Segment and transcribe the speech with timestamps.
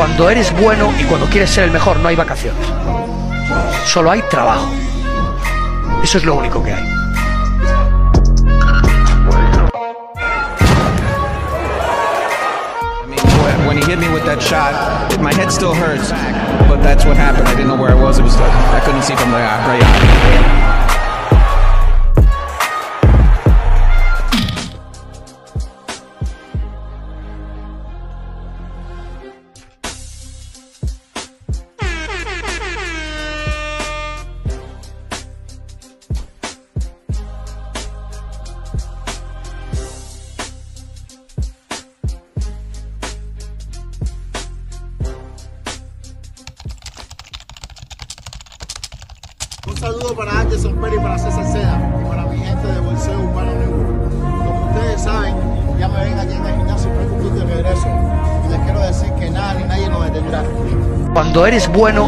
[0.00, 2.66] Cuando eres bueno y cuando quieres ser el mejor no hay vacaciones.
[3.84, 4.66] Solo hay trabajo.
[6.02, 6.82] Eso es lo único que hay.
[13.66, 16.12] When he hit me with that shot, my head still hurts,
[16.66, 17.46] but that's what happened.
[17.46, 18.18] I didn't know where I was.
[18.18, 20.89] It was like I couldn't see from the right eye.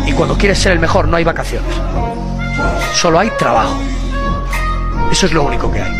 [0.07, 1.75] Y cuando quieres ser el mejor no hay vacaciones.
[2.93, 3.75] Solo hay trabajo.
[5.11, 5.93] Eso es lo único que hay.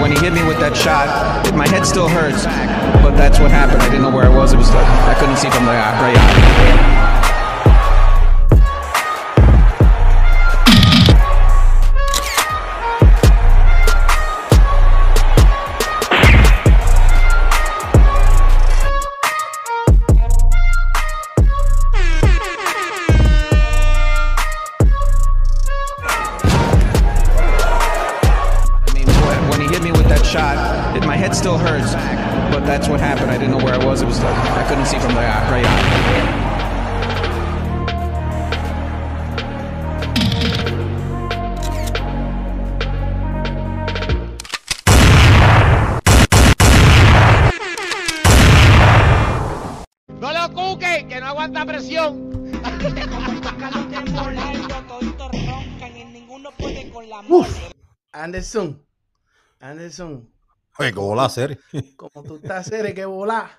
[0.00, 2.46] When he hit me with that shot, my head still hurts,
[3.00, 3.80] but that's what happened.
[3.80, 4.52] I didn't know where I was.
[4.52, 7.27] It was like I couldn't see from the eye.
[60.00, 60.28] Anderson,
[60.78, 61.58] Oye, ¿qué volá hacer?
[61.96, 63.50] como tú estás, Cere, que volá.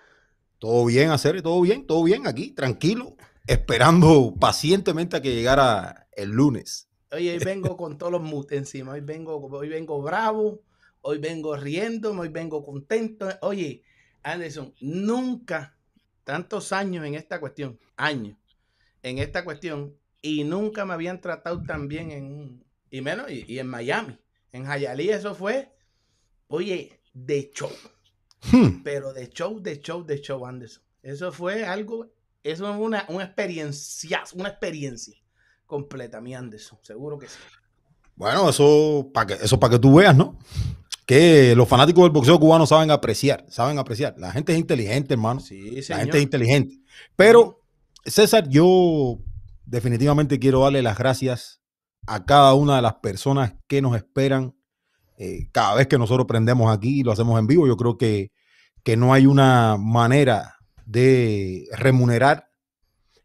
[0.60, 3.16] Todo bien, hacer, todo bien, todo bien aquí, tranquilo,
[3.48, 6.88] esperando pacientemente a que llegara el lunes.
[7.12, 8.94] Oye, hoy vengo con todos los moods encima.
[8.94, 10.62] Hoy vengo, hoy vengo bravo,
[11.02, 13.28] hoy vengo riendo, hoy vengo contento.
[13.42, 13.84] Oye,
[14.24, 15.78] Anderson, nunca,
[16.24, 18.38] tantos años en esta cuestión, años,
[19.02, 23.46] en esta cuestión, y nunca me habían tratado tan bien en, un- y menos, y,
[23.48, 24.18] y en Miami.
[24.52, 25.72] En Hialeah eso fue,
[26.50, 27.72] oye, de show.
[28.52, 30.84] Hmm, Pero de show, de show, de show, Anderson.
[31.02, 32.08] Eso fue algo,
[32.44, 35.16] eso fue una, una experiencia, una experiencia
[35.66, 36.78] completa, mi Anderson.
[36.82, 37.38] Seguro que sí.
[38.16, 40.38] Bueno, eso para que, eso para que tú veas, ¿no?
[41.06, 44.16] Que los fanáticos del boxeo cubano saben apreciar, saben apreciar.
[44.18, 45.40] La gente es inteligente, hermano.
[45.40, 46.02] Sí, La señor.
[46.02, 46.80] gente es inteligente.
[47.16, 47.62] Pero,
[48.06, 49.20] César, yo
[49.66, 51.62] definitivamente quiero darle las gracias
[52.08, 54.56] a cada una de las personas que nos esperan
[55.20, 57.68] eh, cada vez que nosotros prendemos aquí y lo hacemos en vivo.
[57.68, 58.32] Yo creo que,
[58.84, 62.50] que no hay una manera de remunerar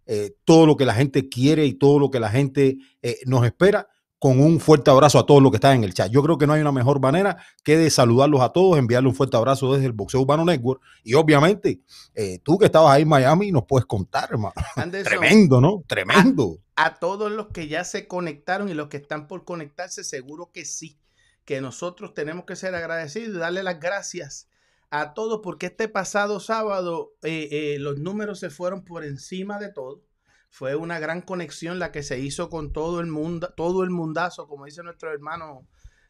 [0.06, 3.46] eh, todo lo que la gente quiere y todo lo que la gente eh, nos
[3.46, 3.88] espera
[4.18, 6.10] con un fuerte abrazo a todos los que están en el chat.
[6.10, 9.14] Yo creo que no hay una mejor manera que de saludarlos a todos, enviarle un
[9.14, 11.80] fuerte abrazo desde el Boxeo Urbano Network y obviamente
[12.14, 14.54] eh, tú que estabas ahí en Miami nos puedes contar, hermano.
[14.76, 15.84] Anderson, Tremendo, ¿no?
[15.86, 16.58] Tremendo.
[16.74, 20.64] a todos los que ya se conectaron y los que están por conectarse, seguro que
[20.64, 20.98] sí,
[21.44, 24.48] que nosotros tenemos que ser agradecidos y darle las gracias
[24.90, 29.70] a todos porque este pasado sábado eh, eh, los números se fueron por encima de
[29.72, 30.02] todo.
[30.50, 34.46] Fue una gran conexión la que se hizo con todo el mundo, todo el mundazo,
[34.46, 35.66] como dice nuestro hermano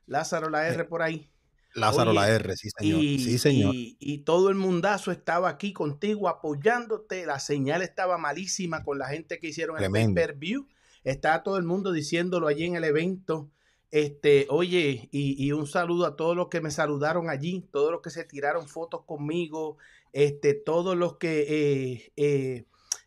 [0.06, 1.30] Lázaro La R por ahí.
[1.72, 3.00] Lázaro Oye, la R, sí señor.
[3.02, 3.74] Y, sí señor.
[3.74, 7.26] y- y todo el mundazo estaba aquí contigo apoyándote.
[7.26, 10.10] La señal estaba malísima con la gente que hicieron Tremendo.
[10.10, 10.68] el pay-per-view.
[11.02, 13.50] Estaba todo el mundo diciéndolo allí en el evento.
[13.94, 18.00] Este, oye, y, y un saludo a todos los que me saludaron allí, todos los
[18.02, 19.78] que se tiraron fotos conmigo,
[20.12, 22.64] este, todos los que eh, eh,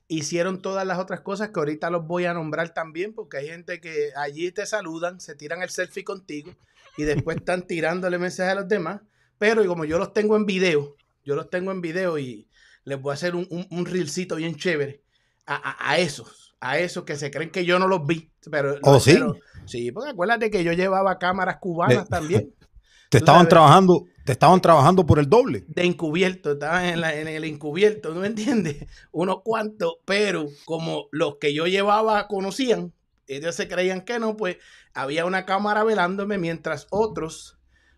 [0.08, 3.82] hicieron todas las otras cosas que ahorita los voy a nombrar también, porque hay gente
[3.82, 6.56] que allí te saludan, se tiran el selfie contigo
[6.96, 9.02] y después están tirándole mensajes a los demás.
[9.38, 10.96] Pero y como yo los tengo en video,
[11.26, 12.48] yo los tengo en video y
[12.86, 15.04] les voy a hacer un, un, un reelcito bien chévere
[15.46, 18.32] a, a- a esos, a esos que se creen que yo no los vi.
[18.50, 19.14] Pero, ¿Oh, sí?
[19.14, 22.54] pero- sí, porque acuérdate que yo llevaba cámaras cubanas también.
[23.10, 23.50] Te estaban sabes.
[23.52, 25.64] trabajando, te estaban trabajando por el doble.
[25.70, 28.86] de encubierto, estaban en, la- en el encubierto, ¿no me entiendes?
[29.14, 32.92] Unos cuantos, pero como los que yo llevaba conocían,
[33.28, 34.58] ellos se creían que no, pues
[34.94, 37.58] había una cámara velándome mientras otros,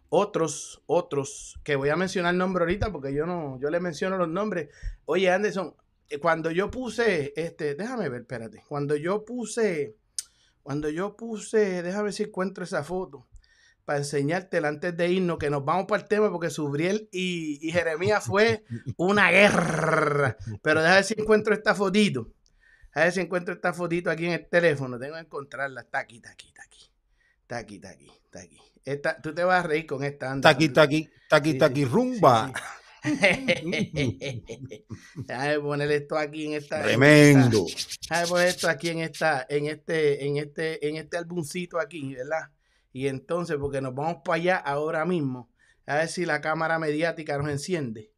[0.10, 4.16] otros, otros, que voy a mencionar el nombre ahorita porque yo no, yo le menciono
[4.18, 4.70] los nombres.
[5.06, 5.74] Oye, Anderson,
[6.22, 9.96] cuando yo puse, este, déjame ver, espérate, cuando yo puse,
[10.64, 13.28] cuando yo puse, déjame ver si encuentro esa foto
[13.90, 17.72] para enseñártela antes de irnos, que nos vamos para el tema porque Subriel y, y
[17.72, 18.64] Jeremías fue
[18.98, 20.38] una guerra.
[20.62, 22.32] Pero déjame ver si encuentro esta fotito.
[22.94, 25.00] A ver si encuentro esta fotito aquí en el teléfono.
[25.00, 25.82] Tengo que encontrarla.
[25.82, 26.92] Está aquí, está aquí, está aquí.
[27.42, 28.62] Está aquí, está aquí, está aquí.
[28.86, 30.32] Esta, tú te vas a reír con esta.
[30.32, 32.54] Anda, Taqui, taqui, taqui, Sí, taqui, sí, rumba.
[35.16, 36.78] Déjame poner esto aquí en esta.
[36.78, 37.66] en Tremendo.
[38.10, 42.50] Déjame poner esto aquí en esta, en este, en este, en este álbumcito aquí, ¿verdad?
[42.92, 45.50] Y entonces, porque nos vamos para allá ahora mismo,
[45.86, 48.12] a ver si la cámara mediática nos enciende.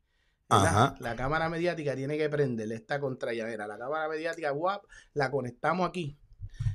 [0.50, 0.96] Ajá.
[1.00, 3.46] La cámara mediática tiene que prender esta contra allá.
[3.46, 4.84] Mira, la cámara mediática, guap,
[5.14, 6.18] la conectamos aquí.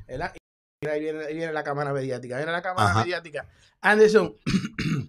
[0.06, 0.32] ¿verdad?
[0.34, 0.38] Y
[0.80, 2.38] mira, ahí viene, ahí viene la cámara mediática.
[2.38, 3.00] Mira la cámara Ajá.
[3.00, 3.48] mediática.
[3.82, 4.34] Anderson,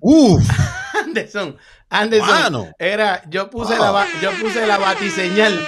[0.01, 0.43] Uf,
[1.03, 1.57] Anderson,
[1.89, 2.27] Anderson.
[2.29, 2.71] mano.
[2.79, 3.91] Era, yo puse Ah.
[3.91, 5.59] la yo puse la batiseñal.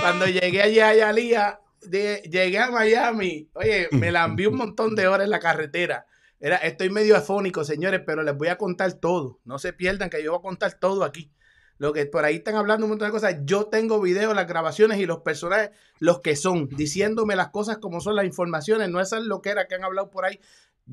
[0.00, 3.50] Cuando llegué allá a Yalía, de- llegué a Miami.
[3.54, 6.06] Oye, me la envié un montón de horas en la carretera.
[6.40, 9.38] Era, estoy medio afónico, señores, pero les voy a contar todo.
[9.44, 11.30] No se pierdan que yo voy a contar todo aquí.
[11.78, 13.36] Lo que por ahí están hablando un montón de cosas.
[13.44, 18.00] Yo tengo videos, las grabaciones y los personajes, los que son, diciéndome las cosas como
[18.00, 20.38] son las informaciones, no esas loqueras que han hablado por ahí.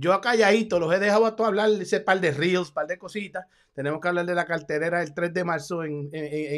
[0.01, 2.97] Yo acá calladito, los he dejado a todos hablar ese par de reels, par de
[2.97, 3.45] cositas.
[3.73, 6.09] Tenemos que hablar de la carterera el 3 de marzo en,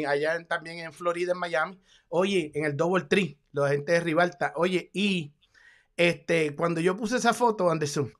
[0.06, 1.80] allá también en Florida, en Miami.
[2.08, 4.52] Oye, en el Double Tree, la gente de Rivalta.
[4.54, 5.32] Oye, y
[5.96, 8.12] este, cuando yo puse esa foto, Anderson,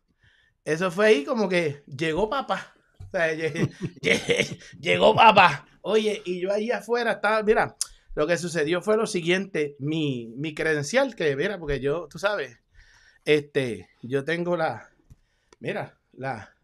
[0.65, 2.75] eso fue ahí como que llegó papá.
[2.99, 3.71] O sea, lle-
[4.01, 5.67] lle- llegó papá.
[5.83, 7.77] Oye, y yo ahí afuera estaba, mira,
[8.17, 12.59] lo que sucedió fue lo siguiente, mi, mi credencial, que mira, porque yo, tú sabes,
[13.25, 14.91] este, yo tengo la,
[15.63, 16.55] mira, la,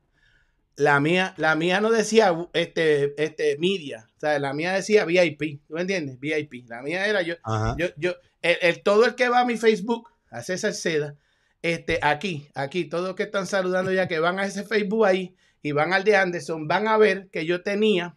[0.76, 5.60] la mía, la mía no decía este, este media, o sea, la mía decía VIP,
[5.66, 6.18] ¿tú me entiendes?
[6.20, 6.68] VIP.
[6.68, 7.74] La mía era yo, Ajá.
[7.78, 11.16] yo, yo, el, el- todo el que va a mi Facebook, a César Seda,
[11.62, 15.72] este, aquí, aquí, todos que están saludando ya que van a ese Facebook ahí y
[15.72, 18.16] van al de Anderson, van a ver que yo tenía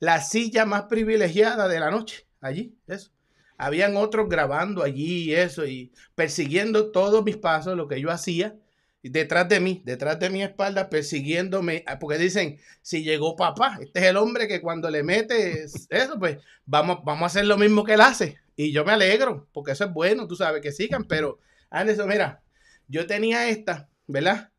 [0.00, 3.10] la silla más privilegiada de la noche, allí, eso.
[3.56, 8.56] Habían otros grabando allí y eso, y persiguiendo todos mis pasos, lo que yo hacía,
[9.10, 14.00] detrás de mí, detrás de mi espalda, persiguiéndome, ah, porque dicen, si llegó papá, este
[14.00, 17.84] es el hombre que cuando le mete eso, pues vamos, vamos a hacer lo mismo
[17.84, 18.38] que él hace.
[18.56, 21.38] Y yo me alegro, porque eso es bueno, tú sabes, que sigan, pero
[21.70, 22.42] Anderson, mira,
[22.88, 24.50] yo tenía esta, ¿verdad?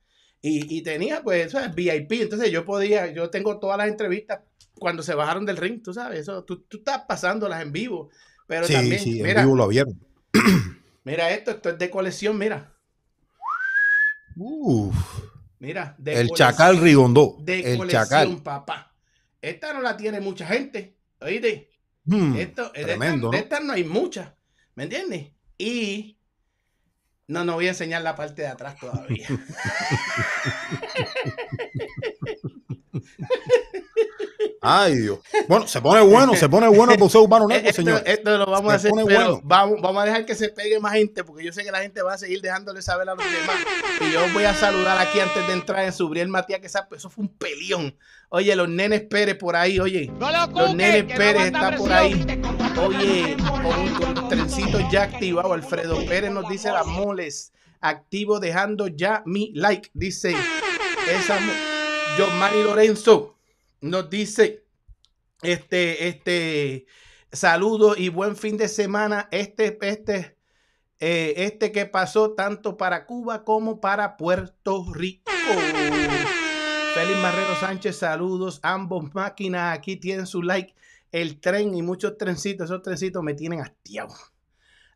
[0.42, 4.42] Y, y tenía, pues, eso es VIP, entonces yo podía, yo tengo todas las entrevistas
[4.78, 8.10] cuando se bajaron del ring, tú sabes, eso, tú, tú estás pasándolas en vivo,
[8.46, 10.00] pero Sí, también, sí, en mira, vivo lo abrieron.
[11.04, 12.75] mira esto, esto es de colección, mira,
[14.38, 14.96] Uf,
[15.60, 17.38] mira, de el chacal rigondó.
[17.40, 18.42] de El colección, chacal.
[18.44, 18.94] papá.
[19.42, 21.70] Esta no la tiene mucha gente, ¿oíste?
[22.06, 23.44] Hmm, Esto, de tremendo, estas- de ¿no?
[23.44, 24.32] estas no hay muchas,
[24.76, 25.32] ¿me entiendes?
[25.58, 26.18] Y
[27.28, 29.28] no, no voy a enseñar la parte de atrás todavía.
[34.66, 35.20] Ay, Dios.
[35.48, 38.02] Bueno, se pone bueno, se pone bueno el boxeo urbano negro, esto, señor.
[38.06, 39.42] esto lo vamos Se a hacer, pone pero bueno.
[39.44, 42.02] vamos, vamos a dejar que se pegue más gente, porque yo sé que la gente
[42.02, 43.58] va a seguir dejándole saber a los demás.
[44.02, 47.10] Y yo voy a saludar aquí antes de entrar en Subriel Matías, que esa- eso
[47.10, 47.96] fue un pelión.
[48.30, 50.12] Oye, los nenes Pérez por ahí, oye.
[50.20, 52.26] No lo Los cuques, nenes no Pérez está por ahí.
[52.78, 55.52] Oye, con, con los trencitos ya activados.
[55.52, 57.52] Alfredo Pérez nos dice las moles.
[57.82, 59.90] Activo dejando ya mi like.
[59.94, 60.36] Dice
[61.08, 61.38] esa
[62.18, 63.35] Giovanni Lorenzo
[63.82, 64.66] nos dice
[65.42, 66.86] este, este,
[67.32, 69.28] saludo y buen fin de semana.
[69.32, 70.38] Este, este,
[71.00, 75.32] eh, este que pasó tanto para Cuba como para Puerto Rico.
[76.96, 78.60] Félix Marrero Sánchez, saludos.
[78.64, 80.74] Ambos máquinas aquí tienen su like.
[81.12, 84.16] El tren y muchos trencitos, esos trencitos me tienen hastiado.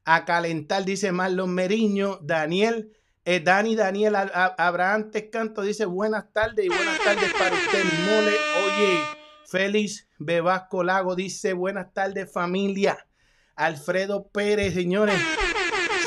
[0.06, 2.20] A calentar, dice Marlon Meriño.
[2.22, 2.92] Daniel,
[3.32, 8.36] eh, Dani Daniel A- A- Tescanto dice buenas tardes y buenas tardes para usted, mole.
[8.66, 9.02] Oye,
[9.46, 13.06] Félix Bebasco Lago dice buenas tardes, familia.
[13.56, 15.14] Alfredo Pérez, señores,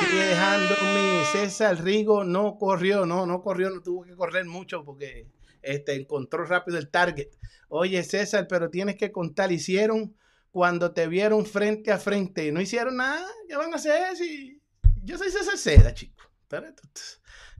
[0.00, 1.22] sigue dejándome.
[1.30, 5.28] César Rigo no corrió, no, no corrió, no tuvo que correr mucho porque
[5.62, 7.28] este, encontró rápido el target.
[7.68, 10.16] Oye, César, pero tienes que contar, hicieron
[10.50, 12.50] cuando te vieron frente a frente.
[12.50, 13.24] No hicieron nada.
[13.48, 14.60] ¿Qué van a hacer si
[15.04, 16.11] yo soy César Seda, chico?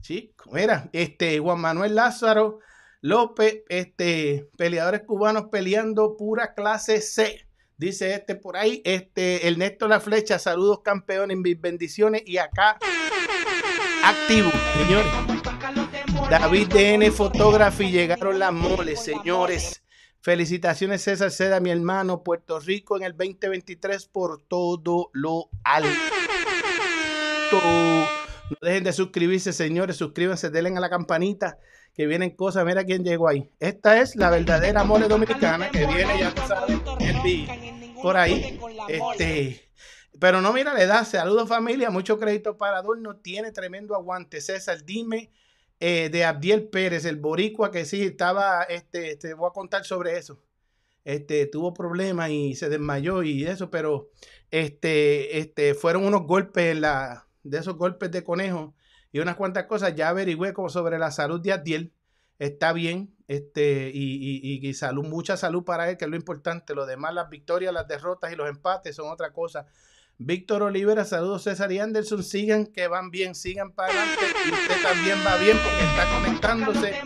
[0.01, 2.59] Chico, mira, este Juan Manuel Lázaro
[3.01, 7.47] López, este peleadores cubanos peleando pura clase C.
[7.77, 12.77] Dice este por ahí, este Ernesto La Flecha, saludos campeones, mis bendiciones y acá
[14.03, 15.11] activo, señores.
[16.29, 19.83] David DN Photography, llegaron las moles, señores.
[20.21, 25.89] Felicitaciones César Seda, mi hermano, Puerto Rico en el 2023 por todo lo alto.
[28.49, 31.57] No dejen de suscribirse, señores, suscríbanse, denle a la campanita
[31.93, 32.65] que vienen cosas.
[32.65, 33.49] Mira quién llegó ahí.
[33.59, 36.33] Esta es la verdadera mole dominicana que viene, ya
[38.01, 38.59] por ahí.
[38.89, 39.71] Este,
[40.19, 44.41] pero no, mira, le da saludos familia, mucho crédito para Adorno, tiene tremendo aguante.
[44.41, 45.31] César, dime
[45.79, 50.17] eh, de Abdiel Pérez, el boricua que sí estaba, este, te voy a contar sobre
[50.17, 50.41] eso.
[51.05, 54.11] Este, tuvo problemas y se desmayó y eso, pero
[54.51, 58.73] este, este, fueron unos golpes, la, de esos golpes de conejo
[59.11, 59.95] y unas cuantas cosas.
[59.95, 61.93] Ya averigüé como sobre la salud de Abdiel.
[62.39, 66.73] Está bien, este, y, y, y, salud, mucha salud para él, que es lo importante.
[66.73, 69.67] Lo demás, las victorias, las derrotas y los empates son otra cosa.
[70.19, 74.81] Víctor Olivera, saludos César y Anderson, sigan que van bien, sigan para adelante y usted
[74.83, 77.01] también va bien porque está conectándose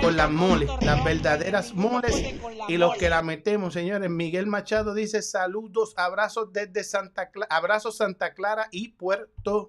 [0.00, 2.34] con las moles, las verdaderas moles
[2.68, 4.08] y los que la metemos, señores.
[4.08, 9.68] Miguel Machado dice saludos, abrazos desde Santa Clara, abrazos Santa Clara y Puerto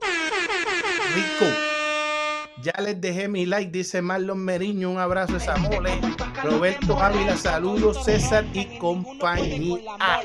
[1.16, 1.52] Rico.
[2.62, 6.00] Ya les dejé mi like, dice Marlon Meriño, un abrazo esa mole.
[6.44, 9.82] Roberto Ávila, saludos César y compañía.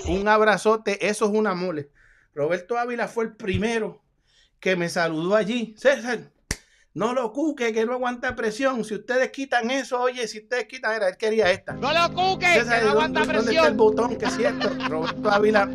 [0.06, 1.90] Un abrazote, eso es una mole.
[2.38, 4.00] Roberto Ávila fue el primero
[4.60, 5.74] que me saludó allí.
[5.76, 6.30] César,
[6.94, 8.84] no lo cuque, que no aguanta presión.
[8.84, 11.72] Si ustedes quitan eso, oye, si ustedes quitan, era, él quería esta.
[11.72, 13.44] No lo cuque, que no aguanta presión.
[13.44, 14.16] ¿Dónde está el botón?
[14.16, 14.70] Que es cierto.
[14.88, 15.68] Roberto Ávila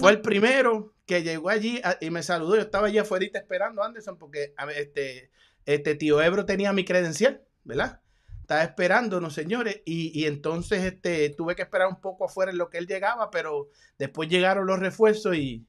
[0.00, 2.56] fue el primero que llegó allí y me saludó.
[2.56, 5.30] Yo estaba allí afuera esperando a Anderson porque este,
[5.66, 8.00] este tío Ebro tenía mi credencial, ¿verdad?
[8.40, 12.70] Estaba esperándonos, señores, y, y, entonces este, tuve que esperar un poco afuera en lo
[12.70, 15.64] que él llegaba, pero después llegaron los refuerzos y,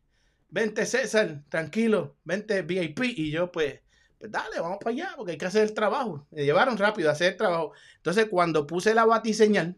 [0.49, 3.03] vente César, tranquilo, vente VIP.
[3.03, 3.79] Y yo pues,
[4.17, 6.27] pues dale, vamos para allá, porque hay que hacer el trabajo.
[6.31, 7.73] Me llevaron rápido a hacer el trabajo.
[7.97, 9.77] Entonces cuando puse la batiseñal,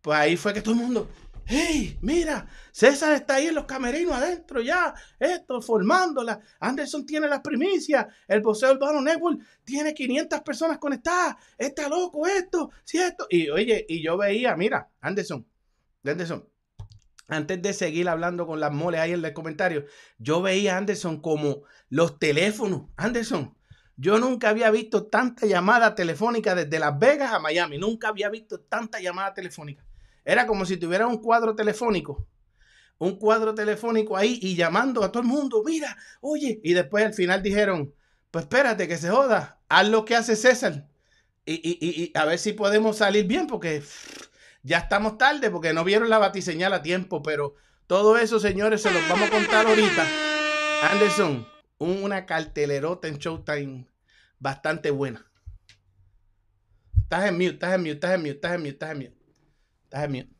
[0.00, 1.08] pues ahí fue que todo el mundo,
[1.48, 6.40] hey, mira, César está ahí en los camerinos adentro ya, esto, formándola.
[6.60, 12.70] Anderson tiene las primicias, el Boxeo Urbano Network tiene 500 personas conectadas, está loco esto,
[12.84, 13.26] cierto.
[13.30, 15.46] Y oye, y yo veía, mira, Anderson,
[16.04, 16.46] Anderson,
[17.28, 19.84] antes de seguir hablando con las moles ahí en el comentario,
[20.18, 22.82] yo veía a Anderson como los teléfonos.
[22.96, 23.54] Anderson,
[23.96, 27.78] yo nunca había visto tanta llamada telefónica desde Las Vegas a Miami.
[27.78, 29.84] Nunca había visto tanta llamada telefónica.
[30.24, 32.26] Era como si tuviera un cuadro telefónico.
[32.98, 35.62] Un cuadro telefónico ahí y llamando a todo el mundo.
[35.64, 36.60] Mira, oye.
[36.62, 37.92] Y después al final dijeron,
[38.30, 39.60] pues espérate que se joda.
[39.68, 40.86] Haz lo que hace César.
[41.44, 43.82] Y, y, y a ver si podemos salir bien porque
[44.62, 47.54] ya estamos tarde porque no vieron la batiseñal a tiempo, pero
[47.86, 50.06] todo eso, señores, se los vamos a contar ahorita.
[50.90, 51.46] Anderson,
[51.78, 53.86] una cartelerota en Showtime
[54.38, 55.24] bastante buena.
[57.02, 59.16] Estás en mute, estás en mute, estás en mute, estás en mute, estás en mute.
[59.84, 60.38] Estás en mute.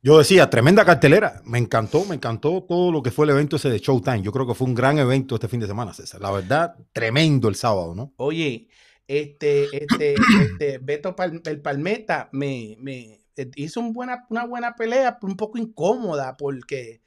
[0.00, 1.42] Yo decía, tremenda cartelera.
[1.44, 4.22] Me encantó, me encantó todo lo que fue el evento ese de Showtime.
[4.22, 6.20] Yo creo que fue un gran evento este fin de semana, César.
[6.20, 8.12] La verdad, tremendo el sábado, ¿no?
[8.16, 8.68] Oye,
[9.08, 13.17] este, este, este, Beto el Palmeta me, me,
[13.56, 17.00] hizo un buena, una buena pelea, un poco incómoda, porque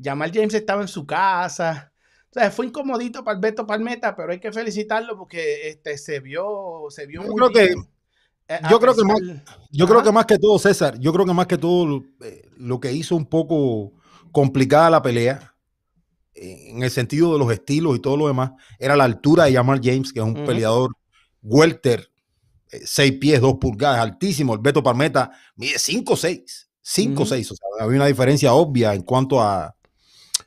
[0.00, 1.92] Jamal James estaba en su casa.
[2.30, 6.86] O sea, fue incomodito para Alberto Palmeta, pero hay que felicitarlo porque este, se vio,
[6.90, 7.74] se vio yo creo que
[8.48, 9.20] eh, yo creo que más,
[9.70, 12.78] yo creo que más que todo, César, yo creo que más que todo eh, lo
[12.78, 13.92] que hizo un poco
[14.32, 15.54] complicada la pelea,
[16.34, 19.80] en el sentido de los estilos y todo lo demás, era la altura de Jamal
[19.82, 20.90] James, que es un peleador
[21.42, 22.10] welter
[22.84, 24.54] 6 pies, 2 pulgadas, altísimo.
[24.54, 26.70] El Beto Parmeta mide 5, 6.
[26.80, 27.50] 5, 6.
[27.50, 29.74] O sea, había una diferencia obvia en cuanto a,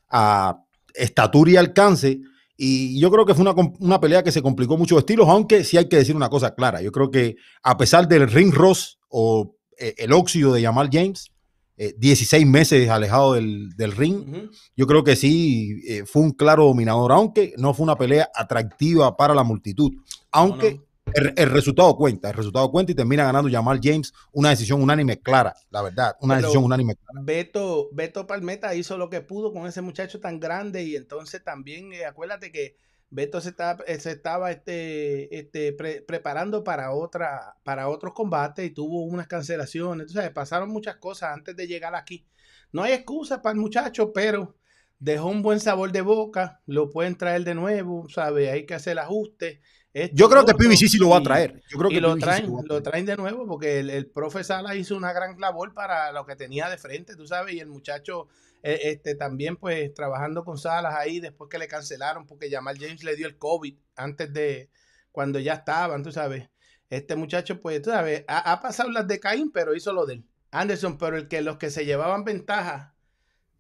[0.10, 2.19] a estatura y alcance.
[2.55, 5.77] Y yo creo que fue una, una, pelea que se complicó muchos estilos, aunque sí
[5.77, 6.81] hay que decir una cosa clara.
[6.81, 11.31] Yo creo que a pesar del ring ross o eh, el óxido de Jamal James,
[11.77, 14.50] eh, 16 meses alejado del, del ring, uh -huh.
[14.75, 19.15] yo creo que sí eh, fue un claro dominador, aunque no fue una pelea atractiva
[19.15, 19.91] para la multitud.
[20.31, 20.87] Aunque no, no.
[21.13, 25.19] El, el, resultado cuenta, el resultado cuenta y termina ganando Jamal James una decisión unánime
[25.19, 27.21] clara, la verdad, una Pero decisión unánime clara.
[27.23, 31.93] Beto, Beto Palmeta hizo lo que pudo con ese muchacho tan grande y entonces también
[31.93, 32.77] eh, acuérdate que
[33.09, 38.65] Beto se estaba, eh, se estaba este, este, pre, preparando para, otra, para otros combates
[38.65, 42.25] y tuvo unas cancelaciones, entonces pasaron muchas cosas antes de llegar aquí.
[42.73, 44.57] No hay excusa para el muchacho, pero
[44.99, 48.51] dejó un buen sabor de boca, lo pueden traer de nuevo, ¿sabe?
[48.51, 49.61] Hay que hacer el ajuste
[49.94, 51.62] esto, yo creo que PBC sí lo va a traer.
[51.70, 54.06] Yo creo y que lo traen, sí lo, lo, traen de nuevo porque el, el,
[54.06, 57.60] profe Sala hizo una gran labor para lo que tenía de frente, tú sabes, y
[57.60, 58.27] el muchacho
[58.63, 63.03] eh, este, también pues trabajando con Salas ahí después que le cancelaron porque Jamal James
[63.03, 64.70] le dio el COVID antes de
[65.12, 66.50] cuando ya estaban, tú sabes.
[66.89, 70.15] Este muchacho, pues, tú sabes, ha, ha pasado las de Caín, pero hizo lo de
[70.15, 70.25] él.
[70.51, 72.96] Anderson, pero el que los que se llevaban ventaja,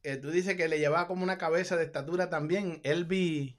[0.03, 3.57] eh, tú dices que le llevaba como una cabeza de estatura también, Elvi.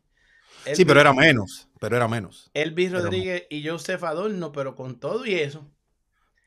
[0.72, 2.50] Sí, pero era menos, pero era menos.
[2.52, 5.72] Elvi Rodríguez y Joseph Adorno, pero con todo y eso.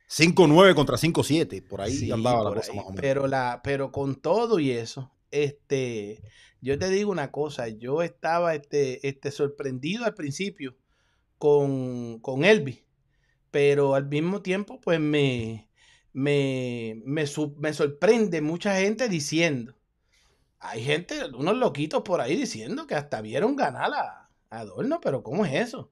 [0.07, 3.01] 5-9 contra 5-7, por ahí Sí, andaba la cosa ahí, más o menos.
[3.01, 6.23] Pero, la, pero con todo y eso, este,
[6.61, 10.77] yo te digo una cosa, yo estaba este, este, sorprendido al principio
[11.39, 12.85] con, con Elvi,
[13.51, 15.69] pero al mismo tiempo, pues me,
[16.13, 19.75] me, me, su- me sorprende mucha gente diciendo,
[20.61, 25.23] hay gente, unos loquitos por ahí diciendo que hasta vieron ganar a, a Adorno, pero
[25.23, 25.91] ¿cómo es eso?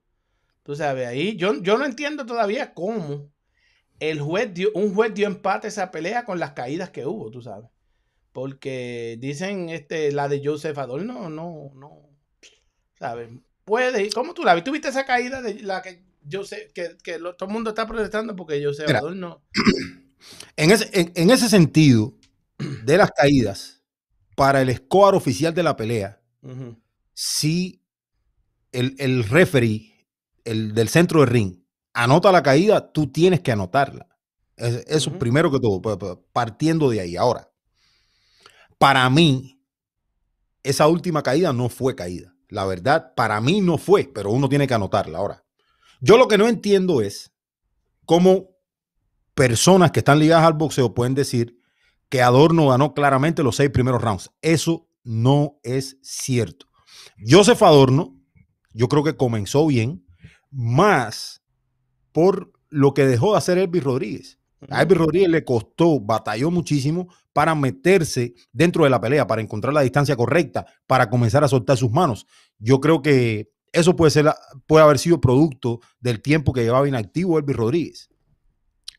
[0.63, 3.31] Tú sabes, ahí yo, yo no entiendo todavía cómo
[3.99, 7.41] el juez dio, un juez dio empate esa pelea con las caídas que hubo, tú
[7.41, 7.69] sabes.
[8.31, 12.01] Porque dicen este, la de Joseph Adorno, no, no,
[12.97, 13.29] ¿sabes?
[13.65, 14.65] Puede, ¿cómo tú la viste?
[14.69, 17.88] ¿Tú viste esa caída de la que Joseph, que, que lo- todo el mundo está
[17.88, 18.99] protestando porque Joseph Mira.
[18.99, 19.43] Adorno,
[20.57, 22.13] En ese, en, en ese sentido,
[22.83, 23.78] de las caídas,
[24.39, 26.22] para el score oficial de la pelea,
[27.13, 27.84] si
[28.72, 30.08] el, el referee
[30.46, 31.58] el del centro de ring
[31.93, 34.08] anota la caída, tú tienes que anotarla.
[34.55, 35.19] Es- Eso Ujú.
[35.19, 37.17] primero que todo, pa- pa- partiendo de ahí.
[37.17, 37.51] Ahora,
[38.77, 39.62] para mí,
[40.63, 42.34] esa última caída no fue caída.
[42.48, 45.17] La verdad, para mí no fue, pero uno tiene que anotarla.
[45.19, 45.43] Ahora,
[46.00, 47.34] yo lo que no entiendo es
[48.05, 48.51] cómo
[49.34, 51.58] personas que están ligadas al boxeo pueden decir
[52.09, 54.31] que Adorno ganó claramente los seis primeros rounds.
[54.41, 56.67] Eso no es cierto.
[57.25, 58.17] Joseph Adorno,
[58.73, 60.05] yo creo que comenzó bien,
[60.51, 61.41] más
[62.11, 64.39] por lo que dejó de hacer Elvis Rodríguez.
[64.69, 69.73] A Elvis Rodríguez le costó, batalló muchísimo para meterse dentro de la pelea, para encontrar
[69.73, 72.27] la distancia correcta, para comenzar a soltar sus manos.
[72.57, 74.25] Yo creo que eso puede, ser,
[74.67, 78.09] puede haber sido producto del tiempo que llevaba inactivo Elvis Rodríguez.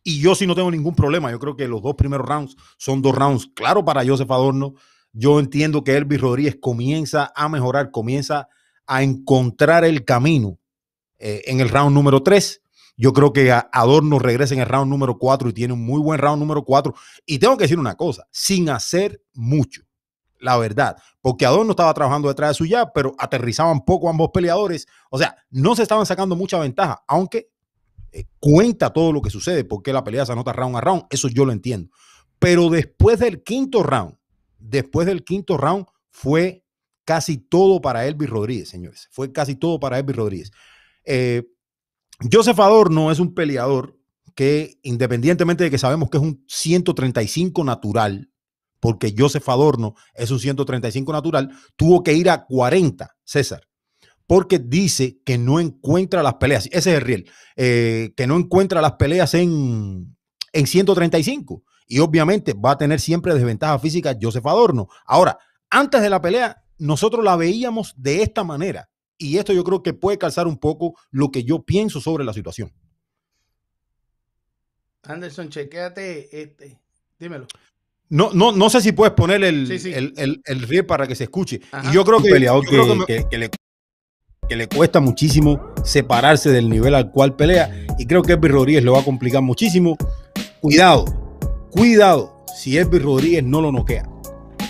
[0.02, 1.30] Y yo sí no tengo ningún problema.
[1.30, 4.74] Yo creo que los dos primeros rounds son dos rounds claro para Joseph Adorno.
[5.12, 8.48] Yo entiendo que Elvis Rodríguez comienza a mejorar, comienza
[8.86, 10.58] a encontrar el camino
[11.18, 12.62] eh, en el round número 3.
[12.96, 16.18] Yo creo que Adorno regresa en el round número 4 y tiene un muy buen
[16.18, 16.94] round número 4.
[17.24, 19.82] Y tengo que decir una cosa, sin hacer mucho,
[20.38, 24.86] la verdad, porque Adorno estaba trabajando detrás de su jab, pero aterrizaban poco ambos peleadores.
[25.10, 27.49] O sea, no se estaban sacando mucha ventaja, aunque
[28.12, 31.28] eh, cuenta todo lo que sucede, porque la pelea se anota round a round, eso
[31.28, 31.90] yo lo entiendo.
[32.38, 34.16] Pero después del quinto round,
[34.58, 36.64] después del quinto round, fue
[37.04, 39.08] casi todo para Elvis Rodríguez, señores.
[39.10, 40.50] Fue casi todo para Elvis Rodríguez.
[41.04, 41.44] Eh,
[42.30, 43.98] Joseph Adorno es un peleador
[44.34, 48.30] que, independientemente de que sabemos que es un 135 natural,
[48.78, 53.68] porque Joseph Adorno es un 135 natural, tuvo que ir a 40, César,
[54.30, 56.66] porque dice que no encuentra las peleas.
[56.66, 60.16] Ese es el riel, eh, que no encuentra las peleas en,
[60.52, 61.64] en 135.
[61.88, 64.86] Y obviamente va a tener siempre desventaja física Joseph Adorno.
[65.04, 65.36] Ahora,
[65.68, 68.88] antes de la pelea, nosotros la veíamos de esta manera.
[69.18, 72.32] Y esto yo creo que puede calzar un poco lo que yo pienso sobre la
[72.32, 72.72] situación.
[75.02, 76.78] Anderson, chequéate este,
[77.18, 77.48] dímelo.
[78.10, 79.92] No, no, no sé si puedes poner el, Sí, sí.
[79.92, 81.60] el, el, el riel para que se escuche.
[81.72, 81.90] Ajá.
[81.90, 83.50] Y yo creo que, peleador yo creo que- que me- que- que le,
[84.50, 87.70] que le cuesta muchísimo separarse del nivel al cual pelea.
[88.00, 89.96] Y creo que Elvis Rodríguez lo va a complicar muchísimo.
[90.60, 91.04] Cuidado,
[91.70, 94.02] cuidado si Elvis Rodríguez no lo noquea.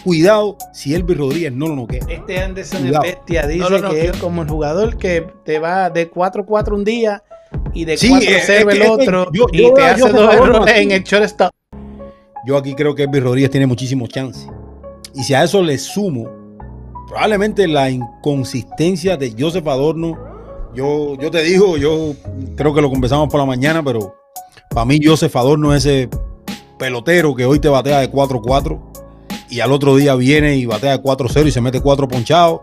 [0.05, 2.01] Cuidado si Elvis Rodríguez no lo noquea.
[2.09, 3.05] Este Anderson Cuidado.
[3.07, 6.11] es bestia, dice No, no, no, que es como el jugador que te va de
[6.11, 7.23] 4-4 un día
[7.73, 10.09] y de Sí, 4-0 es que- el es que otro yo- y yo te hace
[10.13, 11.51] dos errores en el shortstop.
[12.47, 14.47] Yo aquí creo que Elvis Rodríguez tiene muchísimo chance.
[15.15, 16.29] Y si a eso le sumo
[17.11, 20.17] probablemente la inconsistencia de Joseph Adorno,
[20.73, 22.15] yo, yo te digo, yo
[22.57, 24.15] creo que lo conversamos por la mañana, pero
[24.71, 26.09] para mí Joseph Adorno es ese
[26.79, 28.81] pelotero que hoy te batea de 4-4
[29.51, 32.61] y al otro día viene y batea de 4-0 y se mete 4 ponchados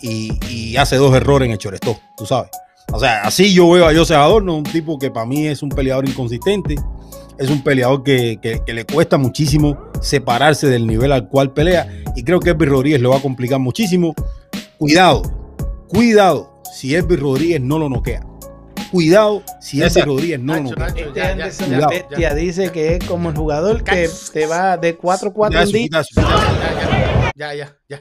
[0.00, 2.50] y, hace dos errores en el shortstop, tú sabes.
[2.92, 5.70] O sea, así yo veo a Joseph Adorno, un tipo que para mí es un
[5.70, 6.76] peleador inconsistente,
[7.38, 11.86] es un peleador que, que- que le cuesta muchísimo separarse del nivel al cual pelea
[12.16, 14.14] y creo que Elvis Rodríguez lo va a complicar muchísimo.
[14.78, 15.22] Cuidado,
[15.88, 18.24] cuidado si Elvis Rodríguez no lo noquea.
[18.90, 20.04] Cuidado si Elvis.
[20.06, 20.86] Rodríguez no lo noquea.
[20.86, 24.76] Nacho, Este ya, ya, bestia, ya, dice que es como el jugador que te va
[24.78, 25.66] de 4-4 Ya.
[27.36, 28.00] Ya, ya, ya,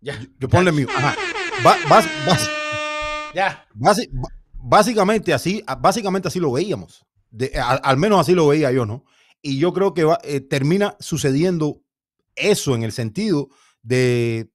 [0.00, 0.88] ya, Yo ponle mío.
[0.94, 1.14] Ajá.
[1.64, 2.50] Ba- bas- bas-
[3.34, 3.64] ya.
[3.74, 4.10] basi-
[4.52, 7.05] básicamente así, básicamente así lo veíamos.
[7.30, 9.04] De- a- al menos así lo veía yo, ¿no?
[9.42, 11.82] Y yo creo que va- eh, termina sucediendo
[12.34, 13.48] eso en el sentido
[13.82, 14.50] de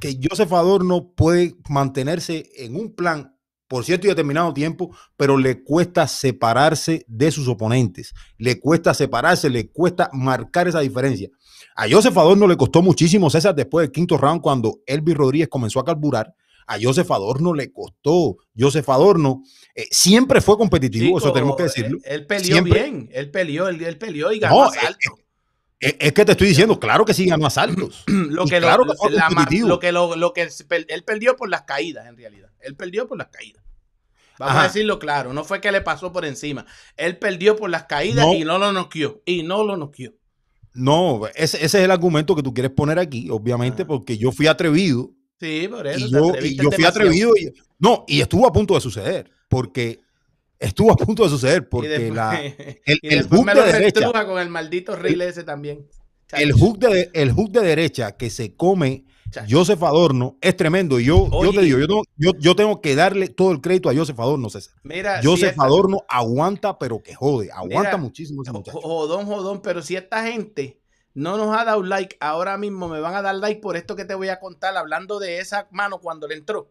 [0.00, 3.36] que Joseph Adorno puede mantenerse en un plan
[3.68, 9.48] por cierto y determinado tiempo, pero le cuesta separarse de sus oponentes, le cuesta separarse,
[9.48, 11.28] le cuesta marcar esa diferencia.
[11.76, 15.78] A Joseph Adorno le costó muchísimo, César, después del quinto round, cuando Elvis Rodríguez comenzó
[15.78, 16.34] a carburar,
[16.66, 18.38] a Joseph Adorno le costó.
[18.58, 19.42] Joseph Adorno
[19.80, 21.98] eh, siempre fue competitivo, eso tenemos que decirlo.
[22.04, 24.70] Él, peleó bien, él peleó, él, peleó y ganó no,
[25.78, 28.04] Es, que te estoy diciendo, claro que sí ganó asaltos.
[28.06, 30.48] lo que, claro lo, lo, que, lo, que
[30.88, 32.50] él perdió por las caídas, en realidad.
[32.60, 33.62] Él perdió por las caídas.
[34.38, 36.64] Vamos a decirlo claro, no fue que le pasó por encima.
[36.96, 39.22] Él perdió por las caídas y no lo noqueó.
[39.26, 40.14] Y no lo noqueó.
[40.72, 45.10] No, ese, es el argumento que tú quieres poner aquí, obviamente, porque yo fui atrevido.
[45.38, 46.06] Sí, por eso.
[46.42, 47.32] Y yo, fui atrevido.
[47.36, 50.00] Y, no, y estuvo a punto de suceder, porque
[50.58, 52.40] estuvo a punto de suceder, porque la,
[52.86, 54.24] el, el hook de derecha.
[54.24, 55.86] con el maldito reel ese también.
[56.32, 59.04] El hook, de, el hook de derecha que se come
[59.48, 61.00] Joseph Adorno es tremendo.
[61.00, 62.02] Y yo, yo te digo, yo tengo,
[62.38, 64.74] yo, tengo, que darle todo el crédito a Joseph Adorno, César.
[64.82, 67.50] Mira, Joseph Adorno aguanta, pero que jode.
[67.52, 68.80] Aguanta muchísimo ese muchacho.
[68.80, 70.80] Jodón, jodón, pero si esta gente
[71.14, 74.04] no nos ha dado like, ahora mismo me van a dar like por esto que
[74.04, 76.70] te voy a contar, hablando de esa mano cuando le entró.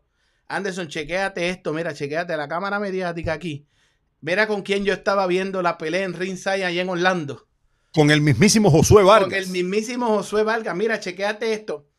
[0.50, 3.66] Anderson, chequéate esto, mira, chequéate la cámara mediática aquí.
[4.20, 7.48] Mira con quién yo estaba viendo la pelea en ringside allá en Orlando.
[7.94, 9.30] Con el mismísimo Josué Vargas.
[9.30, 10.76] Con el mismísimo Josué Vargas.
[10.76, 11.90] Mira, chequéate esto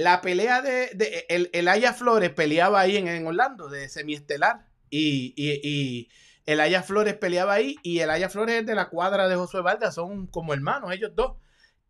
[0.00, 4.66] la pelea de, el, el, Aya Flores peleaba ahí en, Orlando, de semiestelar.
[4.88, 6.08] Y, y, y
[6.46, 7.76] el Aya Flores peleaba ahí.
[7.82, 11.12] Y el Aya Flores es de la cuadra de Josué Vargas, son como hermanos, ellos
[11.14, 11.36] dos.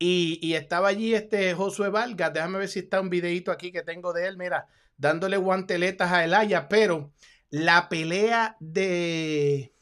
[0.03, 2.33] Y, estaba allí este Josué Vargas.
[2.33, 4.39] Déjame ver si está un videito aquí que tengo de él.
[4.39, 6.71] Mira, dándole guanteletas a el Aya.
[6.71, 7.13] Pero
[7.51, 9.75] la pelea de,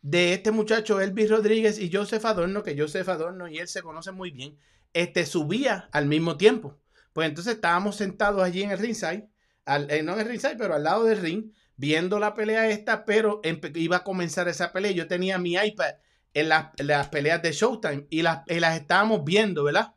[0.00, 4.14] de este muchacho, Elvis Rodríguez y Joseph Adorno, que Joseph Adorno y él se conocen
[4.14, 4.56] muy bien,
[4.94, 6.78] este subía al mismo tiempo.
[7.12, 9.28] Pues entonces estábamos sentados allí en el ringside,
[9.66, 13.42] eh, no en el ringside, pero al lado del ring, viendo la pelea esta, pero
[13.74, 14.92] iba a comenzar esa pelea.
[14.92, 15.96] Yo tenía mi iPad
[16.40, 19.94] en, las peleas de Showtime y las, las estábamos viendo, ¿verdad?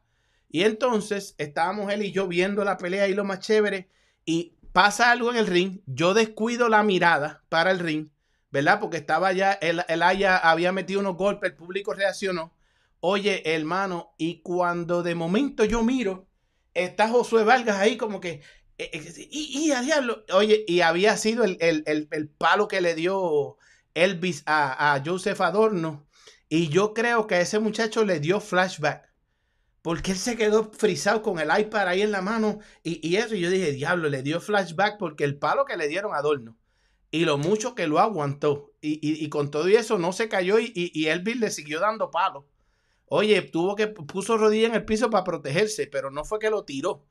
[0.50, 3.90] Y entonces estábamos él y yo viendo la pelea y lo más chévere.
[4.26, 8.10] Y pasa algo en el ring, yo descuido la mirada para el ring,
[8.52, 8.80] ¿verdad?
[8.80, 12.54] Porque estaba ya, el, el Aya había metido unos golpes, el público reaccionó.
[13.00, 16.28] Oye, hermano, y cuando de momento yo miro,
[16.74, 18.42] está Josué Vargas ahí como que,
[18.78, 23.58] eh, eh, y, a diablo, oye, y había sido el, palo que le dio
[23.94, 26.08] Elvis a, a, Joseph Adorno.
[26.54, 29.10] Y yo creo que a ese muchacho le dio flashback.
[29.82, 32.60] Porque él se quedó frisado con el iPad ahí en la mano.
[32.84, 36.14] Y, y eso, yo dije, diablo, le dio flashback porque el palo que le dieron
[36.14, 36.58] a Adorno.
[37.10, 38.74] Y lo mucho que lo aguantó.
[38.82, 42.44] Y, y, con todo eso no se cayó y, y Elvis le siguió dando palos.
[43.06, 46.66] Oye, tuvo que puso rodilla en el piso para protegerse, pero no fue que lo
[46.66, 47.06] tiró.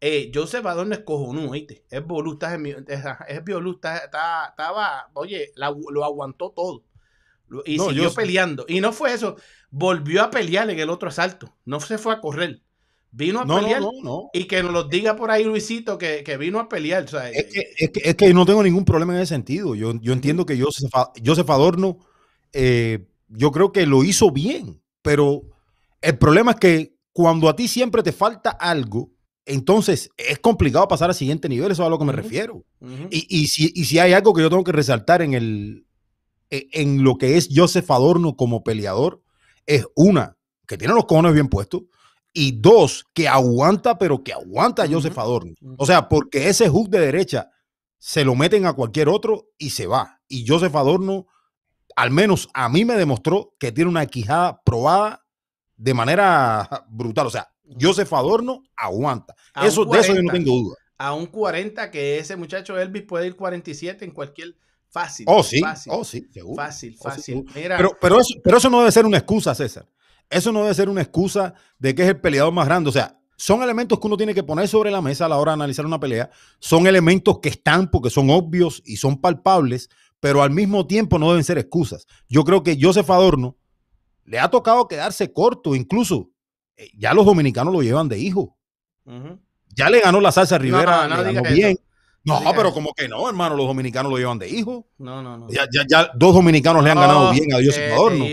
[0.00, 1.84] Eh, Joseph Adorno es cojonudo, ¿oíste?
[1.90, 6.82] Es volusta, es, es violusta, está, estaba, oye, lo aguantó todo.
[7.64, 8.64] Y siguió peleando.
[8.68, 9.36] Y no fue eso,
[9.70, 11.54] volvió a pelear en el otro asalto.
[11.64, 12.62] No se fue a correr.
[13.12, 13.82] Vino a pelear.
[14.32, 17.04] y que nos lo diga por ahí Luisito que, vino a pelear.
[17.04, 17.10] es,
[17.46, 19.74] que, es, que, es, que, no tengo ningún problema en ese sentido.
[19.74, 20.90] Yo, yo entiendo que Joseph,
[21.24, 21.98] Joseph Adorno,
[22.52, 25.44] eh, yo creo que lo hizo bien pero
[26.02, 29.12] el problema es que cuando a ti siempre te falta algo,
[29.44, 32.64] entonces es complicado pasar al siguiente nivel, eso es a lo que me refiero.
[33.08, 35.85] y, si, si, hay algo que yo tengo que resaltar en, el,
[36.50, 39.22] en lo que es Joseph Adorno como peleador,
[39.66, 41.82] es una, que tiene los cojones bien puestos,
[42.32, 45.54] y dos, que aguanta, pero que aguanta a Joseph Adorno.
[45.78, 47.50] O sea, porque ese hook de derecha
[47.98, 50.20] se lo meten a cualquier otro y se va.
[50.28, 51.26] Y Joseph Adorno
[51.96, 55.24] al menos a mí me demostró que tiene una quijada probada
[55.76, 57.26] de manera brutal.
[57.26, 59.34] O sea, Joseph Adorno aguanta.
[59.62, 60.76] Eso, de eso yo no tengo duda.
[60.98, 64.56] A un 40 que ese muchacho Elvis puede ir 47 en cualquier
[64.96, 65.26] fácil.
[65.28, 65.60] Oh, sí.
[65.60, 66.62] Fácil, oh, sí, seguro.
[66.62, 67.44] Fácil, oh, fácil.
[67.52, 69.86] pero, pero, eso, pero eso no debe ser una excusa, César.
[70.30, 72.88] Eso no debe ser una excusa de que es el peleador más grande.
[72.88, 75.52] O sea, son elementos que uno tiene que poner sobre la mesa a la hora
[75.52, 76.30] de analizar una pelea.
[76.58, 81.28] Son elementos que están porque son obvios y son palpables, pero al mismo tiempo no
[81.28, 82.06] deben ser excusas.
[82.28, 83.58] Yo creo que Joseph Adorno
[84.24, 86.30] le ha tocado quedarse corto, incluso
[86.76, 88.56] eh, ya los dominicanos lo llevan de hijo.
[89.76, 91.78] Ya le ganó la salsa Rivera, no, no, bien.
[92.26, 94.88] No, pero como que no, hermano, los dominicanos lo llevan de hijo.
[94.98, 95.48] No, no, no.
[95.48, 98.24] Ya, ya, ya dos dominicanos le han ganado bien a Joseph Adorno.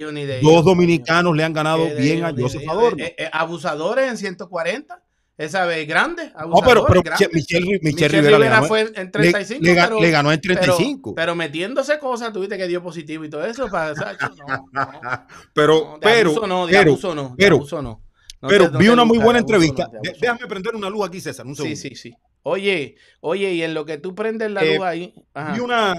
[0.41, 3.03] Dos dominicanos le han ganado bien a Joseph Adorno.
[3.03, 5.03] Eh, eh, abusadores en 140.
[5.35, 6.31] Esa vez grande.
[6.47, 7.01] No, pero, pero
[7.31, 9.63] Michelle, Michelle, Rivera, le ganó, fue en 35.
[9.63, 11.15] Le, pero, le ganó en 35.
[11.15, 13.67] Pero, pero, metiéndose cosas, tuviste que dio positivo y todo eso.
[13.67, 13.93] Para,
[14.47, 18.03] no, no, pero, pero, no, pero, abuso no.
[18.47, 19.89] pero vi una muy buena entrevista.
[20.01, 21.47] Déjame prender una luz aquí, César.
[21.47, 21.75] Un segundo.
[21.75, 22.15] Sí, sí, sí.
[22.43, 25.13] Oye, oye, y en lo que tú prendes la eh, luz ahí.
[25.33, 25.53] Ajá.
[25.53, 25.95] Vi una,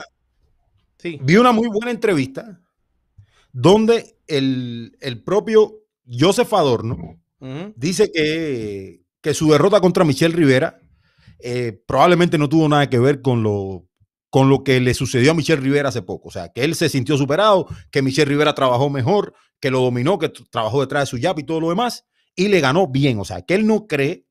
[0.98, 1.18] Sí.
[1.22, 2.60] vi una muy buena entrevista
[3.52, 5.74] donde el, el propio
[6.06, 7.20] Joseph Adorno
[7.76, 10.80] dice que, que su derrota contra Michelle Rivera
[11.40, 13.86] eh, probablemente no tuvo nada que ver con lo,
[14.30, 16.28] con lo que le sucedió a Michelle Rivera hace poco.
[16.28, 20.18] O sea, que él se sintió superado, que Michelle Rivera trabajó mejor, que lo dominó,
[20.18, 23.20] que trabajó detrás de su jab y todo lo demás, y le ganó bien.
[23.20, 24.24] O sea, que él no cree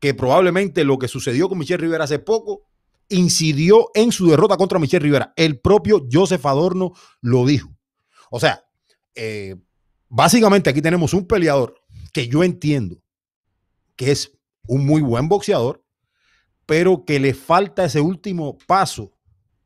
[0.00, 2.62] que probablemente lo que sucedió con Michelle Rivera hace poco
[3.08, 5.32] incidió en su derrota contra Michelle Rivera.
[5.36, 7.70] El propio Joseph Adorno lo dijo.
[8.30, 8.64] O sea,
[9.14, 9.56] eh,
[10.08, 11.74] básicamente aquí tenemos un peleador
[12.12, 13.02] que yo entiendo
[13.96, 15.84] que es un muy buen boxeador,
[16.66, 19.12] pero que le falta ese último paso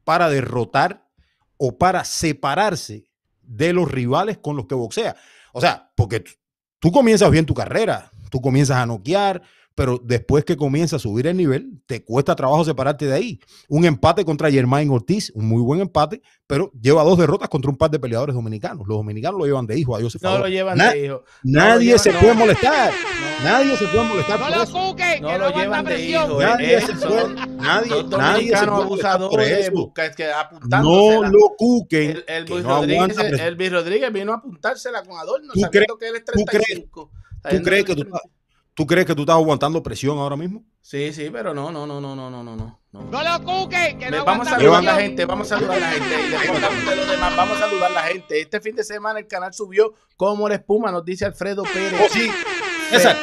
[0.05, 1.09] para derrotar
[1.57, 3.05] o para separarse
[3.43, 5.17] de los rivales con los que boxea.
[5.53, 6.25] O sea, porque
[6.79, 9.43] tú comienzas bien tu carrera, tú comienzas a noquear,
[9.75, 13.41] pero después que comienzas a subir el nivel, te cuesta trabajo separarte de ahí.
[13.69, 17.77] Un empate contra Germain Ortiz, un muy buen empate, pero lleva dos derrotas contra un
[17.77, 18.87] par de peleadores dominicanos.
[18.87, 21.25] Los dominicanos lo llevan de hijo a Joseph No lo llevan Na- de hijo.
[21.43, 22.21] Nadie llevan- se no.
[22.21, 22.93] puede molestar.
[22.93, 23.45] No.
[23.45, 24.73] Nadie se puede molestar No por lo eso.
[24.73, 26.31] cuque, que No no, lo llevan de presión.
[26.31, 30.27] hijo, Nadie eh, se son- puede, nadie, nadie se puede abusadores, busca- que
[30.69, 32.11] No lo cuquen.
[32.11, 35.61] El, el que Luis no Rodríguez, el, Luis Rodríguez vino a apuntársela con Adorno, ¿Tú
[35.61, 37.11] sabiendo que él es tú crees- 35.
[37.51, 38.23] ¿Tú crees que tú, es estás-
[38.75, 40.65] tú crees que tú estás aguantando presión ahora mismo?
[40.81, 42.83] Sí, sí, pero no, no, no, no, no, no, no, no.
[42.93, 45.81] No lo cuque, que no vamos a saludar a la gente, vamos a saludar a
[45.81, 46.27] la gente.
[46.27, 48.41] Y después hablamos de los demás, vamos a saludar a la gente.
[48.41, 52.01] Este fin de semana el canal subió como la espuma, nos dice Alfredo Pérez.
[52.05, 52.31] Oh, sí.
[52.91, 53.17] César,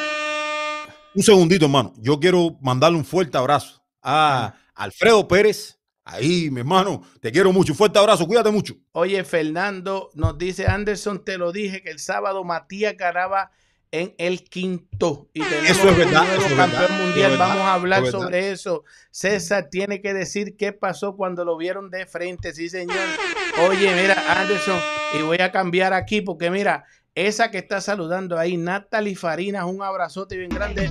[1.14, 1.92] un segundito, hermano.
[1.98, 5.78] Yo quiero mandarle un fuerte abrazo a Alfredo Pérez.
[6.04, 7.72] Ahí, mi hermano, te quiero mucho.
[7.72, 8.74] Un fuerte abrazo, cuídate mucho.
[8.92, 13.52] Oye, Fernando nos dice Anderson, te lo dije que el sábado Matías ganaba
[13.92, 17.16] en el quinto y tenemos Eso es verdad, eso es campeón verdad, mundial.
[17.16, 18.24] eso es verdad, Vamos a hablar eso es verdad.
[18.26, 18.84] sobre eso.
[19.10, 22.96] César tiene que decir qué pasó cuando lo vieron de frente, sí señor.
[23.68, 24.78] Oye, mira, Anderson,
[25.18, 26.84] y voy a cambiar aquí porque mira,
[27.16, 30.88] esa que está saludando ahí, Natalie Farinas, un abrazote bien grande,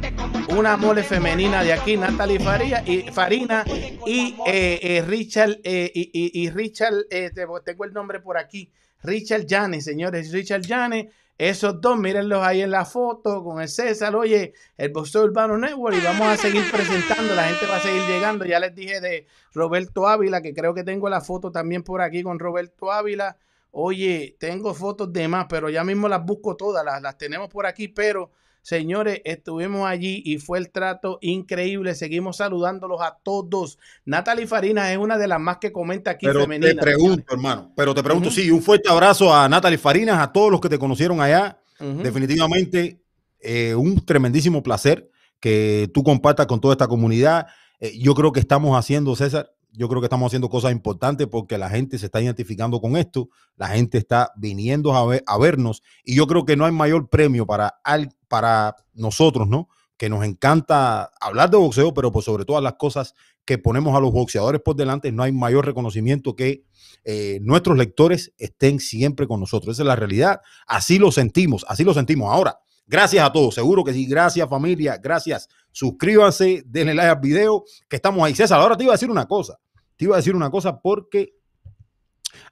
[0.49, 3.63] una mole femenina de aquí, Natalie Faria, y Farina
[4.05, 8.37] y eh, eh, Richard, eh, y, y- y Richard, eh, te- tengo el nombre por
[8.37, 8.69] aquí,
[9.01, 11.05] Richard Janes, señores, Richard Janes,
[11.39, 15.97] esos dos, mírenlos ahí en la foto con el César, oye, el Boxeo Urbano Network,
[15.97, 19.25] y vamos a seguir presentando, la gente va a seguir llegando, ya les dije de
[19.53, 23.37] Roberto Ávila, que creo que tengo la foto también por aquí con Roberto Ávila,
[23.71, 27.67] Oye, tengo fotos de más, pero ya mismo las busco todas, las, las tenemos por
[27.67, 28.31] aquí, pero
[28.69, 31.95] señores, estuvimos allí y fue el trato increíble.
[31.95, 33.79] Seguimos saludándolos a todos.
[34.05, 36.75] Natalie Farinas es una de las más que comenta aquí Pero femenina.
[36.75, 37.73] te pregunto, hermano.
[37.75, 40.77] Pero te pregunto, sí, un fuerte abrazo a Natalie Farinas, a todos los que te
[40.77, 41.59] conocieron allá.
[41.79, 43.01] Definitivamente,
[43.39, 47.47] eh, un tremendísimo placer que tú compartas con toda esta comunidad.
[47.79, 51.57] Eh, yo creo que estamos haciendo, César, yo creo que estamos haciendo cosas importantes porque
[51.57, 55.83] la gente se está identificando con esto, la gente está viniendo a, ver- a vernos
[56.03, 59.69] y yo creo que no hay mayor premio para, al- para nosotros, ¿no?
[59.97, 63.99] Que nos encanta hablar de boxeo, pero por sobre todas las cosas que ponemos a
[63.99, 66.63] los boxeadores por delante, no hay mayor reconocimiento que
[67.03, 69.75] eh, nuestros lectores estén siempre con nosotros.
[69.75, 70.41] Esa es la realidad.
[70.67, 72.31] Así lo sentimos, así lo sentimos.
[72.31, 74.05] Ahora, gracias a todos, seguro que sí.
[74.05, 75.49] Gracias familia, gracias.
[75.71, 78.35] Suscríbanse, denle like al video, que estamos ahí.
[78.35, 79.59] César, ahora te iba a decir una cosa.
[79.95, 81.35] Te iba a decir una cosa porque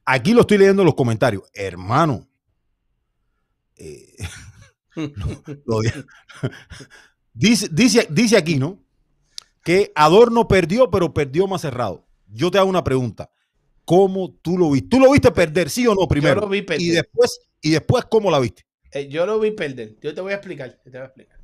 [0.06, 1.44] aquí lo estoy leyendo en los comentarios.
[1.54, 2.28] Hermano,
[3.76, 4.16] eh,
[5.66, 5.80] lo
[7.34, 8.84] dice, dice, dice aquí, ¿no?
[9.64, 12.06] Que Adorno perdió, pero perdió más cerrado.
[12.28, 13.30] Yo te hago una pregunta.
[13.86, 14.90] ¿Cómo tú lo viste?
[14.90, 16.42] ¿Tú lo viste perder, sí o no, primero?
[16.42, 16.86] lo vi perder.
[16.86, 18.66] Y después, y después, ¿cómo la viste?
[18.92, 19.98] Eh, yo lo vi perder.
[20.02, 20.80] Yo te voy a explicar.
[20.84, 21.37] Te voy a explicar.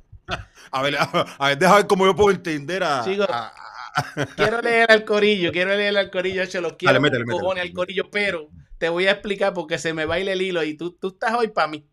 [0.70, 3.04] A ver, a ver, deja ver cómo yo puedo entender a.
[3.04, 3.24] Sigo.
[3.28, 3.52] a-
[4.36, 8.48] Quiero leer al corillo, quiero leer al corillo, yo lo quiero Dale, al corillo, pero
[8.78, 11.48] te voy a explicar porque se me baila el hilo y tú, tú estás hoy
[11.48, 11.86] para mí.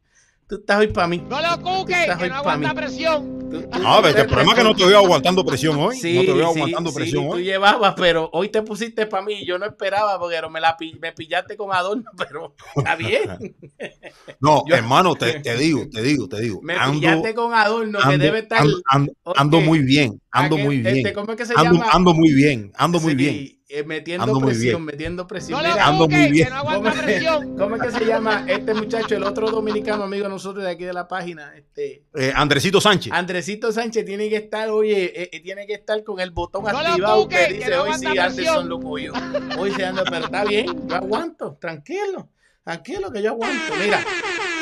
[0.51, 1.23] Tú estás hoy para mí.
[1.29, 2.75] No lo cuque, Estás que hoy no pa' aguanta mí.
[2.81, 3.39] presión.
[3.49, 5.95] Tú- tú- No, tú- el problema es que no te veo aguantando presión hoy.
[5.95, 7.43] Sí, no te veo sí, aguantando sí, presión tú hoy.
[7.45, 11.13] llevabas, pero hoy te pusiste para mí y yo no esperaba porque me, la, me
[11.13, 13.55] pillaste con Adorno, pero está bien.
[14.41, 16.59] No, Yo- hermano, te, te digo, te digo, te digo.
[16.63, 18.59] Me ando, pillaste con Adorno que ando, debe estar.
[18.61, 20.97] ando- ando- ando muy bien, ando muy bien.
[20.97, 21.89] este, ¿Cómo es que se Ando, llama?
[21.93, 23.60] ando muy bien, ando muy Sí, bien.
[23.71, 24.85] Eh, metiendo Ando presión, bien.
[24.85, 25.61] metiendo presión.
[25.61, 26.47] No lo Mira, ando muy bien.
[26.47, 27.55] que no ¿Cómo, aguanta presión.
[27.57, 30.83] cómo es que se llama este muchacho, el otro dominicano amigo de nosotros de aquí
[30.83, 31.53] de la página?
[31.55, 33.13] Este, Eh, Andresito Sánchez.
[33.13, 36.69] Andresito Sánchez tiene que estar, oye, eh, eh, tiene que estar con el botón No
[36.77, 38.69] activado que que dice no hoy sí Anderson presión".
[38.69, 39.13] lo cogió.
[39.57, 42.29] Hoy se anda, pero está bien, yo aguanto, tranquilo,
[42.63, 43.73] tranquilo que yo aguanto.
[43.83, 44.03] Mira,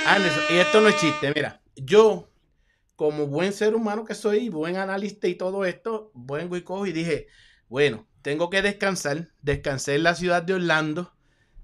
[0.07, 2.29] Anderson, y esto no es chiste, mira, yo
[2.95, 6.91] como buen ser humano que soy, buen analista y todo esto, vengo y cojo y
[6.91, 7.27] dije,
[7.69, 11.11] bueno, tengo que descansar, descansé en la ciudad de Orlando,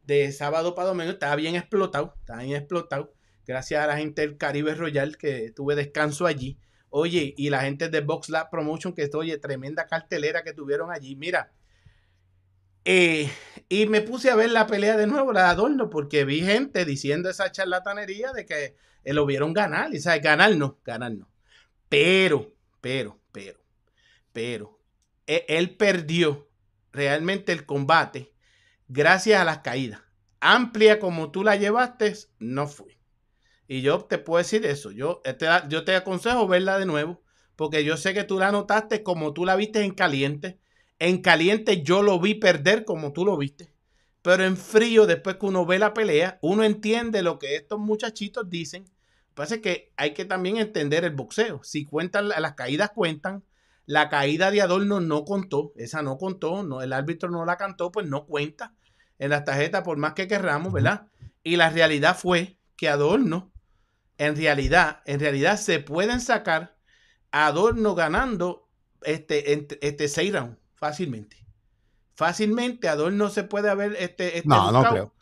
[0.04, 3.14] de sábado para domingo, estaba bien explotado, estaba bien explotado.
[3.46, 6.58] Gracias a la gente del Caribe Royal que tuve descanso allí.
[6.90, 11.16] Oye, y la gente de Box Lab Promotion, que oye, tremenda cartelera que tuvieron allí.
[11.16, 11.52] Mira,
[12.84, 13.30] eh,
[13.70, 16.84] y me puse a ver la pelea de nuevo, la de Adorno, porque vi gente
[16.84, 19.94] diciendo esa charlatanería de que eh, lo vieron ganar.
[19.94, 21.30] Y sabes, ganar no, ganar no.
[21.90, 23.60] Pero, pero, pero,
[24.34, 24.80] pero,
[25.28, 26.45] e, él perdió
[26.96, 28.34] realmente el combate
[28.88, 30.02] gracias a las caídas.
[30.40, 33.00] Amplia como tú la llevaste, no fue.
[33.68, 34.92] Y yo te puedo decir eso.
[34.92, 37.22] Yo te, yo te aconsejo verla de nuevo,
[37.56, 40.60] porque yo sé que tú la notaste como tú la viste en caliente
[41.00, 43.74] en caliente yo lo vi perder como tú lo viste.
[44.22, 48.50] Pero en frío, después que uno ve la pelea, uno entiende lo que estos muchachitos
[48.50, 48.86] dicen.
[49.30, 51.62] Lo pasa es que hay que también entender el boxeo.
[51.64, 53.44] Si cuentan, las caídas cuentan.
[53.86, 55.74] La caída de Adorno no contó.
[55.76, 56.64] Esa no contó.
[56.64, 58.74] No, el árbitro no la cantó, pues no cuenta
[59.20, 61.08] en las tarjetas por más que querramos, ¿verdad?
[61.44, 63.52] Y la realidad fue que Adorno,
[64.18, 66.76] en realidad, en realidad se pueden sacar
[67.32, 68.68] a Adorno ganando
[69.04, 71.46] este, este seis rounds fácilmente.
[72.16, 75.14] Fácilmente, Adorno se puede haber este, este no, no creo.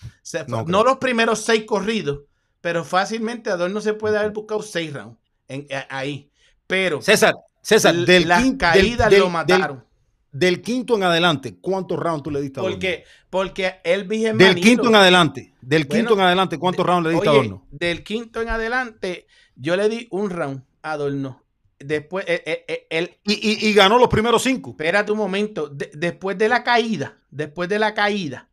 [0.68, 2.20] no, los primeros seis corridos,
[2.62, 6.32] pero fácilmente Adorno se puede haber buscado seis rounds en, ahí.
[6.68, 9.84] Pero César, César, del las caídas lo mataron.
[10.32, 12.76] Del, quinto en adelante, ¿cuántos rounds tú le diste a Adorno?
[12.76, 17.30] Porque, porque él Del quinto en adelante, del quinto en adelante, ¿cuántos rounds le diste
[17.30, 17.68] a Adorno?
[17.72, 21.44] Del quinto en adelante, yo le di un round a Adorno
[21.80, 24.72] después eh, eh, eh, y, ganó los primeros cinco.
[24.72, 25.70] Espérate un momento.
[25.70, 28.50] después de la caída, después de la caída,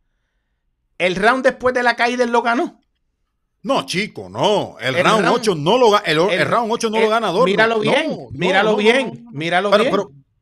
[0.99, 2.80] el round después de la caída él lo ganó.
[3.63, 4.77] No, chico, no.
[4.81, 8.77] El, round, 8 no lo el, el, round 8 no lo gana Míralo bien, míralo
[8.77, 9.91] bien, míralo bien.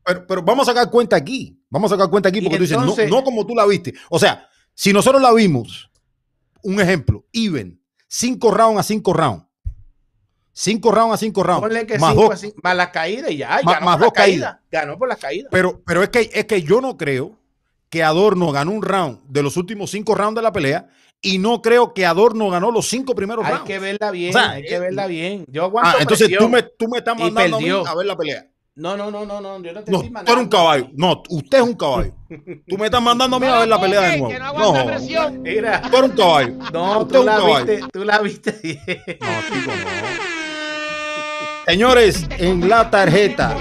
[0.04, 1.60] Pero, pero, vamos a sacar cuenta aquí.
[1.68, 3.92] Vamos a sacar cuenta aquí porque tú dices, no, como tú la viste.
[4.08, 5.90] O sea, si nosotros la vimos,
[6.62, 9.48] un ejemplo, even, cinco rounds a cinco rounds
[10.60, 12.00] Cinco rounds a cinco rounds.
[12.00, 13.60] más, dos, más la caída y ya.
[13.62, 14.56] Más, ganó dos caídas.
[14.72, 15.48] Ganó por la caída.
[15.52, 17.38] Pero, pero es, que, es que yo no creo
[17.88, 20.88] que Adorno ganó un round de los últimos cinco rounds de la pelea
[21.20, 23.62] y no creo que Adorno ganó los cinco primeros rounds.
[23.62, 25.44] Hay que verla bien, hay que verla bien.
[25.48, 28.46] Yo aguanto ah, entonces tú me, tú me estás mandando a, ver la pelea.
[28.74, 30.24] No, no, no, no, no, yo no te no, estoy mandando.
[30.24, 30.88] Tú eres un caballo.
[30.94, 32.14] No, usted es un caballo.
[32.68, 34.38] Tú me estás mandando a mí a ver la pelea de nuevo.
[34.56, 35.82] no, no Mira.
[35.82, 36.54] Tú eres un caballo.
[36.72, 38.78] No, tú, la viste, tú la viste bien.
[39.20, 40.28] No, chico, no.
[41.66, 43.56] Señores, en la tarjeta.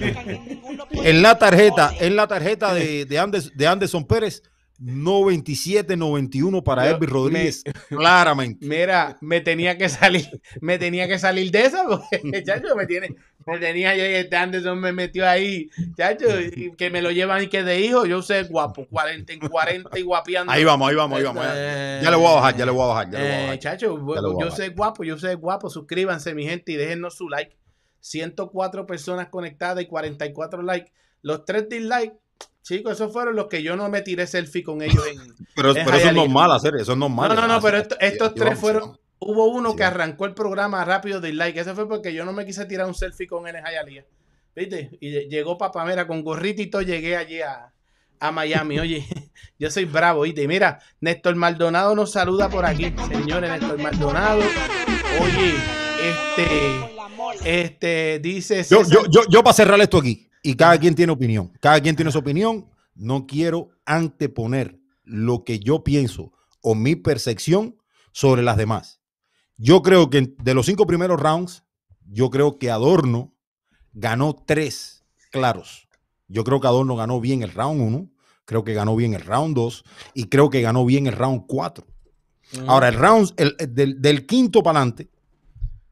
[0.90, 4.42] En la tarjeta, en la tarjeta de, de, Anderson Pérez,
[4.80, 8.64] 97-91 para Elvis Rodríguez, claramente.
[8.66, 13.16] Mira, me tenía que salir, me tenía que salir de eso, porque, chacho, me tiene,
[13.44, 17.48] me tenía yo este Anderson me metió ahí, chacho, y que me lo llevan y
[17.48, 20.52] que de hijo, yo sé guapo, 40 en 40 y guapiando.
[20.52, 21.44] Ahí vamos, ahí vamos, ahí vamos.
[21.44, 23.10] ya le voy a bajar, ya le voy a bajar.
[23.10, 23.54] Ya le voy a bajar.
[23.54, 27.56] Eh, chacho, yo sé guapo, yo sé guapo, suscríbanse mi gente y déjennos su like.
[28.00, 30.92] 104 personas conectadas y 44 likes.
[31.22, 32.16] Los 3 dislikes
[32.68, 35.34] Chicos, esos fueron los que yo no me tiré selfie con ellos en.
[35.56, 37.34] pero, pero eso es normal hacer, eso es normal.
[37.34, 38.98] No, no, no, pero estos tres fueron.
[39.20, 41.58] Hubo uno que arrancó el programa rápido de like.
[41.58, 44.04] Ese fue porque yo no me quise tirar un selfie con él en Hialeah.
[44.54, 44.90] ¿Viste?
[45.00, 46.82] Y llegó Papamera con gorrito y todo.
[46.82, 47.72] Llegué allí a,
[48.20, 48.78] a Miami.
[48.80, 49.06] Oye,
[49.58, 50.46] yo soy bravo, ¿viste?
[50.46, 52.92] Mira, Néstor Maldonado nos saluda por aquí.
[53.10, 54.42] Señores, Néstor Maldonado.
[55.22, 55.54] Oye,
[56.04, 56.98] este.
[57.44, 58.62] Este dice.
[58.68, 61.52] Yo, yo, yo, yo para cerrar esto aquí y cada quien tiene opinión.
[61.60, 62.70] Cada quien tiene su opinión.
[62.94, 67.76] No quiero anteponer lo que yo pienso o mi percepción
[68.12, 69.00] sobre las demás.
[69.56, 71.64] Yo creo que de los cinco primeros rounds,
[72.04, 73.34] yo creo que Adorno
[73.92, 75.88] ganó tres claros.
[76.28, 78.10] Yo creo que Adorno ganó bien el round uno,
[78.44, 81.86] creo que ganó bien el round dos y creo que ganó bien el round cuatro.
[82.52, 82.68] Mm.
[82.68, 85.10] Ahora, el round el, del, del, quinto para adelante,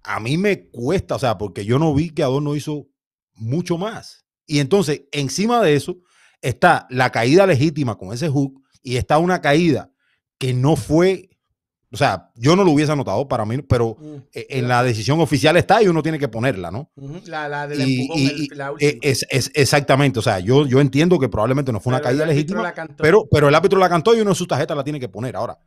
[0.03, 2.87] a mí me cuesta, o sea, porque yo no vi que Adorno hizo
[3.35, 4.26] mucho más.
[4.47, 5.99] Y entonces, encima de eso,
[6.41, 9.91] está la caída legítima con ese hook y está una caída
[10.39, 11.31] que no fue,
[11.91, 15.21] o sea, yo no lo hubiese anotado para mí, pero mm, e, en la decisión
[15.21, 16.91] oficial está y uno tiene que ponerla, ¿no?
[17.27, 21.73] La, la del y, e, es, es, exactamente, o sea, yo, yo entiendo que probablemente
[21.73, 24.47] no fue una caída legítima, pero, pero el árbitro la cantó y uno en su
[24.47, 25.35] tarjeta la tiene que poner.
[25.37, 25.59] Ahora,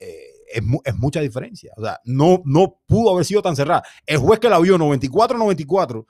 [0.00, 0.16] eh,
[0.50, 1.72] es, es, mucha diferencia.
[1.76, 3.82] O sea, no, no pudo haber sido tan cerrada.
[4.06, 6.06] El juez que la vio 94-94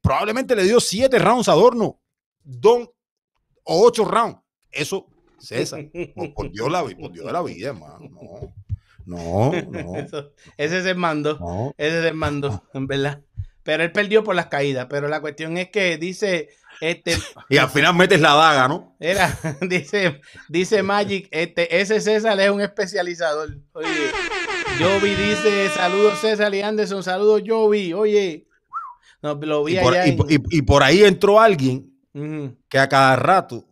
[0.00, 2.00] probablemente le dio siete rounds a Adorno,
[2.42, 2.90] don,
[3.64, 4.40] o ocho rounds.
[4.70, 5.06] Eso,
[5.38, 5.84] César,
[6.34, 8.10] por, Dios, la, por Dios de la vida, hermano.
[9.06, 9.96] No, no, no.
[10.56, 11.74] ese es el mando.
[11.76, 13.22] Ese es el mando, en verdad.
[13.62, 14.86] pero él perdió por las caídas.
[14.88, 16.50] Pero la cuestión es que dice,
[16.80, 17.16] este,
[17.48, 18.96] Y al final metes la daga, ¿no?
[19.00, 23.56] era, dice, dice Magic, este, ese César es un especializador.
[23.72, 24.10] Oye,
[24.78, 28.46] Jovi dice, saludos César y Anderson, saludos Jovi, oye.
[29.22, 32.56] No, lo vi Y por, allá y en- y- y por ahí entró alguien Ujú.
[32.68, 33.64] que a cada rato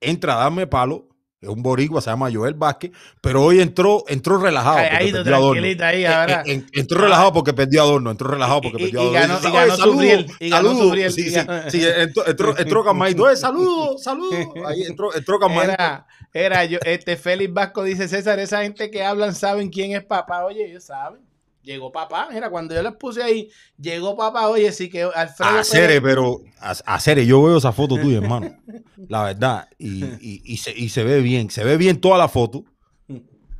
[0.00, 1.08] entra a darme palo.
[1.40, 2.90] Es un boricua, se llama Joel Vázquez,
[3.20, 4.78] pero hoy entró, entró relajado.
[4.78, 6.40] Ahí, ahí, tranquilita Eh, ahora.
[6.46, 9.18] eh, en- entró relajado porque perdió Adorno, entró relajado porque perdió Adorno.
[9.18, 11.14] y ganó "Oye, saludos, saludos".
[11.14, 11.34] Sí, sí,
[11.68, 13.24] sí, entró, entró, entró calmadito.
[13.24, 14.34] "Oye, saludos, saludos.
[14.66, 15.38] Ahí entró, entró.
[15.60, 20.02] Era, era yo, este Félix Vasco dice, César, esa gente que hablan saben quién es
[20.02, 20.46] papá.
[20.46, 21.20] Oye, ellos saben.
[21.64, 22.28] Llegó papá.
[22.30, 24.48] Mira, cuando yo les puse ahí, llegó papá.
[24.48, 25.58] Oye, sí que Alfredo.
[25.58, 28.54] A Cere, pero a, a Cere, yo veo esa foto tuya, hermano.
[29.08, 29.68] La verdad.
[29.78, 31.48] Y, y- y se, y se ve bien.
[31.50, 32.64] Se ve bien toda la foto.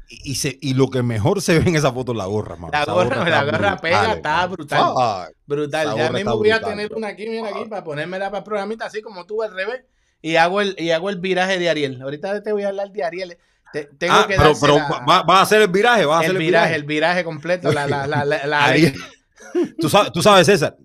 [0.07, 2.73] Y, se, y lo que mejor se ve en esa foto es la gorra, hermano.
[2.73, 4.81] La gorra, la gorra brutal, pega, está brutal.
[4.97, 5.97] Ah, Brutal.
[5.97, 9.01] Ya mismo voy a tener una aquí, mira aquí, para ponérmela para el programita, así
[9.01, 9.83] como tú al revés.
[10.21, 12.01] Y hago el, y hago el viraje de Ariel.
[12.03, 13.39] Ahorita te voy a hablar de Ariel.
[13.75, 14.77] Te- tengo Ah, que pero, pero
[15.09, 16.75] va, va a hacer el viraje, va a hacer el el viraje, viraje.
[16.81, 17.73] el viraje completo.
[17.73, 18.95] La, la, la, la, la- Ariel,
[19.81, 20.77] tú, sabes, tú sabes, César,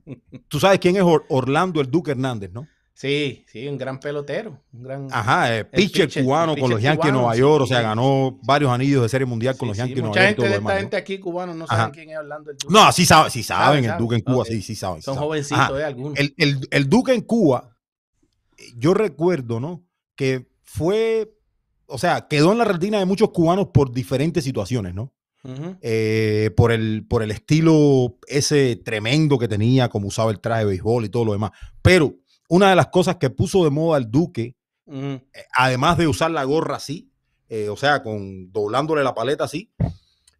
[0.47, 2.67] tú sabes quién es Or- Orlando el Duque Hernández, ¿no?
[2.95, 4.59] Sí, sí, un gran pelotero.
[4.73, 7.67] Un gran, Ajá, eh, pitcher, pitcher, cubano el con los Yankees de Nueva York, o
[7.67, 10.31] sea, ganó varios anillos de serie mundial con Sí, los Yankees de Nueva Mucha York.
[10.31, 10.79] y gente esta demás, ¿no?
[10.81, 12.73] gente aquí cubano no saben quién es Orlando el Duque.
[12.73, 13.97] No, sí saben, sí saben, Saben, el.
[13.99, 15.01] Duque en Cuba, sí, sí saben.
[15.01, 15.27] Son saben.
[15.29, 15.79] jovencitos, Ajá.
[15.79, 16.17] eh, algunos.
[16.19, 17.77] El, el- el Duque en Cuba,
[18.75, 19.85] yo recuerdo, ¿no?
[20.17, 21.31] Que fue,
[21.89, 25.13] o sea, quedó en la retina de muchos cubanos por diferentes situaciones, ¿no?
[25.81, 30.69] Eh, por, el, por el estilo ese tremendo que tenía, como usaba el traje de
[30.71, 31.51] béisbol y todo lo demás.
[31.81, 32.13] Pero
[32.49, 34.55] una de las cosas que puso de moda el Duque,
[35.33, 37.09] eh, además de usar la gorra así,
[37.47, 39.71] eh, o sea, con doblándole la paleta así,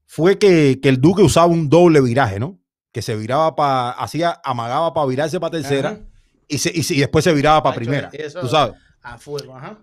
[0.05, 2.59] fue que, que el Duque usaba un doble viraje, ¿no?
[2.91, 6.01] Que se viraba para, hacía, amagaba para virarse para tercera
[6.47, 8.09] y, se- y se- y después se viraba para primera.
[8.13, 9.77] eso- Tú sabes, A fuego, ajá.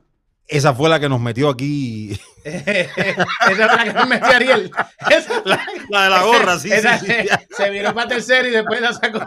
[0.48, 2.18] Esa fue la que nos metió aquí.
[2.46, 4.70] Esa es la que me metió Ariel.
[5.10, 5.42] Esa,
[5.90, 7.28] La de la gorra, sí, esa sí, sí.
[7.56, 9.18] se- viró para tercera y después la sacó.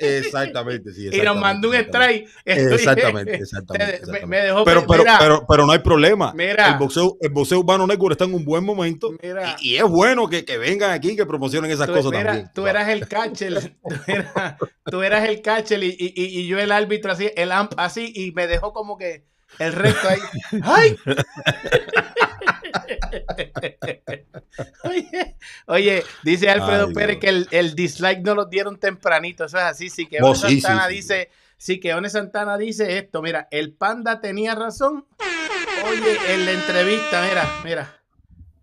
[0.00, 1.08] Exactamente, sí.
[1.12, 2.28] Y nos mandó un strike.
[2.44, 4.26] Exactamente, exactamente, te- me- exactamente.
[4.26, 6.32] Me dejó Pero, pe- pero, mira, pero, pero no hay problema.
[6.34, 6.68] Mira.
[6.72, 9.12] El boxeo, el boxeo urbano network está en un buen momento.
[9.22, 9.56] Mira.
[9.60, 12.24] Y, y es bueno que, que vengan aquí y que promocionen esas tú, cosas mira,
[12.24, 12.50] también.
[12.52, 13.76] tú eras el catcher.
[13.86, 14.54] Tú eras,
[14.90, 18.32] tú eras el catcher y- y- y yo el árbitro así, el amp así, y
[18.32, 19.24] me dejó como que
[19.58, 20.18] el resto ahí.
[20.62, 20.98] ¡Ay!
[24.84, 25.36] Oye,
[25.66, 27.20] oye, dice Alfredo Ay, Pérez Dios.
[27.20, 29.44] que el, el dislike no lo dieron tempranito.
[29.44, 29.90] Eso es así.
[29.90, 30.94] Sí que Oh, sí, Santana sí.
[30.94, 33.22] dice, sí que One Santana dice esto.
[33.22, 35.06] Mira, el panda tenía razón.
[35.88, 38.00] Oye, en la entrevista, mira, mira.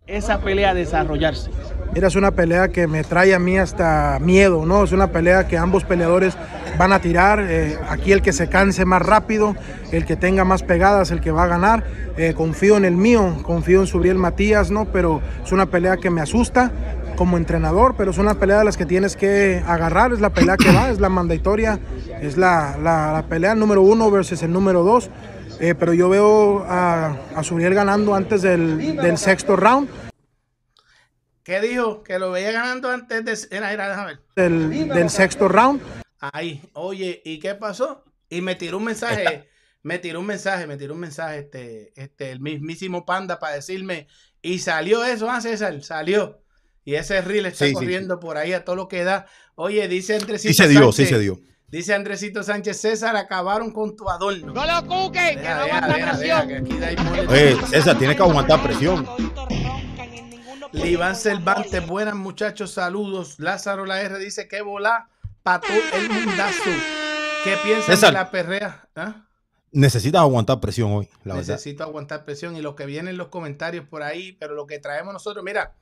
[0.06, 1.50] Esa pelea a desarrollarse.
[1.94, 4.84] Mira, es una pelea que me trae a mí hasta miedo, ¿no?
[4.84, 6.36] Es una pelea que ambos peleadores
[6.78, 7.40] van a tirar.
[7.48, 9.56] eh, aquí el que se canse más rápido,
[9.94, 11.86] el que tenga más pegadas, el que va a ganar.
[12.18, 14.86] Eh, confío en el mío, confío en Subriel Matías, ¿no?
[14.86, 16.72] Pero es una pelea que me asusta
[17.16, 20.58] como entrenador, pero es una pelea de las que tienes que agarrar, es la pelea
[20.58, 21.80] que va, es la mandatoria,
[22.22, 25.10] es la, la- la pelea número uno versus el número dos.
[25.60, 29.90] Eh, pero yo veo a, a Subriel ganando antes del, del sexto round.
[31.44, 32.04] ¿Qué dijo?
[32.04, 33.56] Que lo veía ganando antes de.
[33.56, 34.20] Era, era, déjame ver.
[34.36, 35.82] del, del sexto round.
[36.20, 38.04] Ahí, oye, ¿y qué pasó?
[38.30, 39.50] Y me tiró un mensaje,
[39.84, 44.08] me tiró un mensaje, me tiró un mensaje, este, este, el mismísimo panda para decirme,
[44.42, 46.42] y salió eso, ah, César, salió.
[46.86, 49.28] Y ese reel está Sí, sí, corriendo por ahí a todo lo que da.
[49.56, 51.40] Oye, dice Andresito Sí se dio, sí se dio.
[51.74, 54.54] Dice Andresito Sánchez, César, acabaron con tu adorno.
[54.54, 56.20] No lo cuquen, que no aguanta presión.
[56.20, 59.08] deja, que aquí hay mole- Oye, César, tienes que aguantar presión.
[60.72, 63.40] Liván Cervantes, buenas muchachos, saludos.
[63.40, 65.10] Lázaro La R dice que volá
[65.42, 66.62] para todo el mundazo.
[67.44, 68.10] ¿Qué piensan César.
[68.12, 68.88] de la perrea?
[68.96, 69.26] ¿Ah?
[69.72, 71.54] Necesitas aguantar presión hoy, la verdad.
[71.54, 74.78] Necesito aguantar presión y lo que viene en los comentarios por ahí, pero lo que
[74.78, 75.74] traemos nosotros, mira,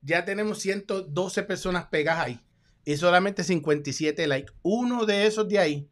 [0.00, 2.40] ya tenemos 112 personas pegadas ahí
[2.86, 4.52] y solamente 57 likes.
[4.62, 5.90] Uno de esos de ahí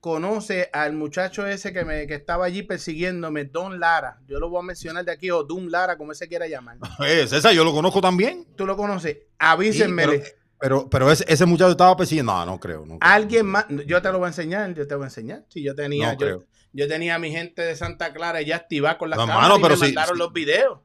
[0.00, 4.20] conoce al muchacho ese que, me, que estaba allí persiguiéndome, Don Lara.
[4.28, 6.78] Yo lo voy a mencionar de aquí, o Don Lara, como se quiera llamar.
[7.00, 8.46] Oye, César, yo lo conozco también.
[8.56, 9.16] ¿Tú lo conoces?
[9.16, 10.18] Sí, Avísenmele.
[10.20, 10.30] pero,
[10.60, 12.32] pero, pero ese, ese muchacho estaba persiguiendo.
[12.32, 12.86] No, no creo.
[12.86, 13.12] No creo.
[13.12, 15.44] Alguien más, yo te lo voy a enseñar, yo te voy a enseñar.
[15.48, 19.10] Si yo tenía, No yo, tenía a mi gente de Santa Clara ya activada con
[19.10, 20.78] las No, cámaras mano, y pero me sí, mandaron los videos.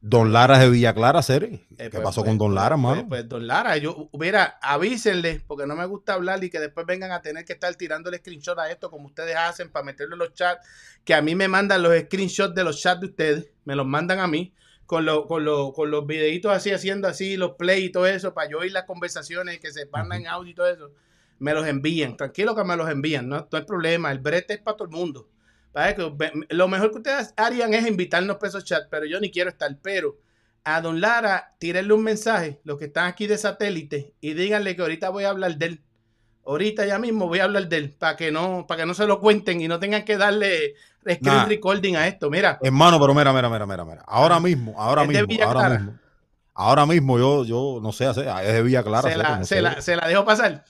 [0.00, 1.66] Don Lara de Villa Clara, Cere.
[1.76, 3.08] Eh, ¿Qué pues, pasó pues, con Don Lara, pues, mano?
[3.08, 7.10] Pues, Don Lara, yo, mira, avísenle, porque no me gusta hablar y que después vengan
[7.10, 10.20] a tener que estar tirando el screenshot a esto, como ustedes hacen, para meterlo en
[10.20, 10.64] los chats,
[11.04, 14.20] que a mí me mandan los screenshots de los chats de ustedes, me los mandan
[14.20, 14.54] a mí,
[14.86, 18.32] con, lo- con, lo- con los videitos así, haciendo así, los play y todo eso,
[18.34, 20.90] para yo oír las conversaciones que se mandan en audio y todo eso.
[21.40, 22.16] me los envían.
[22.16, 24.10] Tranquilo que me los envían, no, no hay problema.
[24.12, 25.28] El brete es para todo el mundo.
[25.72, 26.12] Para que,
[26.50, 29.76] lo mejor que ustedes harían es invitarnos a esos chat, pero yo ni quiero estar.
[29.82, 30.16] Pero
[30.64, 34.82] a Don Lara, tírenle un mensaje, los que están aquí de satélite, y díganle que
[34.82, 35.82] ahorita voy a hablar de él.
[36.44, 39.06] Ahorita ya mismo voy a hablar de él, para que no, para que no se
[39.06, 42.30] lo cuenten y no tengan que darle screen recording a esto.
[42.30, 42.58] Mira.
[42.62, 44.02] Hermano, pero mira, mira, mira, mira, mira.
[44.06, 45.98] Ahora mismo, ahora mismo, ahora mismo.
[46.60, 49.08] Ahora mismo yo, yo no sé es de Villa Clara.
[49.08, 50.64] Se, la, se, la, se la, dejo pasar.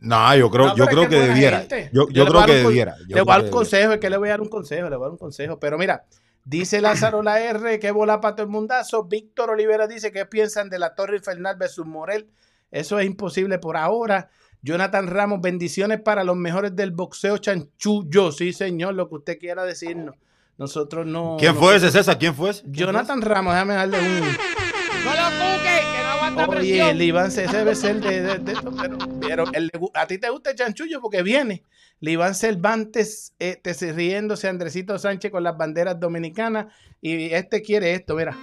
[0.00, 1.64] no, yo creo, yo creo que, debiera.
[1.92, 2.96] Yo, yo creo que debiera.
[3.06, 4.96] le voy a dar un consejo, es que le voy a dar un consejo, le
[4.96, 5.60] voy a dar un consejo.
[5.60, 6.04] Pero mira,
[6.44, 9.04] dice Lázaro La R que bola para todo el mundazo.
[9.04, 12.28] Víctor Olivera dice que piensan de la Torre Infernal versus Morel.
[12.72, 14.30] Eso es imposible por ahora.
[14.62, 18.32] Jonathan Ramos, bendiciones para los mejores del boxeo chanchullo.
[18.32, 20.16] Sí, señor, lo que usted quiera decirnos.
[20.58, 21.36] Nosotros no.
[21.38, 22.18] ¿Quién fue ese, César?
[22.18, 22.62] ¿Quién fue ese?
[22.66, 24.20] Jonathan Ramos, déjame darle un.
[24.20, 26.88] No lo cuque, que no aguanta Oye, presión.
[26.88, 30.30] el Iván César debe ser de, de, de esto, pero, pero el, a ti te
[30.30, 31.64] gusta el chanchullo porque viene.
[32.00, 36.66] Iván Cervantes eh, te riéndose Andresito Sánchez con las banderas dominicanas
[37.00, 38.36] y este quiere esto, mira.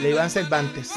[0.00, 0.90] Iván Cervantes.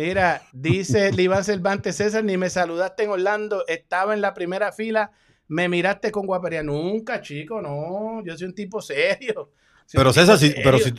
[0.00, 5.12] Mira, dice Iván Cervantes César, ni me saludaste en Orlando, estaba en la primera fila,
[5.46, 6.62] me miraste con guapería.
[6.62, 9.52] Nunca, chico, no, yo soy un tipo serio.
[9.92, 10.92] Pero César, si, pero si,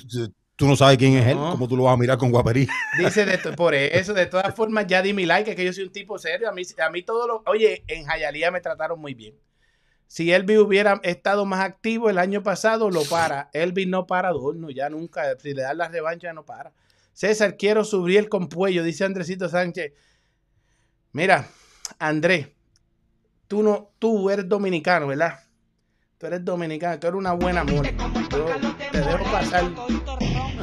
[0.55, 2.67] tú no sabes quién es él, ¿cómo tú lo vas a mirar con guapería?
[2.99, 5.91] Dice, de por eso, de todas formas, ya di mi like, que yo soy un
[5.91, 6.47] tipo serio.
[6.47, 7.43] A mí, a mí todo lo...
[7.47, 9.33] Oye, en Jayalía me trataron muy bien.
[10.05, 13.49] Si Elvis hubiera estado más activo el año pasado, lo para.
[13.53, 15.23] Elvis no para adorno, ya nunca.
[15.39, 16.73] Si le dan la revancha, no para.
[17.13, 19.93] César, quiero subir el compuello, dice Andresito Sánchez.
[21.11, 21.47] Mira,
[21.99, 22.49] Andrés,
[23.47, 25.39] tú no, tú eres dominicano, ¿verdad?
[26.17, 27.95] Tú eres dominicano, tú eres una buena mole.
[28.31, 28.45] Yo
[28.91, 29.63] te dejo pasar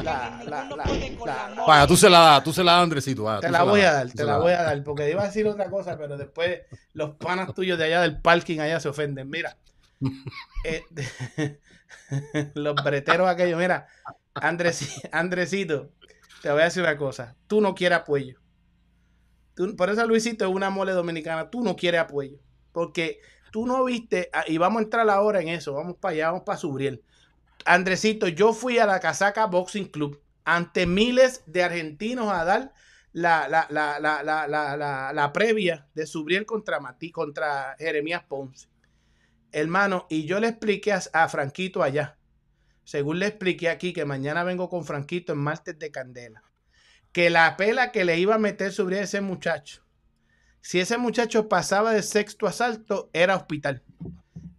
[0.03, 3.23] la, la, la, la, Vaya, tú se la das, tú se la das, Andresito.
[3.23, 5.45] Vaya, te la voy a dar, te la voy a dar, porque iba a decir
[5.47, 6.61] otra cosa, pero después
[6.93, 9.29] los panas tuyos de allá del parking allá se ofenden.
[9.29, 9.57] Mira,
[10.63, 10.83] eh,
[12.55, 13.87] los breteros aquellos, mira,
[15.11, 15.91] Andresito,
[16.41, 17.35] te voy a decir una cosa.
[17.47, 18.39] Tú no quieres apoyo.
[19.77, 21.49] Por eso Luisito es una mole dominicana.
[21.49, 22.37] Tú no quieres apoyo.
[22.71, 23.19] Porque
[23.51, 25.73] tú no viste, y vamos a entrar ahora en eso.
[25.73, 27.03] Vamos para allá, vamos para Subriel.
[27.65, 32.73] Andresito, yo fui a la Casaca Boxing Club ante miles de argentinos a dar
[33.11, 38.69] la, la, la, la, previa de Subriel contra, Mati, contra Jeremías Ponce.
[39.51, 42.18] Hermano, y yo le expliqué a Franquito allá
[42.89, 46.41] según le expliqué aquí, que mañana vengo con Franquito en martes de Candela,
[47.11, 49.83] que la pela que le iba a meter sobre ese muchacho,
[50.61, 53.83] si ese muchacho pasaba de sexto asalto, era hospital.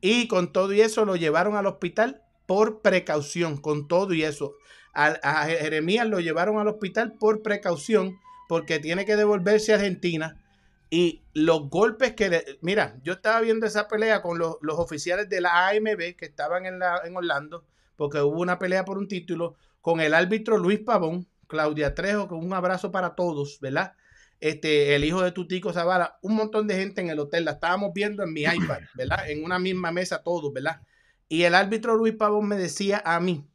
[0.00, 4.54] Y con todo y eso lo llevaron al hospital por precaución, con todo y eso.
[4.94, 10.40] A, Jeremías lo llevaron al hospital por precaución, porque tiene que devolverse a Argentina.
[10.88, 12.44] Y los golpes que le...
[12.60, 16.64] Mira, yo estaba viendo esa pelea con los, los oficiales de la AMB que estaban
[16.64, 17.64] en, la, en Orlando
[18.00, 22.42] porque hubo una pelea por un título con el árbitro Luis Pavón, Claudia Trejo, con
[22.42, 23.92] un abrazo para todos, ¿verdad?
[24.40, 27.92] Este, el hijo de Tutico Zavala, un montón de gente en el hotel, la estábamos
[27.92, 29.28] viendo en mi iPad, ¿verdad?
[29.28, 30.80] En una misma mesa todos, ¿verdad?
[31.28, 33.46] Y el árbitro Luis Pavón me decía a mí,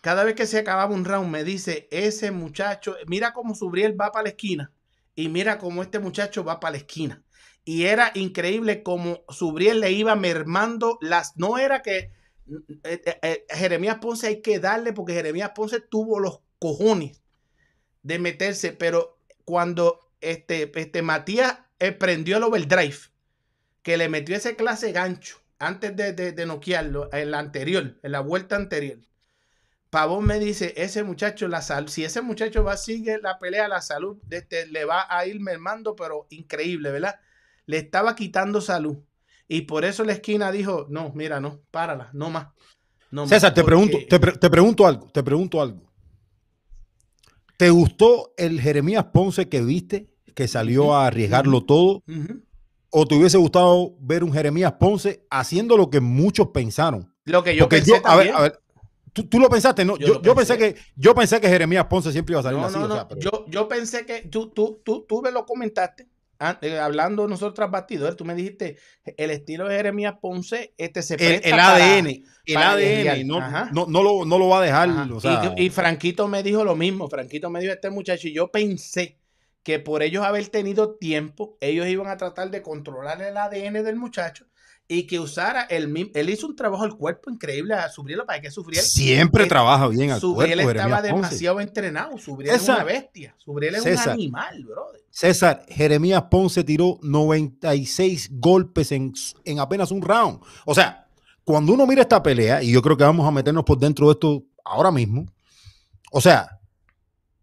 [0.00, 4.10] cada vez que se acababa un round, me dice, ese muchacho, mira cómo Subriel va
[4.10, 4.72] para la esquina
[5.14, 7.22] y mira cómo este muchacho va para la esquina.
[7.64, 12.10] Y era increíble como Subriel le iba mermando las, no era que
[13.50, 17.22] Jeremías Ponce hay que darle porque Jeremías Ponce tuvo los cojones
[18.02, 21.58] de meterse, pero cuando este, este Matías
[21.98, 22.96] prendió el overdrive,
[23.82, 28.12] que le metió ese clase gancho antes de, de, de noquearlo, en la anterior, en
[28.12, 28.98] la vuelta anterior.
[29.94, 32.74] Pavón me dice, ese muchacho, la sal, si ese muchacho va
[33.22, 37.20] la pelea, la salud este, le va a ir mermando, pero increíble, ¿verdad?
[37.66, 38.98] Le estaba quitando salud.
[39.48, 42.48] Y por eso la esquina dijo, no, mira, no, párala, no más.
[43.10, 45.92] No César, más, te, pregunto, te, pre te, pregunto algo, te pregunto algo.
[47.56, 51.66] ¿Te gustó el Jeremías Ponce que viste, que salió uh -huh, a arriesgarlo uh -huh,
[51.66, 51.92] todo?
[52.08, 52.42] Uh -huh.
[52.90, 57.12] ¿O te hubiese gustado ver un Jeremías Ponce haciendo lo que muchos pensaron?
[57.24, 58.60] Lo que yo Porque pensé yo, a ver, a ver,
[59.12, 59.96] ¿tú, tú, lo pensaste, ¿no?
[59.96, 60.56] Yo, yo, yo pensé.
[60.56, 60.74] pensé.
[60.74, 62.78] que yo pensé que Jeremías Ponce siempre iba a salir no, así.
[62.78, 63.20] No, no, o sea, pero...
[63.20, 66.08] yo, yo pensé que tú, tú, tú, tú me lo comentaste
[66.80, 68.76] hablando nosotros bastidores, tú me dijiste
[69.16, 73.40] el estilo de Jeremías Ponce este se el, el ADN, el para ADN no,
[73.72, 74.88] no, no, lo, no lo va a dejar.
[75.12, 77.08] O sea, y, y, Franquito me dijo lo mismo.
[77.08, 79.18] Franquito me dijo este muchacho, y yo pensé
[79.62, 83.96] que por ellos haber tenido tiempo, ellos iban a tratar de controlar el ADN del
[83.96, 84.46] muchacho
[84.86, 86.12] y que usara el mismo.
[86.14, 88.84] Él hizo un trabajo al cuerpo increíble a Subriel para que Subriel.
[88.84, 90.70] Siempre eh, trabaja bien al Subriel cuerpo.
[90.70, 91.28] estaba Jeremías Ponce.
[91.28, 92.18] demasiado entrenado.
[92.18, 93.34] Subriel es una bestia.
[93.38, 94.08] Subriel es César.
[94.08, 95.03] un animal, brother.
[95.14, 99.12] César, Jeremías Ponce tiró 96 golpes en,
[99.44, 100.40] en apenas un round.
[100.66, 101.06] O sea,
[101.44, 104.14] cuando uno mira esta pelea, y yo creo que vamos a meternos por dentro de
[104.14, 105.32] esto ahora mismo,
[106.10, 106.60] o sea,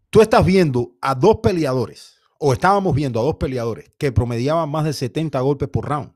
[0.10, 4.84] tú estás viendo a dos peleadores, o estábamos viendo a dos peleadores que promediaban más
[4.84, 6.12] de 70 golpes por round,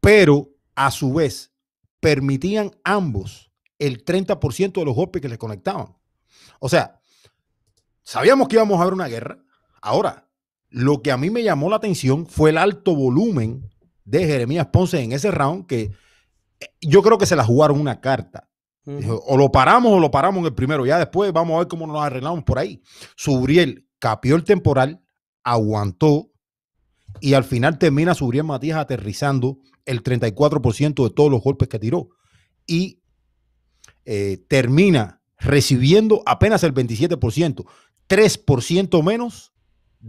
[0.00, 1.52] pero a su vez
[2.00, 5.96] permitían ambos el 30% de los golpes que les conectaban.
[6.58, 7.00] O sea,
[8.02, 9.38] sabíamos que íbamos a ver una guerra.
[9.80, 10.27] Ahora,
[10.70, 13.68] lo que a mí me llamó la atención fue el alto volumen
[14.04, 15.92] de Jeremías Ponce en ese round que
[16.60, 18.48] eh, yo creo que se la jugaron una carta.
[19.26, 20.86] O lo paramos o lo paramos en el primero.
[20.86, 22.80] Ya después vamos a ver cómo nos arreglamos por ahí.
[23.16, 25.02] Subriel capió el temporal,
[25.44, 26.30] aguantó
[27.20, 32.08] y al final termina Subriel Matías aterrizando el 34% de todos los golpes que tiró.
[32.66, 33.02] Y
[34.06, 37.66] eh, termina recibiendo apenas el 27%,
[38.08, 39.52] 3% menos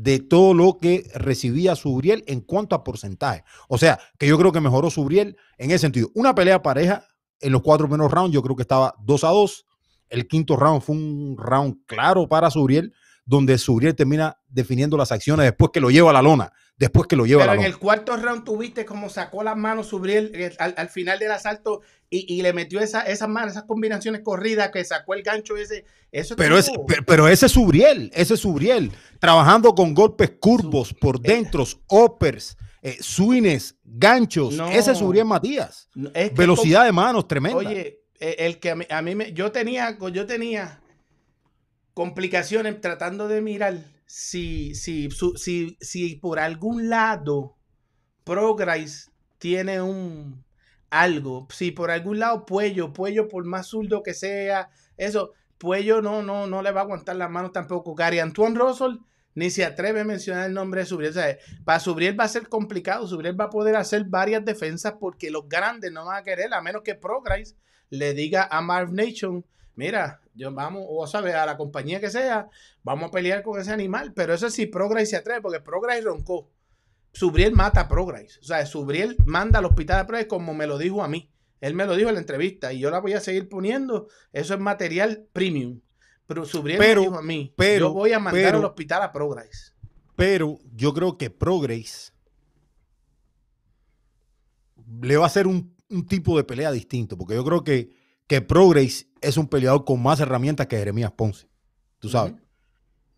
[0.02, 3.44] de todo lo que recibía Subriel en cuanto a porcentaje.
[3.68, 6.10] O sea, que yo creo que mejoró Subriel en ese sentido.
[6.16, 7.04] Una pelea pareja
[7.42, 9.66] en los cuatro primeros rounds, yo creo que estaba 2 a 2.
[10.10, 12.94] El quinto round fue un round claro para Subriel,
[13.26, 16.54] donde Subriel termina definiendo las acciones después que lo lleva a la lona.
[16.80, 17.82] Después que lo lleva Pero a en la el lona.
[17.82, 22.34] cuarto round tuviste como sacó las manos Subriel eh, al, al final del asalto y,
[22.34, 25.84] y le metió esa, esas manos, esas combinaciones corridas que sacó el gancho ese.
[26.12, 31.20] Eso Pero, ese es Subriel, ese es Subriel, trabajando con golpes curvos, por eh.
[31.24, 34.54] dentros, uppers, eh, swings, ganchos.
[34.56, 34.70] No.
[34.70, 35.90] Ese es Subriel Matías.
[35.94, 37.58] No, es que Velocidad de manos tremenda.
[37.58, 40.80] Oye, eh, el que a mí, a mí me, yo tenía, yo tenía
[41.94, 43.78] complicaciones tratando de mirar
[44.12, 47.56] si, si, si, si por algún lado
[48.24, 50.44] Progress tiene un
[50.90, 56.24] algo, si por algún lado Puello, Puello por más zurdo que sea, eso, Puello no,
[56.24, 57.94] no, no le va a aguantar las manos tampoco.
[57.94, 58.98] Gary Antoine Russell
[59.36, 61.14] ni se atreve a mencionar el nombre de Subriel.
[61.64, 63.08] Para Subriel va a ser complicado.
[63.08, 66.62] Subriel va a poder hacer varias defensas porque los grandes no van a querer, a
[66.62, 67.56] menos que Progress
[67.92, 69.46] le diga a Marv Nation,
[69.80, 72.50] mira, yo vamos, o sabe, a la compañía que sea,
[72.84, 74.14] vamos a pelear con ese animal.
[74.14, 76.50] Pero eso sí, Progress se atreve, porque Progress roncó.
[77.14, 78.38] Subriel mata a Progress.
[78.40, 81.32] O sea, Subriel manda al hospital de Progress como me lo dijo a mí.
[81.62, 84.08] Él me lo dijo en la entrevista y yo la voy a seguir poniendo.
[84.34, 85.80] Eso es material premium.
[86.28, 89.02] Pero Subriel Pero- me dijo a mí, pero- yo voy a mandar pero- al hospital
[89.02, 89.74] a Progress.
[90.16, 92.14] Pero yo creo que Progress
[95.02, 97.90] le va a hacer un, un tipo de pelea distinto, porque yo creo que,
[98.30, 101.50] que Progress es un peleador con más herramientas que Jeremías Ponce.
[101.98, 102.36] Tú sabes.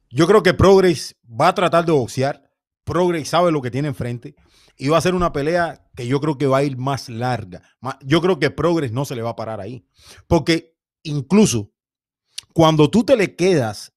[0.09, 2.49] Yo creo que Progress va a tratar de boxear.
[2.85, 4.35] Progress sabe lo que tiene enfrente.
[4.77, 7.61] Y va a ser una pelea que yo creo que va a ir más larga.
[8.05, 9.85] Yo creo que Progress no se le va a parar ahí.
[10.27, 11.73] Porque incluso
[12.53, 13.93] cuando tú te le quedas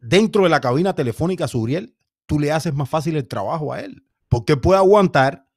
[0.00, 1.96] dentro de la cabina telefónica a Suriel,
[2.26, 4.04] tú le haces más fácil el trabajo a él.
[4.28, 5.48] Porque puede aguantar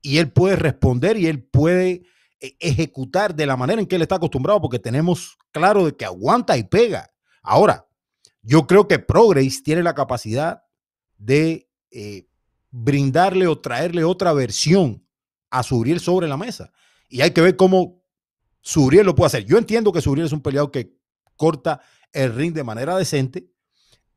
[0.00, 2.04] y él puede responder y él puede
[2.40, 6.56] ejecutar de la manera en que él está acostumbrado, porque tenemos claro de que aguanta
[6.56, 7.10] y pega.
[7.42, 7.86] Ahora,
[8.42, 10.62] yo creo que Progress tiene la capacidad
[11.18, 12.28] de eh,
[12.70, 15.06] brindarle o traerle otra versión
[15.50, 16.72] a Suriel sobre la mesa.
[17.08, 18.02] Y hay que ver cómo
[18.60, 19.44] Suriel lo puede hacer.
[19.44, 20.96] Yo entiendo que Suriel es un peleador que
[21.36, 21.80] corta
[22.12, 23.50] el ring de manera decente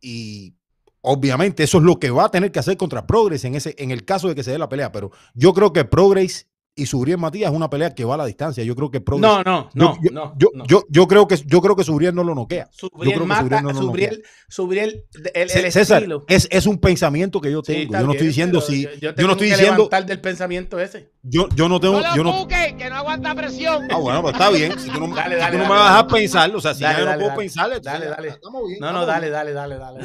[0.02, 0.56] y
[1.02, 3.92] obviamente eso es lo que va a tener que hacer contra Progress en, ese, en
[3.92, 4.92] el caso de que se dé la pelea.
[4.92, 6.50] Pero yo creo que Progress
[6.82, 8.64] y Suriel Matías es una pelea que va a la distancia.
[8.64, 10.66] Yo creo que Progress No, no, no, yo, yo- no, yo, no.
[10.66, 12.70] yo- yo creo que yo creo que Subriel no lo noquea.
[12.72, 15.04] Yo Subriel que mata, Subriel no lo Subriel, Subriel,
[15.34, 16.24] el, César, estilo.
[16.28, 17.84] es, es un pensamiento que yo Sí, tengo.
[17.84, 20.80] está yo no estoy diciendo si yo, yo, yo no estoy que diciendo del pensamiento
[20.80, 21.12] ese.
[21.24, 23.88] yo, yo no tengo No yo no busques, que no aguanta presión.
[23.92, 24.80] Ah, bueno, pues está bien.
[24.80, 26.62] Si tú no, Dale, si dale, tú no dale, me vas a dejar pensar, o
[26.62, 27.40] sea, si Dale, ya yo no puedo dale.
[27.40, 28.28] pensar, Dale, dale.
[28.30, 28.80] estamos bien.
[28.80, 30.00] No, no, dale, dale, dale, dale.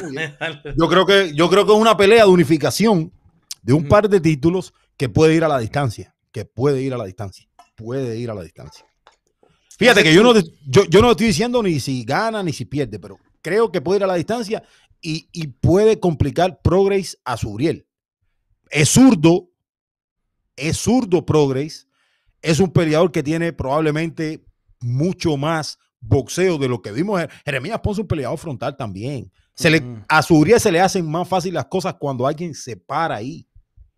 [0.77, 3.13] Yo creo que yo creo que es una pelea de unificación
[3.63, 6.99] de un par de títulos que puede ir a la distancia, que puede ir a
[6.99, 8.85] la distancia, puede ir a la distancia.
[9.79, 10.35] Fíjate que yo no,
[10.67, 13.99] yo, yo no estoy diciendo ni si gana ni si pierde, pero creo que puede
[13.99, 14.65] ir a la distancia
[15.01, 17.87] y, y puede complicar Progress a Suriel.
[18.69, 19.49] Es zurdo,
[20.57, 21.87] es zurdo Progress,
[22.43, 24.45] es un peleador que tiene probablemente
[24.81, 27.25] mucho más boxeo de lo que vimos.
[27.45, 29.31] Jeremías Ponce es un peleador frontal también.
[29.55, 33.15] Se le, a Suriel se le hacen más fácil las cosas cuando alguien se para
[33.15, 33.47] ahí.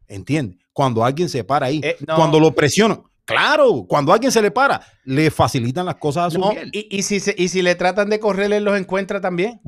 [0.09, 0.59] ¿Entiendes?
[0.73, 1.81] Cuando alguien se para ahí.
[1.83, 2.17] Eh, no.
[2.17, 3.03] Cuando lo presionan.
[3.25, 6.71] Claro, cuando alguien se le para, le facilitan las cosas a No, Suriel.
[6.73, 9.61] y, y si se- y si le tratan de correr, él los encuentra también.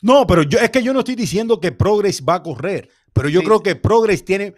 [0.00, 3.28] No, pero yo es que yo no estoy diciendo que Progress va a correr, pero
[3.28, 3.46] yo Sí.
[3.46, 4.54] creo que Progress tiene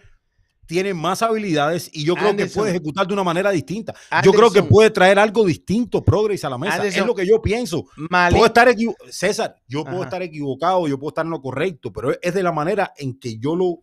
[0.67, 3.93] tiene más habilidades y yo creo que puede ejecutar de una manera distinta.
[4.23, 6.77] Yo creo que puede traer algo distinto, Progress a la mesa.
[6.77, 7.01] Anderson.
[7.03, 7.85] Es lo que yo pienso.
[8.31, 8.75] Puedo estar
[9.11, 12.51] César, yo puedo estar equivocado, yo puedo estar en lo correcto, pero es de la
[12.53, 13.83] manera en que yo lo,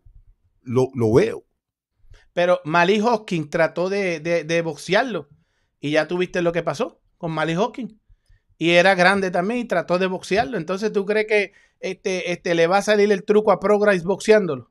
[0.64, 1.44] lo, lo veo.
[2.32, 5.28] Pero Malik Hopkins trató de, de- de boxearlo.
[5.80, 7.94] Y ya tuviste lo que pasó con Malik Hopkins.
[8.58, 10.56] Y era grande también y trató de boxearlo.
[10.56, 14.70] Entonces, ¿tú crees que este, este, le va a salir el truco a Progress boxeándolo?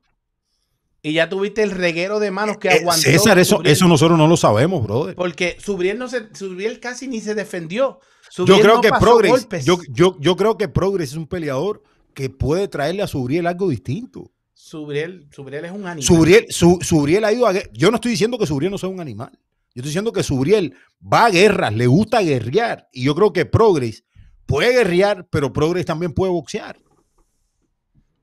[1.02, 3.02] Y ya tuviste el reguero de manos que Eh, aguantó.
[3.02, 5.14] César, eso, eso nosotros no lo sabemos, brother.
[5.16, 8.00] Porque Subriel, no se, Subriel casi ni se defendió.
[8.36, 9.64] Yo creo no que Progress, golpes.
[9.66, 11.82] yo, yo, yo creo que Progress es un peleador
[12.14, 14.30] que puede traerle a Subriel algo distinto.
[14.64, 16.02] Subriel, Subriel es un animal.
[16.02, 19.00] Subriel, su, Subriel ha ido a Yo no estoy diciendo que Subriel no sea un
[19.00, 19.30] animal.
[19.74, 22.88] Yo estoy diciendo que Subriel va a guerras, le gusta guerrear.
[22.92, 24.04] Y yo creo que Progress
[24.46, 26.78] puede guerrear, pero Progress también puede boxear.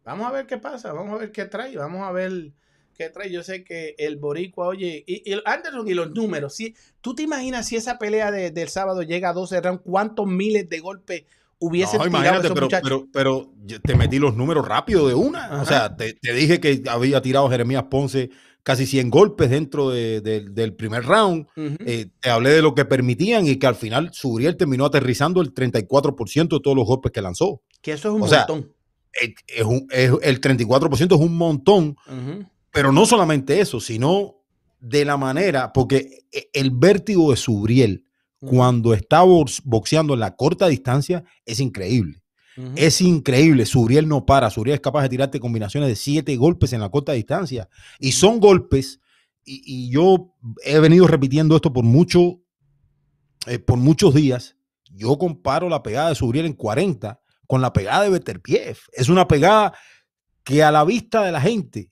[0.05, 2.53] Vamos a ver qué pasa, vamos a ver qué trae, vamos a ver
[2.95, 3.29] qué trae.
[3.31, 7.23] Yo sé que el Boricua, oye, y, y Anderson y los números, si, ¿tú te
[7.23, 11.23] imaginas si esa pelea de- del sábado llega a 12 rounds, cuántos miles de golpes
[11.59, 13.51] hubiesen No, tirado imagínate, esos pero, pero,
[13.83, 15.45] te metí los números rápido de una.
[15.45, 15.61] Ajá.
[15.61, 18.29] O sea, te, te dije que había tirado Jeremías Ponce
[18.63, 21.47] casi 100 golpes dentro de- de- del primer round.
[21.55, 25.53] Eh, te hablé de lo que permitían y que al final Subriel terminó aterrizando el
[25.53, 27.61] 34% de todos los golpes que lanzó.
[27.81, 28.73] que eso es un o sea, montón.
[29.13, 31.95] Es- es un- es- el 34% es un montón,
[32.71, 34.35] pero no solamente eso, sino
[34.81, 38.08] de la manera, porque e- el vértigo de Subriel Ujú.
[38.39, 42.21] Cuando está box- boxeando en la corta distancia es increíble.
[42.75, 43.65] Es increíble.
[43.65, 44.49] Subriel no para.
[44.49, 47.69] Subriel es capaz de tirarte combinaciones de siete golpes en la corta distancia.
[47.99, 48.99] Y son golpes,
[49.45, 50.35] y, y yo
[50.65, 52.41] he venido repitiendo esto por, mucho,
[53.47, 54.57] eh, por muchos días.
[54.91, 58.77] Yo comparo la pegada de Subriel en 40 con la pegada de Beterbiev.
[58.91, 59.73] Es una pegada
[60.43, 61.89] que a la vista de la gente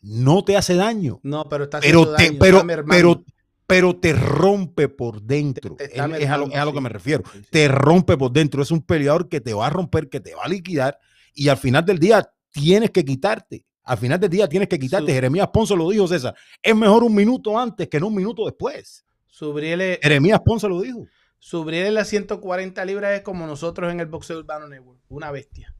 [0.00, 3.24] no te hace daño, No, pero está pero te, daño, pero, pero,
[3.66, 5.74] pero te rompe por dentro.
[5.76, 7.46] Te- Es- es, a lo, mermando, es a lo que me refiero Sí, sí.
[7.50, 8.62] te rompe por dentro.
[8.62, 10.98] Es un peleador que te va a romper, que te va a liquidar
[11.34, 13.64] y al final del día tienes que quitarte.
[13.84, 15.08] Al final del día tienes que quitarte.
[15.08, 16.34] Su- Jeremías Ponce lo dijo, César.
[16.62, 19.04] Es mejor un minuto antes que no un minuto después.
[19.26, 21.06] Subriel es- Jeremías Ponce lo dijo.
[21.38, 25.74] Subriel en las 140 libras es como nosotros en el boxeo urbano network, una bestia.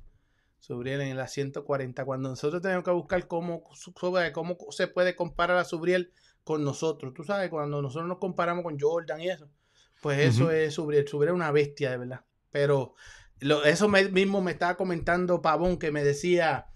[0.58, 2.04] Subriel en las 140.
[2.04, 3.62] Cuando nosotros tenemos que buscar cómo,
[4.32, 6.10] cómo se puede comparar a Subriel
[6.44, 7.12] con nosotros.
[7.14, 9.48] Tú sabes, cuando nosotros nos comparamos con Jordan y eso,
[10.00, 10.74] pues eso es.
[10.74, 12.20] Subriel es una bestia, de verdad.
[12.50, 12.94] Pero
[13.40, 16.66] lo- eso me- mismo me estaba comentando Pavón, que me decía,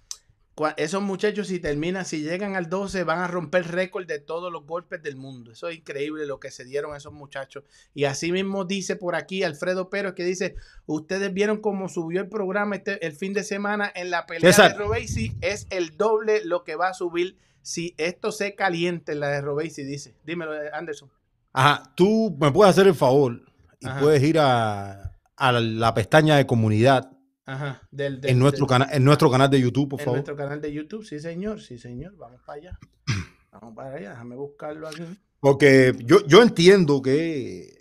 [0.77, 4.67] esos muchachos si terminan, si llegan al 12, van a romper récord de todos los
[4.67, 5.53] golpes del mundo.
[5.53, 7.63] Eso es increíble lo que se dieron esos muchachos.
[7.95, 10.57] Y así mismo dice por aquí Alfredo Pérez que dice,
[10.87, 14.75] ustedes vieron cómo subió el programa este, el fin de semana en la pelea de
[14.79, 19.29] Robesi, es el doble lo que va a subir si esto se caliente en la
[19.29, 20.17] de Robesi, dice.
[20.25, 21.11] Dímelo, Anderson.
[21.53, 23.41] Ajá, tú me puedes hacer el favor
[23.81, 24.01] y Ajá.
[24.01, 27.11] puedes ir a, a la, la pestaña de comunidad
[27.47, 30.19] Ajá, del, del- en, nuestro del- cana- en nuestro canal de YouTube, por en favor.
[30.19, 32.79] nuestro canal de YouTube, sí señor, sí señor, vamos para allá.
[33.51, 35.03] Vamos para allá, déjame buscarlo aquí.
[35.41, 37.73] Porque yo, yo entiendo que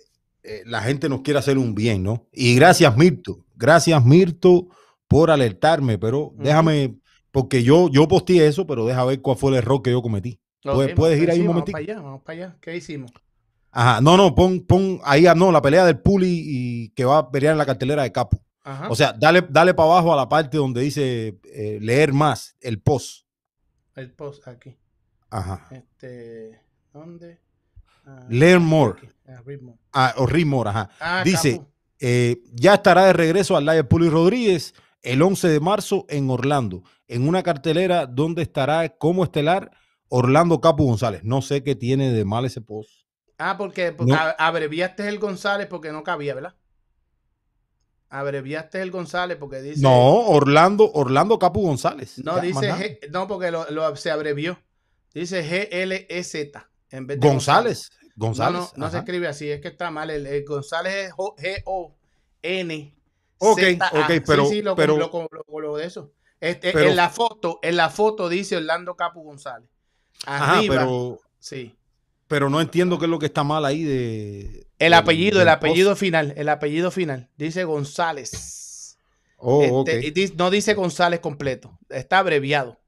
[0.44, 2.28] eh, la gente nos quiere hacer un bien, ¿no?
[2.32, 3.44] Y gracias, Mirto.
[3.56, 4.70] Gracias, Mirto,
[5.08, 6.98] por alertarme, pero déjame,
[7.38, 10.40] porque yo, yo posteé eso, pero deja ver cuál fue el error que yo cometí.
[10.96, 11.72] Puedes- ir ahí un vamos momentito.
[11.74, 12.58] para allá, vamos para allá.
[12.60, 13.12] ¿Qué hicimos?
[13.70, 17.20] Ajá, no, no, pon, pon ahí, ah, no, la pelea del Puli y que va
[17.20, 18.42] a pelear en la cartelera de Capo.
[18.64, 18.90] Ajá.
[18.90, 22.82] O sea, dale, dale para abajo a la parte donde dice eh, leer más, el
[22.82, 23.28] post.
[23.96, 24.76] el post aquí.
[25.30, 25.68] Ajá.
[25.70, 26.60] Este,
[26.92, 27.38] ¿dónde?
[28.04, 29.00] Ah, Learn more.
[29.28, 29.78] ah, read more.
[29.94, 30.90] Ah, o read more, ajá.
[31.00, 31.62] Ah, Dice,
[32.00, 36.84] eh, ya estará de regreso al Live Puli Rodríguez el 11 de marzo en Orlando,
[37.08, 39.72] en una cartelera donde estará como estelar
[40.10, 41.24] Orlando Capu González.
[41.24, 42.90] No sé qué tiene de mal ese post.
[43.38, 44.18] Ah, porque, porque No.
[44.18, 46.56] a- abreviaste el González porque no cabía, ¿verdad?
[48.10, 49.82] Abreviaste el González porque dice.
[49.82, 52.18] No, Orlando, Orlando Capu González.
[52.24, 52.72] No, Ya, dice.
[52.74, 54.58] G- no, porque lo, lo- se abrevió.
[55.14, 56.70] Dice G-L-E-Z.
[56.90, 57.90] En vez de González.
[58.16, 58.62] No, González.
[58.76, 60.10] no, no se escribe así, es que está mal.
[60.10, 62.97] El, el González es G-O-N.
[63.40, 63.60] Ok,
[63.94, 66.12] ok, pero- Sí, sí, lo, pero- lo- lo- lo- lo de eso.
[66.40, 69.70] Este, pero- en la foto, en la foto dice Orlando Capu González.
[70.26, 71.76] Ajá, Arriba, pero, sí.
[72.28, 74.68] pero no entiendo qué es lo que está mal ahí de.
[74.80, 76.00] El apellido, el apellido post.
[76.00, 77.30] final, el apellido final.
[77.38, 78.98] Dice González.
[79.38, 80.18] Oh, Este, ok.
[80.18, 82.80] y no dice González completo, está abreviado.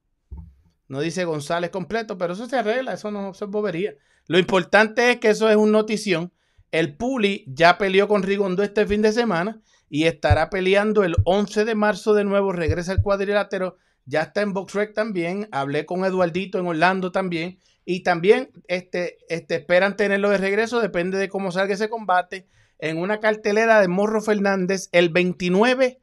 [0.87, 3.93] No dice González completo, pero eso se arregla, eso no eso es bobería.
[4.27, 6.31] Lo importante es que eso es una notición.
[6.71, 9.59] El Puli ya peleó con Rigondo este fin de semana
[9.89, 12.51] y estará peleando el 11 de marzo de nuevo.
[12.51, 15.47] Regresa al cuadrilátero, ya está en BoxRec también.
[15.51, 21.17] Hablé con Eduardito en Orlando también Y también este, este, esperan tenerlo de regreso, depende
[21.17, 25.99] de cómo salga ese combate, en una cartelera de Morro Fernández el 29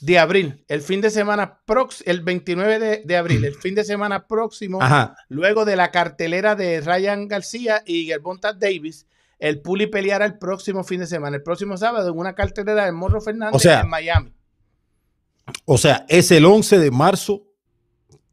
[0.00, 4.26] de abril, el fin de semana próximo, el 29 de, abril, el fin de semana
[4.26, 4.80] próximo,
[5.28, 9.06] luego de la cartelera de Ryan García y Gervonta Davis,
[9.44, 12.92] el Puli peleará el próximo fin de semana, el próximo sábado, en una cartelera de
[12.92, 14.32] Morro Fernández en Miami.
[15.66, 17.46] O sea, es el 11 de marzo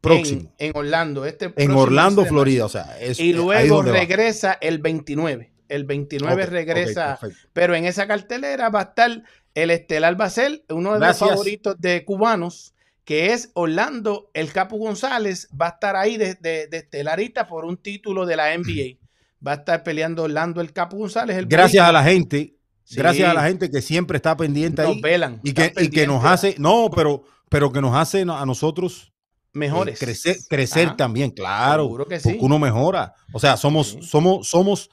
[0.00, 0.54] próximo.
[0.56, 1.26] En, Orlando.
[1.26, 2.64] Este en Orlando, Florida.
[2.64, 5.52] O sea, y luego regresa el 29.
[5.68, 7.18] El 29 regresa.
[7.52, 9.22] pero en esa cartelera va a estar
[9.54, 14.30] el estelar va a ser uno de los favoritos de cubanos, que es Orlando.
[14.32, 18.56] El Capo González va a estar ahí de, de, estelarista por un título de la
[18.56, 19.01] NBA.
[19.44, 21.36] Va a estar peleando Orlando el Capo González.
[21.36, 22.56] El Gracias a la gente
[22.90, 25.00] Gracias a la gente que siempre está pendiente ahí.
[25.42, 29.12] y, que, que, nos hace, no, pero, pero que nos hace a nosotros
[29.54, 29.98] eh, mejores.
[29.98, 31.88] crecer crecer también, claro.
[31.88, 33.14] Porque uno mejora.
[33.32, 34.90] O sea, somos, somos, somos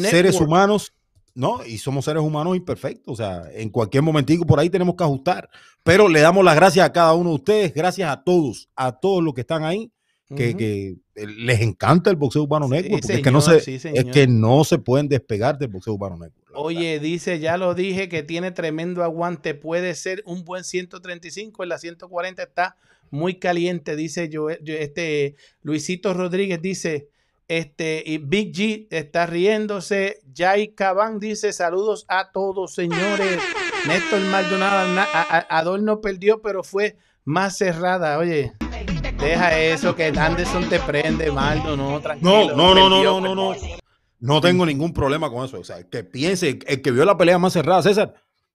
[0.00, 0.92] seres humanos,
[1.34, 1.64] ¿no?
[1.64, 3.12] Y somos seres humanos imperfectos.
[3.12, 5.48] O sea, en cualquier momentico por ahí tenemos que ajustar.
[5.82, 9.22] Pero le damos las gracias a cada uno de ustedes, gracias a todos, a todos
[9.22, 9.90] los que están ahí
[10.28, 14.64] que, les encanta el boxeo urbano negro, porque es, que no se, es que no
[14.64, 16.34] se pueden despegar del boxeo urbano negro.
[16.54, 21.68] Oye, dice, ya lo dije, que tiene tremendo aguante, puede ser un buen 135, en
[21.68, 22.76] la 140 está
[23.10, 27.08] muy caliente, dice yo, este Luisito Rodríguez dice,
[27.48, 30.20] este, y Big G está riéndose.
[30.34, 33.38] Jai Cabán dice: Saludos a todos, señores.
[33.86, 35.06] Néstor Maldonado,
[35.50, 38.18] Adorno perdió, pero fue más cerrada.
[38.18, 38.54] Oye,
[39.24, 42.54] Deja eso, que Anderson te prende, Maldo, no, tranquilo.
[42.54, 43.54] No, no, no, no, no, no,
[44.20, 44.40] no.
[44.42, 45.60] tengo ningún problema con eso.
[45.60, 48.12] O sea, el que piense, el que vio la pelea más cerrada, César,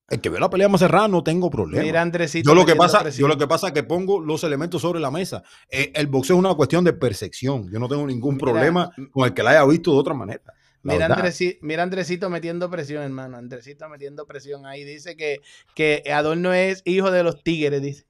[0.10, 1.84] el que vio la pelea más cerrada no tengo problema.
[1.84, 2.52] Mira, Andresito.
[2.52, 5.10] Yo lo que pasa, yo lo que pasa es que pongo los elementos sobre la
[5.10, 5.42] mesa.
[5.72, 7.68] Eh, el boxeo es una cuestión de percepción.
[7.72, 10.44] Yo no tengo ningún problema con el que la haya visto de otra manera.
[10.84, 13.38] Mira, Andresito, mira Andresito metiendo presión, hermano.
[13.38, 14.84] Andresito metiendo presión ahí.
[14.84, 15.42] Dice que,
[15.74, 18.09] que Adorno es hijo de los tigres, dice.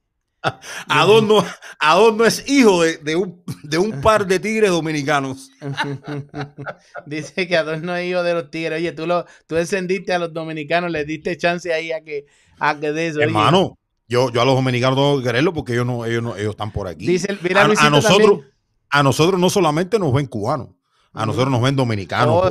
[0.88, 1.44] Adorno,
[1.78, 5.50] Adorno es hijo de, un, de, un, par de tigres dominicanos.
[7.06, 8.78] Dice que Adorno es hijo de los tigres.
[8.78, 12.26] Oye, tú, lo, tú encendiste a los dominicanos, les diste chance ahí a que,
[12.58, 13.20] a que de eso.
[13.20, 13.78] Hermano,
[14.08, 16.72] yo, yo a los dominicanos tengo que quererlo porque ellos no, ellos no, ellos están
[16.72, 17.06] por aquí.
[17.06, 18.40] Dice, mira, a, nosotros,
[18.88, 20.70] a nosotros no solamente nos ven cubanos,
[21.12, 22.42] a nosotros nos ven dominicanos.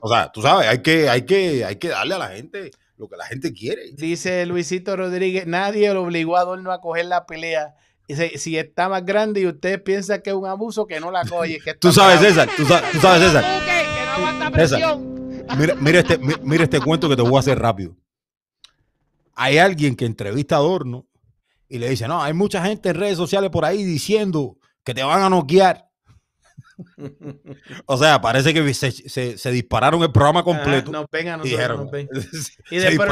[0.00, 3.08] O sea, tú sabes, hay que, hay que, hay que darle a la gente lo
[3.08, 3.92] que la gente quiere.
[3.92, 7.74] Dice Luisito Rodríguez, nadie lo obligó a Adorno a coger la pelea.
[8.08, 11.24] Dice, si está más grande y usted piensa que es un abuso, que no la
[11.24, 11.58] coge.
[11.80, 15.00] tú sabes, César, tú, sabes, César.
[15.56, 17.96] mira, mira, este, mira este cuento que te voy a hacer rápido.
[19.34, 21.06] Hay alguien que entrevista a Adorno
[21.68, 25.02] y le dice, no, hay mucha gente en redes sociales por ahí diciendo que te
[25.02, 25.88] van a noquear.
[27.86, 30.90] o sea, parece que se, dispararon el programa completo.
[30.90, 31.90] no vengan, no, dijeron,
[32.70, 33.10] y después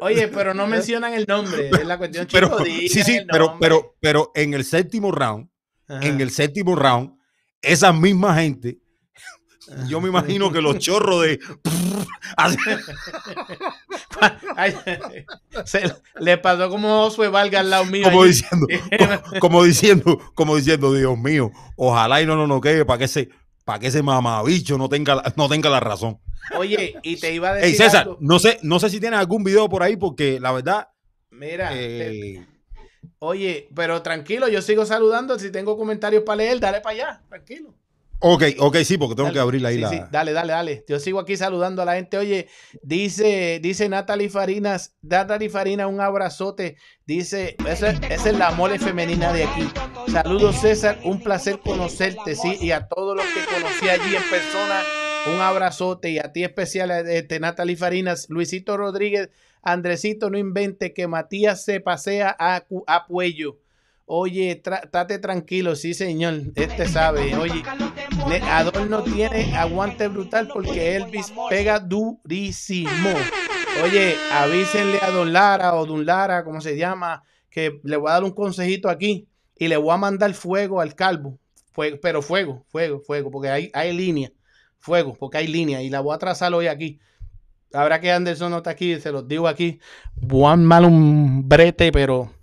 [0.00, 4.32] Oye, pero no mencionan el nombre, es la cuestión pero, Sí, sí, pero, pero, pero
[4.34, 5.48] en el séptimo round,
[5.88, 7.16] en el séptimo round,
[7.62, 8.78] esa misma gente
[9.88, 11.40] yo me imagino que los chorros de.
[16.20, 18.04] le pasó como Josué Valga al lado mío.
[18.04, 18.66] Como diciendo,
[19.40, 23.30] como, diciendo, como diciendo, Dios mío, ojalá y no nos no, quede para que ese,
[23.64, 26.20] para que ese mamabicho no tenga, no tenga la razón.
[26.56, 27.76] Oye, y te iba a decir.
[27.76, 30.88] César, no sé, no sé si tienes algún video por ahí, porque la verdad.
[31.30, 31.70] Mira.
[31.72, 32.46] Eh,
[33.18, 35.38] oye, pero tranquilo, yo sigo saludando.
[35.38, 37.74] Si tengo comentarios para leer, dale para allá, tranquilo.
[38.20, 39.90] Ok, ok, sí, porque tengo que abrir la isla.
[39.90, 40.84] Sí, dale, dale, dale.
[40.88, 42.16] Yo sigo aquí saludando a la gente.
[42.16, 42.48] Oye,
[42.82, 46.76] dice, dice Natalie Farinas, Natalie Farina, un abrazote.
[47.04, 49.68] Dice, esa, esa, es la mole femenina de aquí.
[50.10, 54.82] Saludos, César, un placer conocerte, sí, y a todos los que conocí allí en persona,
[55.34, 56.10] un abrazote.
[56.10, 59.28] Y a ti especial, este, Natalie Farinas, Luisito Rodríguez,
[59.62, 63.58] Andresito, no invente que Matías se pasea a, a Puello.
[64.08, 67.34] Oye, trate tranquilo, sí señor, este sabe.
[67.34, 67.64] Oye,
[68.44, 73.10] Adorno tiene aguante brutal porque Elvis pega durísimo.
[73.82, 78.14] Oye, avísenle a Don Lara o Don Lara, como se llama, que le voy a
[78.14, 79.26] dar un consejito aquí
[79.58, 81.40] y le voy a mandar fuego al calvo.
[82.00, 84.30] pero fuego, fuego, fuego, porque hay, hay línea.
[84.78, 87.00] Fuego, porque hay línea y la voy a trazar hoy aquí.
[87.72, 89.80] Habrá que Anderson no está aquí, se los digo aquí.
[90.44, 92.35] A mal un brete, pero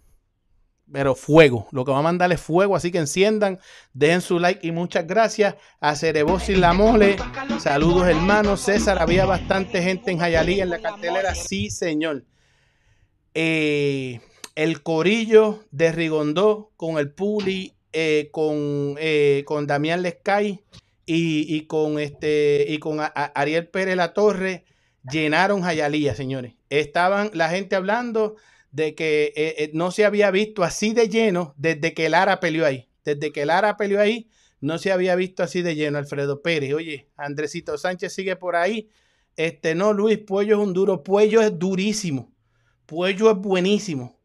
[0.93, 1.67] pero fuego.
[1.71, 3.59] Lo que va a mandar es fuego, así que enciendan,
[3.93, 7.17] dejen su like y muchas gracias a Cerebosis La Mole.
[7.59, 8.61] Saludos hermanos.
[8.61, 11.33] César, había bastante gente en Jayalí en la cartelera.
[11.33, 12.25] Sí, señor.
[13.33, 14.21] Eh,
[14.53, 20.63] el Corillo de Rigondó con el Puli, eh, con, eh, con Damián Lescay
[21.07, 24.63] y, y con este y con Ariel Pérez La Torre
[25.11, 26.53] llenaron Jayalía, señores.
[26.69, 28.35] Estaban la gente hablando
[28.73, 32.65] de que eh, eh, no se había visto así de lleno desde que Lara peleó
[32.65, 32.89] ahí.
[33.05, 36.73] Desde que Lara peleó ahí, no se había visto así de lleno Alfredo Pérez.
[36.73, 38.89] Oye, Andresito Sánchez sigue por ahí.
[39.35, 41.03] Este, no, Luis, Puello es un duro.
[41.03, 42.31] Puello es durísimo.
[42.85, 44.17] Puello es buenísimo.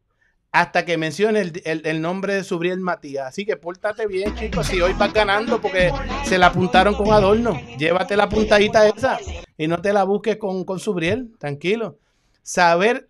[0.51, 3.27] Hasta que mencione el, el- nombre de Subriel Matías.
[3.27, 4.65] Así que pórtate bien, chicos.
[4.65, 5.91] Si hoy vas ganando porque
[6.25, 9.19] se la apuntaron con adorno, llévate la puntadita esa
[9.57, 11.31] y no te la busques con, con Subriel.
[11.37, 11.99] Tranquilo.
[12.41, 13.08] Saber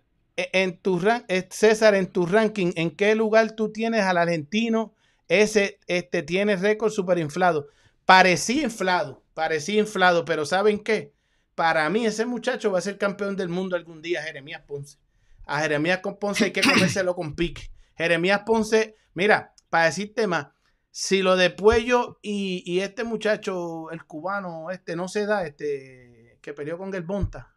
[0.52, 4.94] en tu eh, César, en tu ranking, en qué lugar tú tienes al argentino,
[5.28, 7.68] ese este, tiene récord super inflado.
[8.06, 11.12] Parecía inflado, parecía inflado, pero ¿saben qué?
[11.54, 14.98] Para mí ese muchacho va a ser campeón del mundo algún día, Jeremías Ponce.
[15.46, 17.70] A Jeremías Ponce hay que comérselo con pique.
[17.96, 20.48] Jeremías Ponce, mira, para decirte más,
[20.90, 26.54] si lo de Puello y, este muchacho, el cubano, este no se da, este que
[26.54, 27.54] peleó con el Bonta,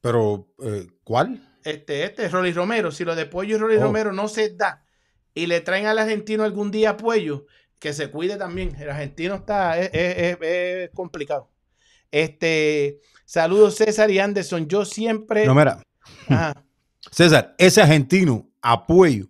[0.00, 1.44] Pero, eh, ¿cuál?
[1.64, 3.82] este, este, Rolly Romero, si lo de Puello y Rolly Oh.
[3.82, 4.84] Romero no se da
[5.34, 7.46] y le traen al argentino algún día a Puello,
[7.78, 8.74] que se cuide también.
[8.80, 11.50] El argentino está, es, es- es- es complicado.
[12.10, 14.66] Este, saludos César y Anderson.
[14.68, 15.44] Yo siempre.
[15.46, 15.82] No, mira,
[16.28, 16.64] Ajá.
[17.12, 19.26] César, ese argentino, Apoyo,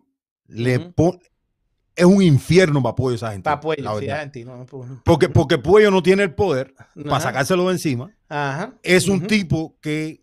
[0.47, 0.93] le Ujú.
[0.93, 1.19] pone.
[1.97, 3.55] Es un infierno para Apoyo esa argentino.
[3.55, 4.65] Pa' Puello, la sí, argentino.
[4.67, 7.21] pues, Porque, porque Puello no tiene el poder para Ajá.
[7.21, 8.15] sacárselo de encima.
[8.29, 8.75] Ajá.
[8.85, 10.23] Es un tipo que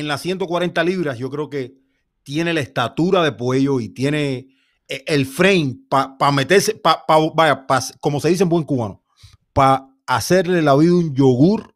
[0.00, 1.74] en las 140 libras yo creo que
[2.22, 4.48] tiene la estatura de Puello y tiene
[4.88, 9.02] eh, el frame para meterse, pa, pa- vaya, pa- como se dice en buen cubano,
[9.52, 11.74] para hacerle la vida un yogur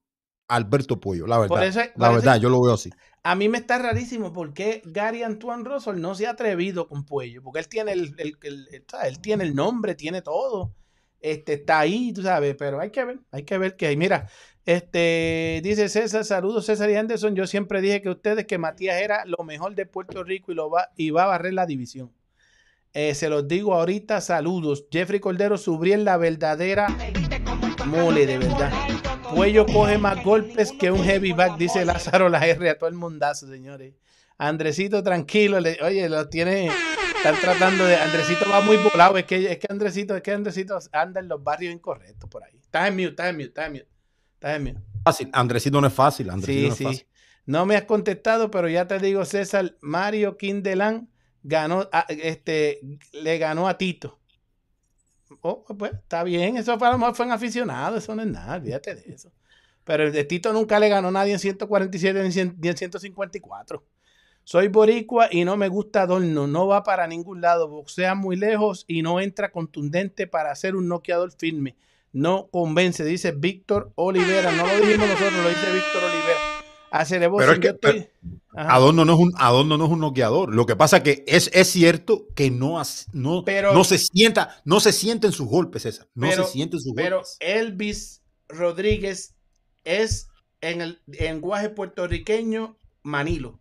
[0.49, 1.57] a Alberto Puello, la verdad.
[1.57, 2.91] Por eso- la verdad, yo lo veo así.
[3.23, 7.43] A mí me está rarísimo porque Gary Antoine Russell no se ha atrevido con Puello,
[7.43, 9.09] porque él tiene el, el- el- el- ¿sabes?
[9.09, 10.75] él tiene el nombre, tiene todo,
[11.21, 13.97] este, está ahí, tú sabes, pero hay que ver, hay que ver que hay.
[13.97, 14.29] Mira,
[14.67, 19.25] este, dice César, saludos César y Anderson, yo siempre dije que ustedes que Matías era
[19.25, 22.13] lo mejor de Puerto Rico y, lo va, y va a barrer la división.
[22.93, 24.87] Eh, se los digo ahorita, saludos.
[24.91, 26.89] Jeffrey Cordero Subriel, la verdadera
[27.87, 28.73] mole, de verdad.
[29.35, 32.97] Puello coge más golpes que un heavy back, dice Lázaro la R a todo el
[32.97, 33.95] mundazo, señores.
[34.39, 36.71] Andresito, tranquilo, oye, lo tiene,
[37.17, 40.79] están tratando de, Andresito va muy volado, es que, es que Andresito, es que Andresito
[40.93, 42.59] anda en los barrios incorrectos por ahí.
[42.61, 43.89] Estás en mute, estás en mute, estás en mute,
[45.05, 45.31] Fácil.
[45.33, 46.31] Andresito no es fácil.
[46.31, 46.85] Andresito Sí, no es sí.
[46.85, 47.07] fácil.
[47.47, 51.09] No me has contestado, pero ya te digo, César, Mario Kindelan
[51.43, 52.81] ganó, a- este,
[53.13, 54.19] le ganó a Tito.
[55.43, 58.29] Oh, pues está bien, eso fue, a lo mejor fue un aficionado, eso no es
[58.29, 59.33] nada, olvídate de eso.
[59.85, 63.85] Pero el de Tito nunca le ganó a nadie en 147 ni ni en 154.
[64.43, 68.85] Soy boricua y no me gusta Adorno, no va para ningún lado, boxea muy lejos
[68.89, 71.77] y no entra contundente para hacer un noqueador firme.
[72.13, 74.51] No convence, dice Víctor Olivera.
[74.53, 76.39] No lo dijimos nosotros, lo dice Víctor Olivera.
[76.91, 78.11] Hace Pero es que-
[78.53, 78.75] Ajá.
[78.75, 80.53] Adorno no es un Adorno no es un noqueador.
[80.53, 82.83] Lo que pasa es que es, es cierto que no,
[83.13, 86.09] no, Pero- no se sienta, no se sienten sus golpes, César.
[86.15, 87.37] No Pero- se sienten sus Pero golpes.
[87.39, 89.37] Elvis Rodríguez
[89.85, 90.29] es
[90.61, 93.61] en el lenguaje puertorriqueño Manilo.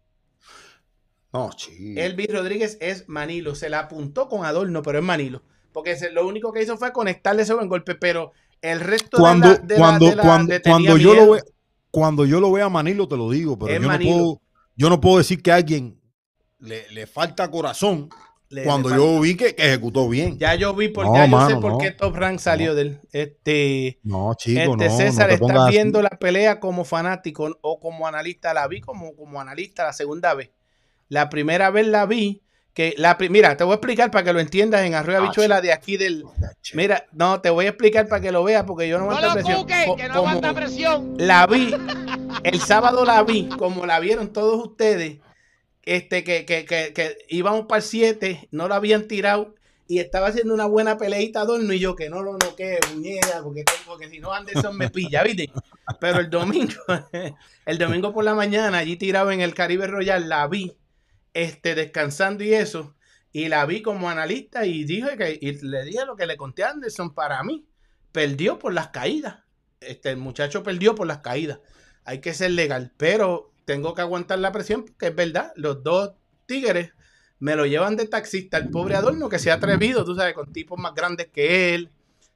[1.32, 2.00] No, chico.
[2.02, 3.54] Elvis Rodríguez es Manilo.
[3.54, 5.44] Se la apuntó con Adorno, pero es Manilo.
[5.80, 9.50] Porque se- lo único que hizo fue conectarle ese buen golpe, pero el resto cuando,
[9.50, 11.26] de la, de la- cuando, de la- cuando, cuando yo miedo.
[11.26, 11.44] lo vea,
[11.92, 14.42] cuando yo lo vea a Manilo, te lo digo, pero yo no, puedo,
[14.76, 16.00] yo no puedo decir que a alguien
[16.60, 18.10] le, le falta corazón
[18.50, 20.38] Le- cuando le yo vi que, que ejecutó bien.
[20.38, 21.78] Ya yo vi, por, No, ya yo sé por no.
[21.78, 23.00] qué Top Rank salió del.
[23.12, 24.90] Este, No, chico, este.
[24.90, 25.72] César, así.
[25.72, 28.54] viendo la pelea como fanático o como analista.
[28.54, 30.50] La vi como, como analista la segunda vez.
[31.08, 32.42] La primera vez la vi.
[32.80, 35.60] Que la, mira, te voy a explicar para que lo entiendas en Arroyo Ah, Habichuela
[35.60, 36.24] de aquí del.
[36.74, 39.28] Mira, no, te voy a explicar para que lo veas porque yo no No aguanto
[39.28, 39.58] lo presión.
[39.64, 41.16] cuque, que no como- aguanta presión.
[41.18, 41.76] la vi,
[42.46, 45.18] el sábado la vi, como la vieron todos ustedes,
[45.84, 49.56] este, que, que, que, que íbamos para el 7, no lo habían tirado
[49.86, 53.66] y estaba haciendo una buena peleita Adorno y yo que no lo noqué, muñeca, porque,
[53.86, 55.52] porque si no Anderson me pilla, ¿viste?
[56.00, 56.72] Pero el domingo,
[57.66, 60.78] el domingo por la mañana, allí tirado en el Caribe Royal, la vi,
[61.34, 62.96] este, descansando y eso,
[63.32, 66.72] y la vi como analista y dije que, le dije lo que le conté a
[66.72, 67.68] Anderson para mí,
[68.12, 69.44] perdió por las caídas.
[69.80, 71.60] Este, el muchacho perdió por las caídas.
[72.04, 76.14] Hay que ser legal, pero tengo que aguantar la presión porque es verdad, los dos
[76.48, 76.92] tigres
[77.40, 80.52] me lo llevan de taxista, el pobre Adorno que se ha atrevido, tú sabes, con
[80.52, 81.92] tipos más grandes que él,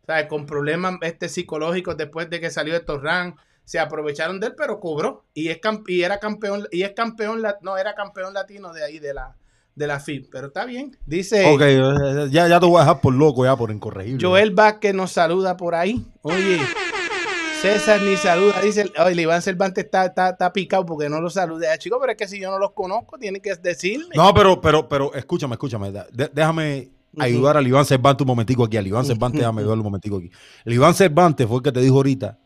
[0.05, 3.35] sabes, con problemas este, psicológicos después de que salió de Torran,
[3.65, 7.41] se aprovecharon de él, pero cobró y es camp- y era campeón y es campeón
[7.61, 9.35] no era campeón latino de ahí de la
[9.75, 10.95] de la FIB, pero está bien.
[11.05, 14.23] Dice Ok, eh, ya, ya te voy a dejar por loco, ya por incorregible.
[14.23, 16.05] Joel Vázquez nos saluda por ahí.
[16.21, 16.59] Oye,
[17.61, 18.61] César ni saluda.
[18.61, 21.69] Dice, oye, Iván Cervantes está, está, está picado porque no lo salude.
[21.69, 24.15] Ah, chico, pero es que si yo no los conozco, tienen que decirme.
[24.15, 25.91] No, pero, pero, pero, escúchame, escúchame.
[25.91, 28.75] de- déjame ayudar al Iván Cervantes un momentico aquí.
[28.77, 30.29] Al Iván Cervantes, déjame ayudarle un momentico aquí.
[30.65, 32.37] El Iván Cervantes fue el que te dijo ahorita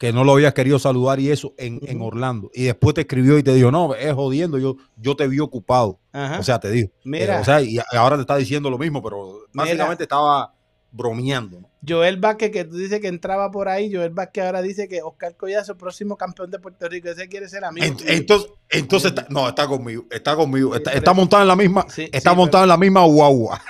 [0.00, 2.00] que no lo habías querido saludar y eso en, en.
[2.00, 2.50] Orlando.
[2.54, 6.00] Y después te escribió y te dijo, no, es jodiendo, yo, yo te vi ocupado.
[6.10, 6.38] Ajá.
[6.38, 6.88] O sea, te dijo.
[7.04, 7.36] Mira.
[7.36, 9.64] Eh, o sea, y ahora te está diciendo lo mismo, pero Mira.
[9.66, 10.54] básicamente estaba
[10.90, 11.60] bromeando.
[11.60, 11.68] ¿no?
[11.86, 13.94] Joel Vázquez, que tú dices que entraba por ahí.
[13.94, 17.10] Joel Vázquez ahora dice que Oscar Collazo, próximo campeón de Puerto Rico.
[17.10, 17.86] Ese quiere ser amigo.
[17.86, 18.02] Ent-.
[18.06, 22.08] Entonces, entonces está- no, está conmigo, está conmigo, está, está montado en la misma, Sí,
[22.10, 23.60] está sí, montado en la misma guagua.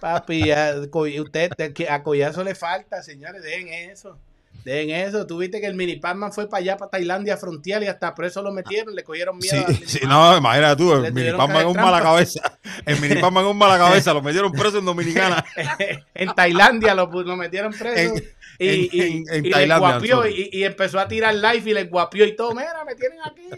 [0.00, 0.74] Papi, a,
[1.20, 1.52] usted,
[1.88, 4.18] a Collazo le falta, señores, dejen eso.
[4.68, 5.26] Dejen eso.
[5.26, 8.42] Tú viste que el mini Pac-Man fue para allá, para Tailandia, frontear, y hasta preso
[8.42, 9.64] lo metieron, le cogieron miedo.
[9.66, 12.58] Sí, sí, no, imagínate tú, el mini Pac-Man es un mala cabeza.
[12.84, 15.42] El mini Pac-Man es un mala cabeza, lo metieron preso en Dominicana.
[16.14, 18.14] en Tailandia lo, metieron preso.
[18.14, 18.22] En-
[18.58, 19.00] y, en- y-
[19.30, 22.54] en- y Tailandia, guapió y, empezó a tirar live y le guapió y todo.
[22.54, 23.48] Mira, me tienen aquí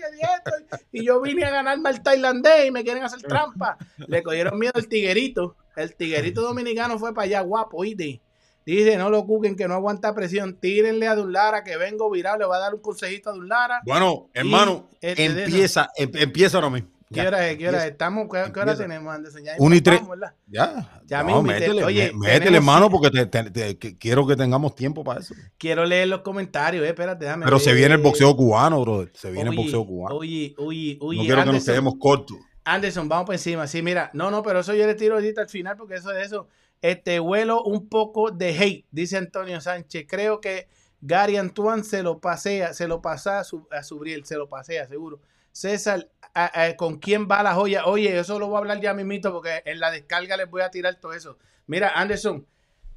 [0.92, 3.76] y yo vine a ganarme al tailandés y me quieren hacer trampa.
[3.96, 5.56] Le cogieron miedo al tiguerito.
[5.74, 8.20] El tiguerito dominicano fue para allá, guapo, oíste.
[8.66, 10.54] Dice, no lo cuquen, que no aguanta presión.
[10.60, 13.80] Tírenle a Dunlara, que vengo viral, le va a dar un consejito a Dunlara.
[13.84, 16.88] Bueno, hermano, este empieza, em- empieza ahora mismo.
[17.12, 17.58] ¿Qué hora es?
[17.58, 17.90] ¿Qué hora es?
[17.90, 18.76] Estamos, ¿qué, hora Empieza.
[18.76, 19.42] tenemos, Anderson?
[19.42, 20.00] Ya Un y tres.
[20.46, 24.76] Ya, Ya no, métele, oye, métele, hermano, porque te- te- te- que- quiero que tengamos
[24.76, 25.34] tiempo para eso.
[25.58, 29.10] Quiero leer los comentarios, eh, espérate, déjame Pero se viene el boxeo cubano, brother.
[29.14, 30.14] Se viene Oye, el boxeo cubano.
[30.14, 31.18] Oye, oye, oye.
[31.18, 32.36] no quiero que nos quedemos cortos.
[32.62, 33.66] Anderson, vamos por encima.
[33.66, 36.22] Sí, mira, no, no, pero eso yo le tiro ahorita al final porque eso de
[36.22, 36.46] eso.
[36.82, 40.06] Este, huelo un poco de hate, dice Antonio Sánchez.
[40.08, 40.68] Creo que
[41.02, 44.86] Gary Antoine se lo pasea, se lo pasa a, su, a Subriel, se lo pasea,
[44.88, 45.20] seguro.
[45.52, 47.84] César, a- a- ¿con quién va la joya?
[47.86, 50.70] Oye, eso lo voy a hablar ya mismito porque en la descarga les voy a
[50.70, 51.36] tirar todo eso.
[51.66, 52.46] Mira, Anderson,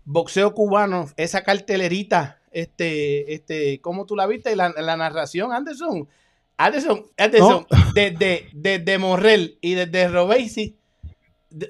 [0.05, 4.55] boxeo cubano, esa cartelerita, este, este, ¿cómo tú la viste?
[4.55, 6.07] La, la narración, Anderson.
[6.57, 7.65] Anderson, Anderson,
[7.95, 10.77] desde, desde Morrell y desde Robesi, de-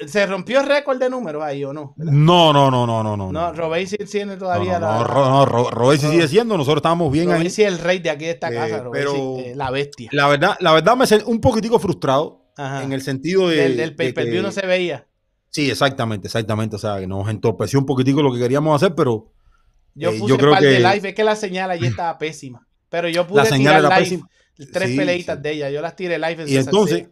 [0.07, 1.93] ¿se rompió el récord de números ahí o no?
[1.97, 3.31] No, no, no, no, no, no.
[3.31, 4.97] No, Robesi tiene No, todavía no, no, la...
[5.09, 7.37] No, Ro- Robesi sigue siendo, nosotros estábamos bien ahí.
[7.39, 10.09] Robesi es el rey de aquí de esta Eh, casa, Robesi, pero- eh, la bestia.
[10.13, 12.83] La verdad, la verdad me sentí un poquitico frustrado Ajá.
[12.83, 13.55] en el sentido de.
[13.57, 15.07] del del de pay-per-view que- no se veía.
[15.49, 16.75] Sí, exactamente, exactamente.
[16.77, 19.31] O sea, que nos entorpeció un poquitico lo que queríamos hacer, pero
[19.95, 22.17] Yo Eh, puse yo creo par de que- live, es que la señal allí estaba
[22.17, 22.65] pésima.
[22.89, 24.27] Pero yo pude la señal tirar live pésima.
[24.71, 25.41] tres Sí, peleitas sí.
[25.43, 25.69] de ella.
[25.69, 27.09] Yo las tiré live en Y entonces.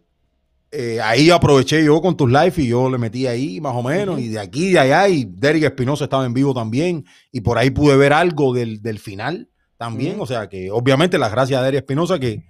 [0.72, 4.20] Eh, ahí aproveché yo con tus live y yo le metí ahí más o menos,
[4.20, 7.58] y de aquí y de allá, y Derek Espinosa estaba en vivo también, y por
[7.58, 10.16] ahí pude ver algo del, del final también.
[10.20, 12.44] O sea que obviamente las gracias a Derek Espinosa que,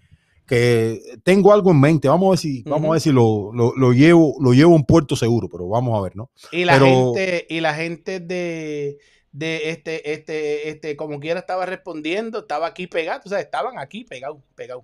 [0.45, 2.07] que tengo algo en mente.
[2.09, 4.75] Vamos a ver si, vamos a ver si lo, lo- lo llevo, lo llevo a
[4.75, 6.29] un puerto seguro, pero vamos a ver, ¿no?
[6.51, 8.97] Y la Pero- gente, y la gente de,
[9.31, 14.03] de este, este, este, como quiera estaba respondiendo, estaba aquí pegado, o sea, estaban aquí
[14.03, 14.83] pegados, pegados.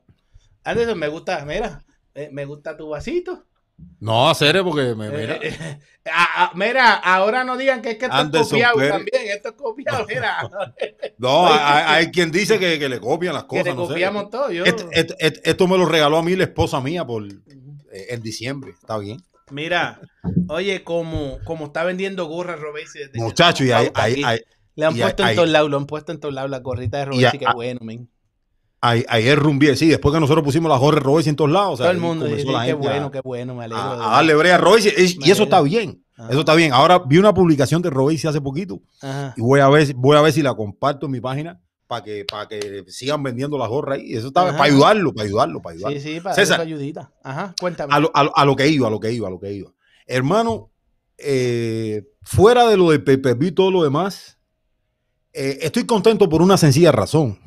[0.63, 1.83] Anderson, me gusta, mira,
[2.17, 3.45] eh, me gusta tu vasito.
[3.99, 5.79] No, hacer porque me, Eh, eh,
[6.11, 8.91] ah, ah, mira, ahora no digan que es que esto Anderson es copiado Pérez.
[8.91, 10.49] también, esto es copiado, mira,
[11.19, 13.65] No, hay, hay quien dice que, que le copian las que cosas.
[14.23, 14.29] sé.
[14.31, 14.51] todo.
[14.51, 18.05] Yo, Este- este- este- esto me lo regaló a mí la esposa mía por eh,
[18.09, 18.71] en diciembre.
[18.71, 19.19] Está bien.
[19.51, 20.01] Mira,
[20.49, 24.23] oye, como, como está vendiendo gorras Robesi que Muchacho, y ahí,
[24.75, 27.03] le han puesto en todos lados, lo han puesto en todos lados la gorrita de
[27.03, 28.09] Y Robesi, a- bueno, men.
[28.81, 31.73] Ahí- ayer rumbié, sí, después que nosotros pusimos las Jorge Royce en todos lados.
[31.73, 33.83] o sea, Todo el mundo dice, la qué gente a- bueno, qué bueno, me alegro.
[33.83, 34.93] a, de a darle brea a Royce.
[34.97, 36.03] Y, y eso está bien.
[36.17, 36.29] Ajá.
[36.31, 36.73] Eso está bien.
[36.73, 39.33] Ahora vi una publicación de Royce hace poquito Ajá.
[39.37, 42.25] y voy a ver, voy a ver si la comparto en mi página para que,
[42.25, 44.13] para que sigan vendiendo las gorras ahí.
[44.13, 44.51] Eso está Ajá.
[44.57, 45.99] para ayudarlo, para ayudarlo, para ayudarlo.
[45.99, 46.59] Sí, sí, para César.
[46.61, 47.11] ayudita.
[47.23, 47.93] Ajá, cuéntame.
[47.93, 49.53] a lo, a lo- a lo que iba, a lo que iba, a lo que
[49.53, 49.71] iba.
[50.07, 50.71] Hermano,
[51.19, 54.37] eh, fuera de lo del pay-per-view y todo lo demás,
[55.33, 57.37] eh, estoy contento por una sencilla razón.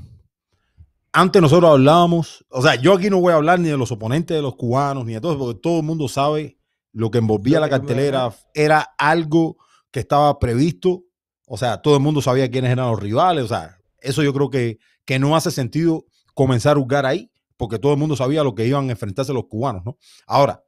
[1.13, 4.37] Antes nosotros hablábamos, o sea, yo aquí no voy a hablar ni de los oponentes
[4.37, 6.57] de los cubanos, ni de todo, porque todo el mundo sabe
[6.93, 9.57] lo que envolvía la cartelera, era algo
[9.91, 11.05] que estaba previsto,
[11.47, 14.51] o sea, todo el mundo sabía quiénes eran los rivales, o sea, eso yo creo
[14.51, 18.55] que, que no hace sentido comenzar a jugar ahí, porque todo el mundo sabía lo
[18.55, 19.99] que iban a enfrentarse los cubanos, ¿no?
[20.27, 20.63] Ahora,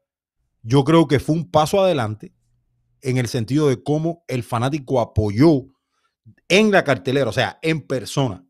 [0.62, 2.34] yo creo que fue un paso adelante
[3.00, 5.66] en el sentido de cómo el fanático apoyó
[6.48, 8.44] en la cartelera, o sea, en persona.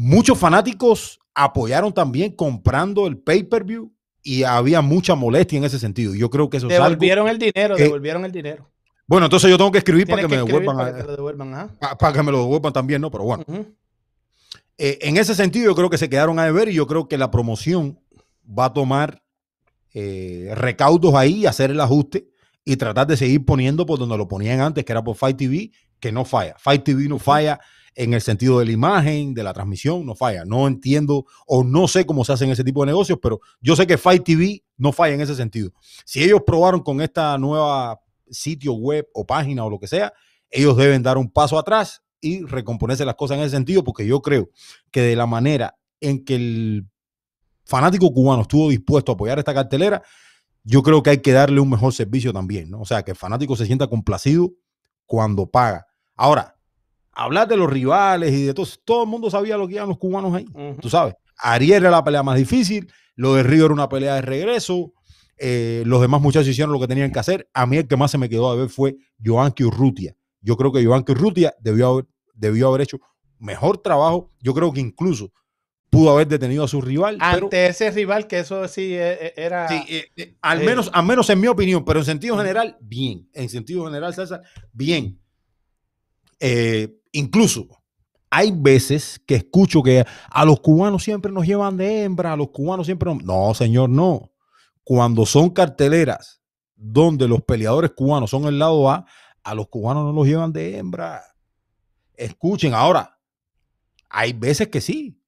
[0.00, 3.92] Muchos fanáticos apoyaron también comprando el pay-per-view
[4.22, 6.14] y había mucha molestia en ese sentido.
[6.14, 6.90] Yo creo que eso es algo...
[6.90, 8.70] devolvieron el dinero, que- devolvieron el dinero.
[9.08, 11.62] Bueno, entonces yo tengo que escribir para que me devuelvan, para que devuelvan, ajá.
[11.62, 13.10] a- pa- para que me lo devuelvan también, ¿no?
[13.10, 13.44] Pero bueno,
[14.76, 17.18] eh, en ese sentido yo creo que se quedaron a deber y yo creo que
[17.18, 17.98] la promoción
[18.46, 19.20] va a tomar
[19.94, 22.28] eh, recaudos ahí, hacer el ajuste
[22.64, 25.72] y tratar de seguir poniendo por donde lo ponían antes, que era por Fight TV,
[25.98, 26.54] que no falla.
[26.58, 27.58] Fight TV no falla
[27.98, 30.44] en el sentido de la imagen, de la transmisión, no falla.
[30.44, 33.88] No entiendo o no sé cómo se hacen ese tipo de negocios, pero yo sé
[33.88, 35.72] que Fight TV no falla en ese sentido.
[36.04, 37.98] Si ellos probaron con esta nueva
[38.30, 40.12] sitio web o página o lo que sea,
[40.48, 44.22] ellos deben dar un paso atrás y recomponerse las cosas en ese sentido, porque yo
[44.22, 44.48] creo
[44.92, 46.86] que de la manera en que el
[47.64, 50.04] fanático cubano estuvo dispuesto a apoyar esta cartelera,
[50.62, 52.80] yo creo que hay que darle un mejor servicio también, ¿no?
[52.80, 54.52] O sea, que el fanático se sienta complacido
[55.04, 55.86] cuando paga.
[56.14, 56.57] Ahora,
[57.18, 59.98] hablar de los rivales y de todo, todo el mundo sabía lo que iban los
[59.98, 60.46] cubanos ahí,
[60.80, 61.14] tú sabes.
[61.36, 64.92] Ariel era la pelea más difícil, lo de Río era una pelea de regreso,
[65.38, 67.48] eh, los demás muchachos hicieron lo que tenían que hacer.
[67.54, 70.16] A mí el que más se me quedó a ver fue Joanqui Urrutia.
[70.40, 72.98] Yo creo que Joanqui Urrutia debió haber, debió haber hecho
[73.38, 74.32] mejor trabajo.
[74.40, 75.32] Yo creo que incluso
[75.90, 77.18] pudo haber detenido a su rival.
[77.20, 79.68] Ante ese rival, que eso sí eh, eh, era.
[79.68, 79.84] Sí,
[80.42, 83.28] al, menos, al menos en mi opinión, pero en sentido general, bien.
[83.32, 84.42] En sentido general, César,
[84.72, 85.20] bien.
[87.12, 87.66] Incluso
[88.30, 92.50] hay veces que escucho que a los cubanos siempre nos llevan de hembra, a los
[92.50, 94.32] cubanos siempre No, señor, no
[94.88, 96.40] cuando son carteleras
[96.74, 99.04] donde los peleadores cubanos son el lado A,
[99.42, 101.20] a los cubanos no los llevan de hembra.
[102.14, 103.20] Escuchen, ahora,
[104.08, 105.22] hay veces que sí,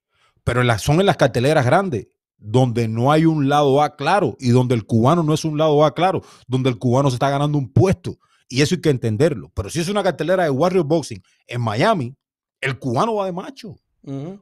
[0.44, 2.08] pero son en las carteleras grandes,
[2.38, 5.84] donde no hay un lado A claro y donde el cubano no es un lado
[5.84, 8.16] A claro, donde el cubano se está ganando un puesto.
[8.50, 9.50] Y eso hay que entenderlo.
[9.54, 12.14] Pero si es una cartelera de Warrior Boxing en Miami,
[12.60, 13.76] el cubano va de macho.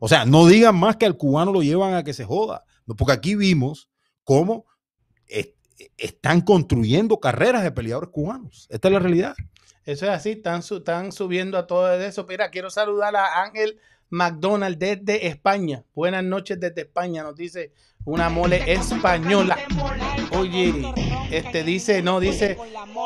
[0.01, 2.64] O sea, no digan más que al cubano lo llevan a que se joda.
[2.97, 3.90] Porque aquí vimos
[4.24, 4.64] cómo
[5.97, 8.66] están construyendo carreras de peleadores cubanos.
[8.70, 9.36] Esta es la realidad.
[9.85, 12.26] Eso es así, están, están subiendo a todo eso.
[12.28, 13.78] Mira, quiero saludar a Ángel
[14.10, 15.85] McDonald desde España.
[15.94, 17.72] Buenas noches desde España, nos dice
[18.05, 19.59] una mole española.
[20.32, 20.74] Oye,
[21.30, 22.56] este dice, no, dice,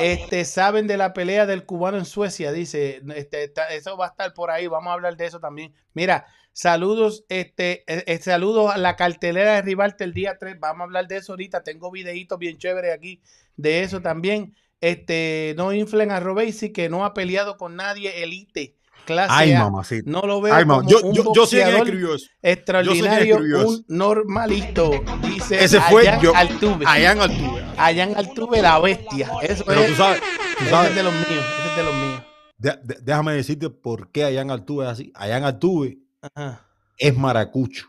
[0.00, 4.32] este, saben de la pelea del cubano en Suecia, dice, este, eso va a estar
[4.34, 5.74] por ahí, vamos a hablar de eso también.
[5.94, 10.60] Mira, Saludos, este, eh, eh, saludos a la cartelera de Rivarte el día 3.
[10.60, 11.62] Vamos a hablar de eso ahorita.
[11.62, 13.22] Tengo videitos bien chéveres aquí
[13.56, 14.54] de eso también.
[14.82, 18.76] Este, no inflen a Robesi que no ha peleado con nadie elite.
[19.04, 19.70] Clase Ay, A.
[20.04, 22.26] No lo veo Ay, como yo, un yo, yo sé quién escribió eso.
[22.40, 24.90] extraordinario, un normalito.
[25.22, 26.34] Dice Ese fue Allan yo.
[26.34, 26.86] Altuve.
[26.86, 27.64] Allan Altuve.
[27.76, 29.30] Allan Altuve, la bestia.
[29.42, 30.20] Eso Pero es, tú sabes,
[30.58, 31.44] tú ese es de los míos.
[31.58, 32.22] Ese es de los míos.
[32.58, 35.12] de- de- déjame decirte por qué Allan Altuve es así.
[35.16, 35.98] Allan Altuve
[36.34, 36.64] Ajá,
[36.96, 37.86] es maracucho.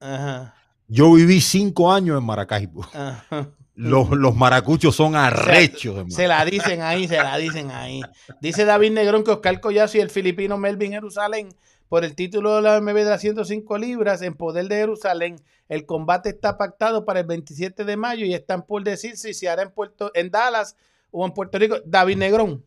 [0.00, 0.54] ajá,
[0.88, 2.84] Yo viví cinco años en Maracaibo.
[2.92, 3.48] ajá.
[3.76, 6.14] Los, los maracuchos son arrechos, hermano.
[6.14, 8.02] Se la dicen ahí, se la dicen ahí.
[8.40, 11.48] Dice David Negrón que Oscar Collazo y el filipino Melvin Jerusalén
[11.88, 15.36] por el título de la MB de las 105 libras en poder de Jerusalén.
[15.68, 19.48] El combate está pactado para el 27 de mayo y están por decir si se
[19.48, 20.76] hará en, Puerto, en Dallas
[21.10, 21.76] o en Puerto Rico.
[21.84, 22.64] David Negrón,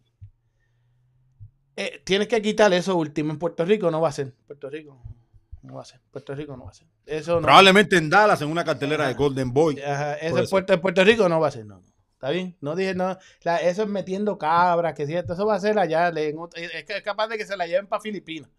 [1.75, 3.31] eh, tienes que quitar eso último.
[3.31, 4.33] En Puerto Rico no va a ser.
[4.45, 4.97] Puerto Rico
[5.61, 5.99] no va a ser.
[6.11, 6.87] Puerto Rico no va a ser.
[7.07, 7.41] Eso no.
[7.43, 9.79] Probablemente en Dallas, en una cartelera de Golden Boy.
[9.81, 11.79] Ajá, eso en Puerto, en Puerto Rico no va a ser, no.
[11.79, 11.93] no.
[12.13, 12.57] ¿Está bien?
[12.61, 13.17] No dije, no.
[13.43, 15.33] la- eso es metiendo cabras, que cierto.
[15.33, 16.11] Eso va a ser allá.
[16.11, 18.49] le- en es capaz de que se la lleven para Filipinas.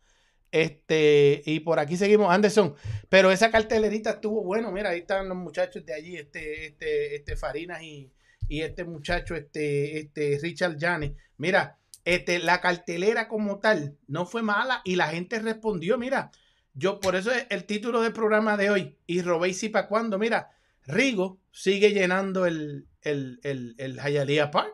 [0.50, 2.74] Este, y por aquí seguimos, Anderson.
[3.08, 4.72] Pero esa cartelerita estuvo bueno.
[4.72, 8.10] Mira, ahí están los muchachos de allí, este, este, este Farinas y,
[8.48, 11.12] y este muchacho, este, este Richard Janes.
[11.36, 15.98] Mira, este, la cartelera como tal no fue mala y la gente respondió.
[15.98, 16.30] Mira,
[16.78, 18.96] yo por eso es el título del programa de hoy.
[19.06, 20.16] Y robéis si para cuándo.
[20.16, 20.52] Mira,
[20.86, 24.72] Rigo sigue llenando el, el, el, el Park.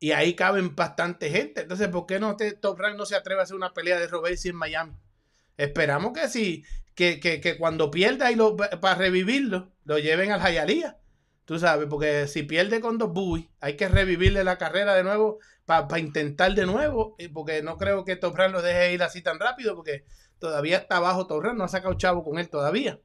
[0.00, 1.60] Y ahí caben bastante gente.
[1.60, 4.06] Entonces, ¿por qué no te, Top Rank no se atreve a hacer una pelea de
[4.08, 4.94] Robesi en Miami?
[5.58, 6.64] Esperamos que sí,
[6.94, 10.96] que, que, que cuando pierda y lo, para revivirlo, lo lleven al Hialeah.
[11.44, 15.40] Tú sabes, porque si pierde con dos Bowie, hay que revivirle la carrera de nuevo
[15.66, 17.16] para intentar de nuevo.
[17.18, 20.04] y Porque no creo que Top Rank lo deje ir así tan rápido, porque
[20.42, 23.00] todavía está abajo Rank, no ha sacado chavo con él todavía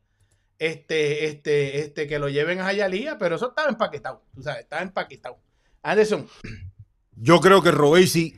[0.60, 4.82] este, este, este, que lo lleven a Hialeah, pero eso estaba empaquetado, tú sabes, estaba
[4.82, 5.38] empaquetado.
[5.84, 6.28] Anderson,
[7.16, 8.36] Yo creo que Robesi,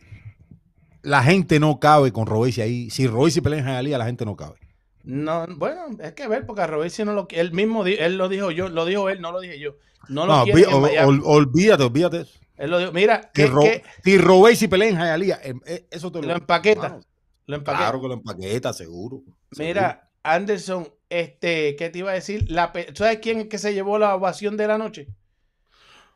[1.02, 2.90] la gente no cabe con Robesi ahí.
[2.90, 4.58] Si Robesi pelea en Hialeah, la gente no cabe.
[5.04, 8.52] no, bueno, es que ver, porque a Robesi no lo él mismo, él lo dijo
[8.52, 9.78] yo, lo dijo él, no lo dije yo.
[10.10, 12.22] No lo No, quiere ol- olvídate, olvídate.
[12.22, 12.40] eso.
[12.58, 15.88] Él lo dijo, mira, Si, que, Ro- que si Robesi pelea en Hialeah, em, eh,
[15.90, 17.02] eso te lo empaqueta, Mano,
[17.50, 17.84] lo empaqueta.
[17.86, 19.24] Claro que lo empaqueta, seguro.
[19.58, 22.46] Mira, Anderson, este, ¿qué te iba a decir?
[22.52, 25.08] La, pe- ¿tú ¿Sabes quién es que se llevó la ovación de la noche?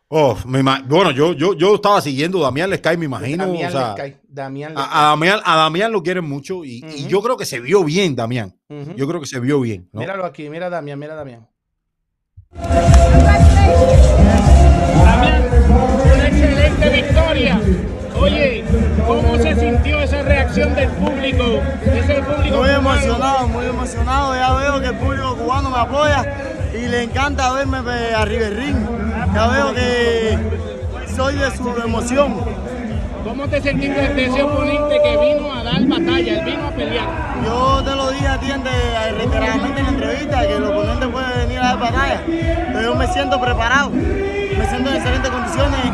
[0.09, 3.47] Oh, me bueno, yo, yo, yo estaba siguiendo Damián Lescay, me imagino.
[3.47, 7.23] Damián o sea, Lescay, Damián a, a Damián, a Damián lo quieren mucho y, yo
[7.23, 8.55] creo que se vio bien, Damián.
[8.95, 9.89] Yo creo que se vio bien.
[9.91, 10.01] ¿no?
[10.01, 11.49] Míralo aquí, mira a Damián, mira a Damián.
[15.03, 15.43] Damián,
[16.13, 17.59] una excelente victoria.
[18.19, 18.63] Oye,
[19.07, 21.43] ¿cómo se sintió esa reacción del público?
[21.85, 22.77] Ese público Muy cubano?
[22.79, 24.35] emocionado, muy emocionado.
[24.35, 26.25] Ya veo que el público cubano me apoya
[26.73, 28.75] y le encanta verme eh, arriba del ring.
[29.33, 30.37] Ya veo que
[31.15, 32.35] soy de su emoción.
[33.23, 37.07] ¿Cómo te sentiste de ese oponente que vino a dar batalla, él vino a pelear?
[37.45, 38.47] Yo te lo dije a ti
[39.17, 43.07] reiteradamente en la entrevista que el oponente puede venir a dar batalla, pero yo me
[43.07, 45.89] siento preparado, me siento en excelentes condiciones y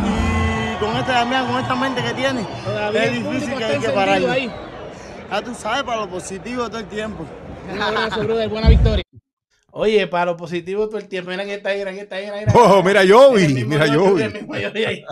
[0.80, 4.31] con este Damián, con esta mente que tiene, Todavía es difícil que hay que pararlo.
[4.31, 4.51] ahí.
[5.30, 7.26] Ya tú sabes, para lo positivo todo el tiempo.
[7.72, 9.03] Un abrazo, brother, buena victoria.
[9.72, 11.30] Oye, para lo positivo todo el tiempo.
[11.30, 12.26] Mira que está ahí, mira que está ahí.
[12.31, 15.06] Mira, Oh, mira Joey, mira Joey.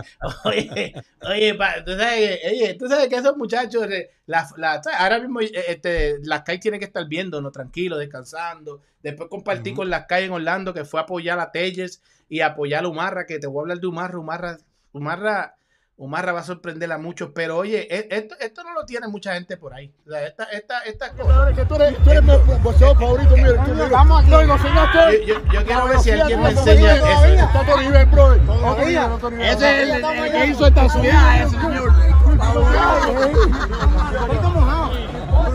[0.46, 4.82] Oye, oye, pa, tú sabes, que- oye, tú sabes que esos muchachos, eh, la, la-
[4.98, 7.52] ahora mismo eh, este, las CAI tienen que estar viendo, ¿no?
[7.52, 8.82] Tranquilo, descansando.
[9.04, 12.86] Después compartí con las CAI en Orlando que fue a apoyar a Telles y apoyar
[12.86, 14.18] a Umarra, que te voy a hablar de Umarra.
[14.18, 14.58] Umarra,
[14.92, 15.56] Umarra,
[16.00, 19.34] Umarra va a sorprender a muchos, pero oye, e- esto, esto no lo tiene mucha
[19.34, 19.92] gente por ahí.
[20.06, 23.56] O sea, esta, esta, esta cosa- que tú eres, tú eres mi boxeador favorito mío.
[23.90, 24.30] Vamos aquí.
[24.30, 25.26] No, enseñaste.
[25.26, 27.26] Yo, yo- yo quiero ver si alguien me enseña eso.
[27.46, 28.46] Está Tony Benn, brother.
[28.46, 29.10] Todavía.
[29.42, 31.94] Ese es el, el que hizo esta subida, ese señor.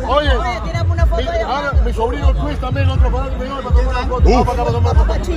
[0.09, 0.31] Oye,
[1.23, 4.31] mi, ahora mi sobrino Chris también, otro fanático mío, para tomar una foto.
[4.31, 4.73] Vamos para acá,
[5.07, 5.29] para acá.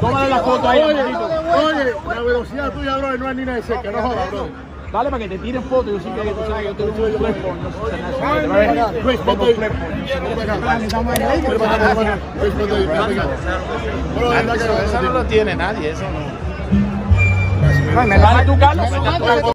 [0.00, 0.82] Tómale la foto ahí.
[0.82, 4.48] Oye, oye, la velocidad tuya, bro, no es ni nada de cerca, no jodas, bro.
[4.92, 5.92] Dale para que te tiren fotos.
[5.92, 7.48] Yo sí que tú sabes que yo tengo un flepo.
[9.02, 9.54] Chris, vente ahí.
[12.40, 12.88] Chris, vente ahí,
[14.32, 16.20] Ah, no, eso, no lo tiene nadie, eso no.
[18.06, 19.53] Dale tú, Carlos.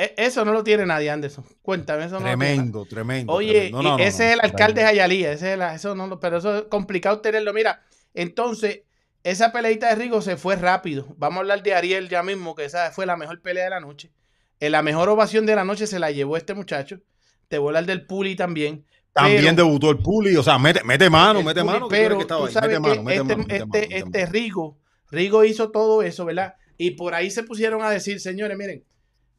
[0.00, 1.44] E- Eso no lo tiene nadie, Anderson.
[1.60, 2.54] Cuéntame, eso no lo tiene nadie.
[2.54, 3.32] Tremendo, tremendo.
[3.32, 3.76] Oye, tremendo.
[3.78, 4.28] No, no, y no, ese no.
[4.28, 7.20] es el alcalde de Jayalía, ese es el- eso no, lo- pero eso es complicado
[7.20, 7.52] tenerlo.
[7.52, 7.82] Mira,
[8.14, 8.82] entonces,
[9.24, 11.06] esa peleita de Rigo se fue rápido.
[11.18, 13.80] Vamos a hablar de Ariel ya mismo, que esa fue la mejor pelea de la
[13.80, 14.12] noche.
[14.60, 17.00] En la mejor ovación de la noche se la llevó este muchacho.
[17.48, 18.84] Te voy a hablar del Puli también.
[19.12, 21.88] También pero- debutó el Puli, o sea, mete, mete mano, mete Puli, mano.
[21.88, 24.26] Pero este, mano, mete este, este.
[24.26, 24.78] Rigo,
[25.10, 26.54] Rigo hizo todo eso, ¿verdad?
[26.76, 28.84] Y por ahí se pusieron a decir, señores, miren,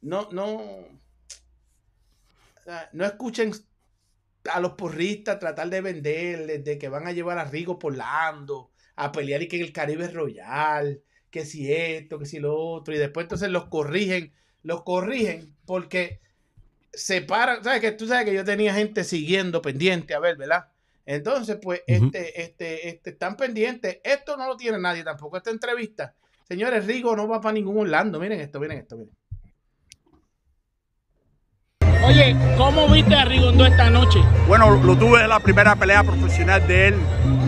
[0.02, 0.86] no, no,
[2.92, 3.52] no escuchen
[4.50, 8.70] a los porristas tratar de venderles, de que van a llevar a Rigo por Lando,
[8.96, 12.94] a pelear y que el Caribe es Royal, que si esto, que si lo otro,
[12.94, 14.32] y después entonces los corrigen,
[14.62, 16.20] los corrigen porque
[16.92, 20.68] se paran, sabes que tú sabes que yo tenía gente siguiendo pendiente a ver, ¿verdad?
[21.06, 24.00] Entonces, pues, este, este, este, están pendientes.
[24.04, 26.14] Esto no lo tiene nadie tampoco, esta entrevista.
[26.46, 28.20] Señores, Rigo no va para ningún Orlando.
[28.20, 29.19] Miren esto, miren esto, miren.
[32.10, 34.18] Oye, ¿cómo viste a Rigondo esta noche?
[34.48, 36.96] Bueno, lo tuve en la primera pelea profesional de él,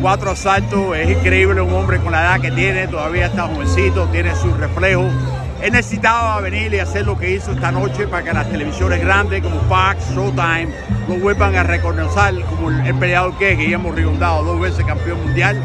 [0.01, 4.33] cuatro asaltos, es increíble un hombre con la edad que tiene, todavía está jovencito, tiene
[4.37, 5.13] sus reflejos.
[5.61, 9.43] Él necesitaba venir y hacer lo que hizo esta noche para que las televisiones grandes
[9.43, 10.69] como Fox, Showtime,
[11.09, 15.25] lo vuelvan a reconocer como el, el peleador que es, Guillermo Rigondado, dos veces campeón
[15.25, 15.61] mundial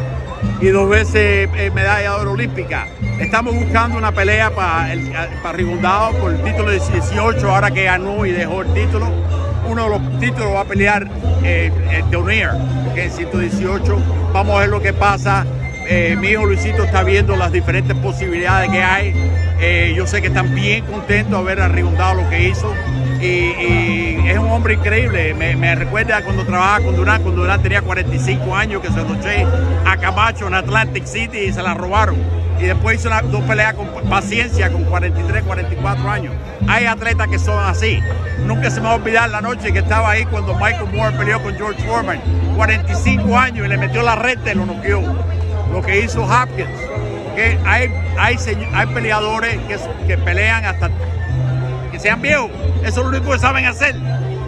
[0.61, 2.87] y dos veces eh, medalla de oro olímpica.
[3.19, 5.11] Estamos buscando una pelea para el-
[5.43, 9.07] para Rigondado por el título de 18, ahora que ganó y dejó el título.
[9.67, 11.07] Uno de los títulos va a pelear
[11.43, 12.51] eh, eh, Donier,
[12.95, 13.97] que es 118.
[14.33, 15.45] Vamos a ver lo que pasa.
[15.89, 19.13] Eh, mi hijo Luisito está viendo las diferentes posibilidades que hay.
[19.95, 22.73] Yo sé que están bien contentos de haber Rigondado lo que hizo.
[23.21, 25.33] Y, es un hombre increíble.
[25.33, 29.45] Me, recuerda cuando trabajaba con Durán, cuando Durán tenía 45 años, que se lo eché
[29.85, 32.17] a Camacho en Atlantic City y se la robaron.
[32.59, 36.33] Y después hizo una- dos peleas con paciencia, con 43, 44 años.
[36.67, 37.99] Hay atletas que son así.
[38.45, 41.41] Nunca se me va a olvidar la noche que estaba ahí cuando Michael Moore peleó
[41.41, 42.19] con George Foreman.
[42.55, 45.01] 45 años y le metió la recta y lo noqueó.
[45.71, 46.69] Lo que hizo Hopkins.
[47.35, 48.35] Que hay, hay,
[48.73, 49.77] hay peleadores que,
[50.07, 50.89] que pelean hasta
[51.97, 52.51] que sean viejos.
[52.83, 53.95] Eso es lo único que saben hacer.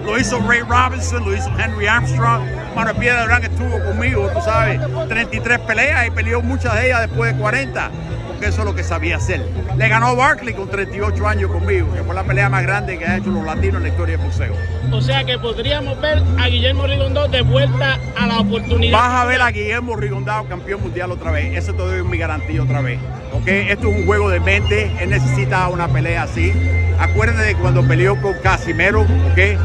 [0.05, 2.43] Lo hizo Ray Robinson, lo hizo Henry Armstrong.
[2.75, 7.33] Mano Piedra Durán estuvo conmigo, tú sabes, 33 peleas y peleó muchas de ellas después
[7.33, 7.91] de 40,
[8.27, 9.43] porque eso es lo que sabía hacer.
[9.77, 13.17] Le ganó Barkley con 38 años conmigo, que fue la pelea más grande que ha
[13.17, 14.53] hecho los latinos en la historia del boxeo.
[14.91, 18.97] O sea que podríamos ver a Guillermo Rigondo de vuelta a la oportunidad.
[18.97, 21.57] Vas a ver a Guillermo Rigondado campeón mundial otra vez.
[21.57, 22.99] Eso te doy mi garantía otra vez.
[23.33, 23.47] ¿ok?
[23.47, 24.91] Esto es un juego de mente.
[24.99, 26.53] Él necesita una pelea así.
[26.99, 29.01] Acuérdate de cuando peleó con Casimero.
[29.01, 29.59] ¿ok?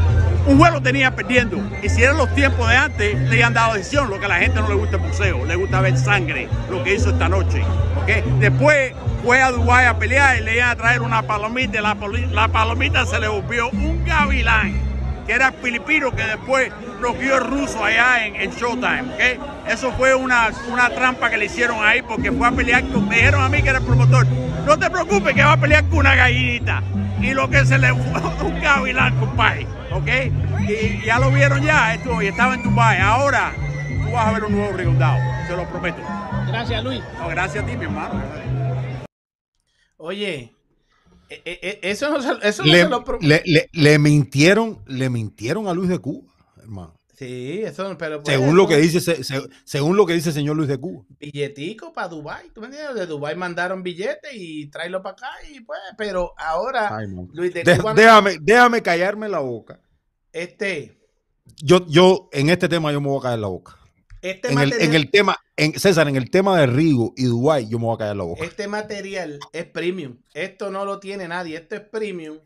[0.47, 1.57] Un juego tenía perdiendo.
[1.81, 4.09] Y si eran los tiempos de antes, le han dado decisión.
[4.09, 5.45] Lo que a la gente no le gusta el boxeo.
[5.45, 6.47] Le gusta ver sangre.
[6.69, 7.63] Lo que hizo esta noche.
[8.01, 8.39] ¿ok?
[8.39, 8.93] Después
[9.23, 11.79] fue a Dubái a pelear y le iban a traer una palomita.
[11.79, 11.81] y
[12.31, 14.85] La, palomita se le volvió un gavilán
[15.25, 19.67] que era filipino que después bloqueó el ruso allá en, Showtime, ¿ok?
[19.67, 23.15] Eso fue una, una trampa que le hicieron ahí porque fue a pelear con, me
[23.15, 24.27] dijeron a mí que era el promotor,
[24.65, 26.83] no te preocupes que va a pelear con una gallinita.
[27.21, 30.07] Y lo que se le fue un gavilán, compadre, ¿ok?
[30.67, 32.99] Y ya lo vieron ya, esto, y estaba en Dubai.
[32.99, 33.53] Ahora
[34.03, 35.97] tú vas a ver un nuevo Rigondado, te lo prometo.
[36.47, 37.01] Gracias, Luis.
[37.19, 38.21] No, gracias a ti, mi hermano.
[39.97, 40.53] Oye,
[41.29, 44.79] e- e- e- eso no se, eso no Le, se lo le- le- le mintieron,
[44.87, 46.31] le mintieron a Luis de Cuba,
[46.61, 46.94] hermano.
[47.17, 50.29] Sí, eso no- pero pues, Según lo que dice, se- se- según lo que dice
[50.29, 51.03] el señor Luis de Cuba.
[51.19, 52.95] billetico para Dubai, ¿tú me entiendes?
[52.95, 57.07] De Dubai mandaron billetes y tráelo para acá y pues, pero ahora Ay.
[57.33, 59.79] Luis de De- Cuba, déjame, déjame callarme la boca.
[60.33, 60.99] este,
[61.63, 63.77] Yo, yo, en este tema, yo me voy a callar la boca.
[64.21, 67.25] este En el, material, en el tema, en, César, en el tema de Rigo y
[67.25, 68.43] Dubái, yo me voy a callar la boca.
[68.43, 70.17] este material es premium.
[70.33, 72.39] Esto no lo tiene nadie, esto es premium.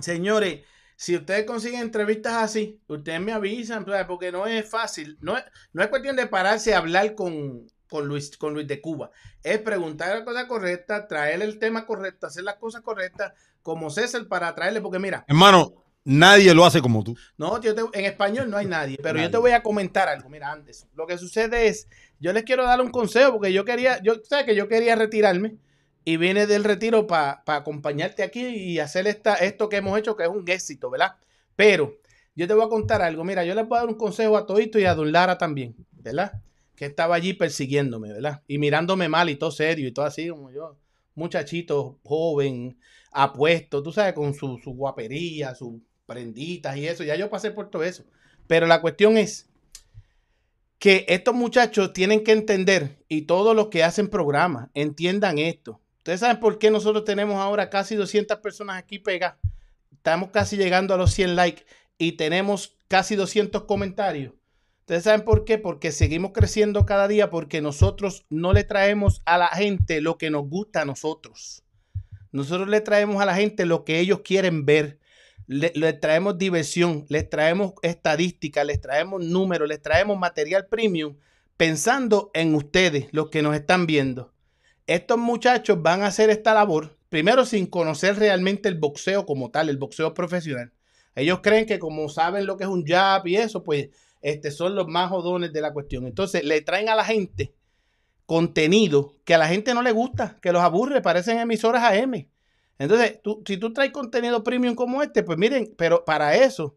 [0.00, 0.60] Señores,
[0.96, 5.82] si ustedes consiguen entrevistas así, ustedes me avisan, porque no es fácil, no es, no
[5.82, 9.10] es cuestión de pararse a hablar con, con Luis, con Luis de Cuba.
[9.42, 13.32] Es preguntar la cosa correcta, traerle el tema correcto, hacer las cosas correctas,
[13.62, 15.74] como César, para traerle, porque mira, Hermano,
[16.04, 17.16] nadie lo hace como tú.
[17.36, 20.28] no, yo te- en español no hay nadie, pero yo te voy a comentar algo.
[20.30, 21.88] Mira, antes, lo que sucede es,
[22.20, 25.56] yo les quiero dar un consejo porque yo quería, yo sé que yo quería retirarme
[26.08, 30.22] y vine del retiro para acompañarte aquí y hacer esta, esto que hemos hecho, que
[30.22, 31.16] es un éxito, ¿verdad?
[31.56, 31.98] Pero
[32.36, 33.24] yo te voy a contar algo.
[33.24, 35.74] Mira, yo les voy a dar un consejo a Todito y a Don Lara también,
[35.90, 36.40] ¿verdad?
[36.76, 38.44] Que estaba allí persiguiéndome, ¿verdad?
[38.46, 40.78] Y mirándome mal y todo serio y todo así como yo.
[41.16, 42.78] Muchachito joven,
[43.10, 45.74] apuesto, tú sabes, con su, su guapería, sus
[46.06, 47.02] prenditas y eso.
[47.02, 48.04] Ya yo pasé por todo eso.
[48.46, 49.48] Pero la cuestión es
[50.78, 55.80] que estos muchachos tienen que entender, y todos los que hacen programas, entiendan esto.
[56.06, 59.38] Ustedes saben por qué nosotros tenemos ahora casi 200 personas aquí pegadas.
[59.90, 61.66] Estamos casi llegando a los 100 likes
[61.98, 64.32] y tenemos casi 200 comentarios.
[64.82, 69.36] Ustedes saben por qué, porque seguimos creciendo cada día, porque nosotros no le traemos a
[69.36, 71.64] la gente lo que nos gusta a nosotros.
[72.30, 75.00] Nosotros le traemos a la gente lo que ellos quieren ver.
[75.48, 81.16] Le, le traemos diversión, les traemos estadísticas, les traemos números, les traemos material premium,
[81.56, 84.35] pensando en ustedes, los que nos están viendo.
[84.86, 89.68] Estos muchachos van a hacer esta labor, primero sin conocer realmente el boxeo como tal,
[89.68, 90.72] el boxeo profesional.
[91.14, 93.88] Ellos creen que como saben lo que es un jab y eso, pues
[94.20, 96.06] este, son los más jodones de la cuestión.
[96.06, 97.54] Entonces le traen a la gente
[98.26, 102.28] contenido que a la gente no le gusta, que los aburre, parecen emisoras AM.
[102.78, 106.76] Entonces, tú, si tú traes contenido premium como este, pues miren, pero para eso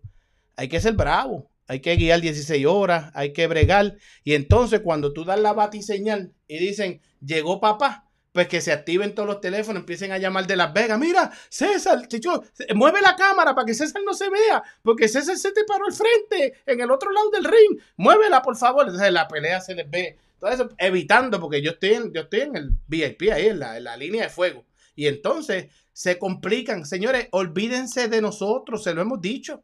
[0.55, 3.95] hay que ser bravo, hay que guiar 16 horas, hay que bregar.
[4.23, 9.13] Y entonces cuando tú das la batiseñal y dicen, llegó papá, pues que se activen
[9.13, 10.97] todos los teléfonos, empiecen a llamar de Las Vegas.
[10.97, 12.43] Mira, César, chicho,
[12.73, 15.93] mueve la cámara para que César no se vea, porque César se te paró al
[15.93, 17.79] frente, en el otro lado del ring.
[17.97, 18.87] Muévela, por favor.
[18.87, 20.17] Entonces la pelea se les ve.
[20.39, 23.77] Todo eso evitando, porque yo estoy en, yo estoy en el VIP ahí, en la,
[23.77, 24.65] en la línea de fuego.
[24.95, 26.83] Y entonces se complican.
[26.83, 29.63] Señores, olvídense de nosotros, se lo hemos dicho.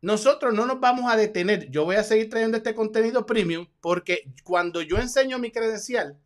[0.00, 1.70] Nosotros no nos vamos a detener.
[1.70, 6.16] Yo voy a seguir trayendo este contenido premium porque cuando yo enseño mi credencial,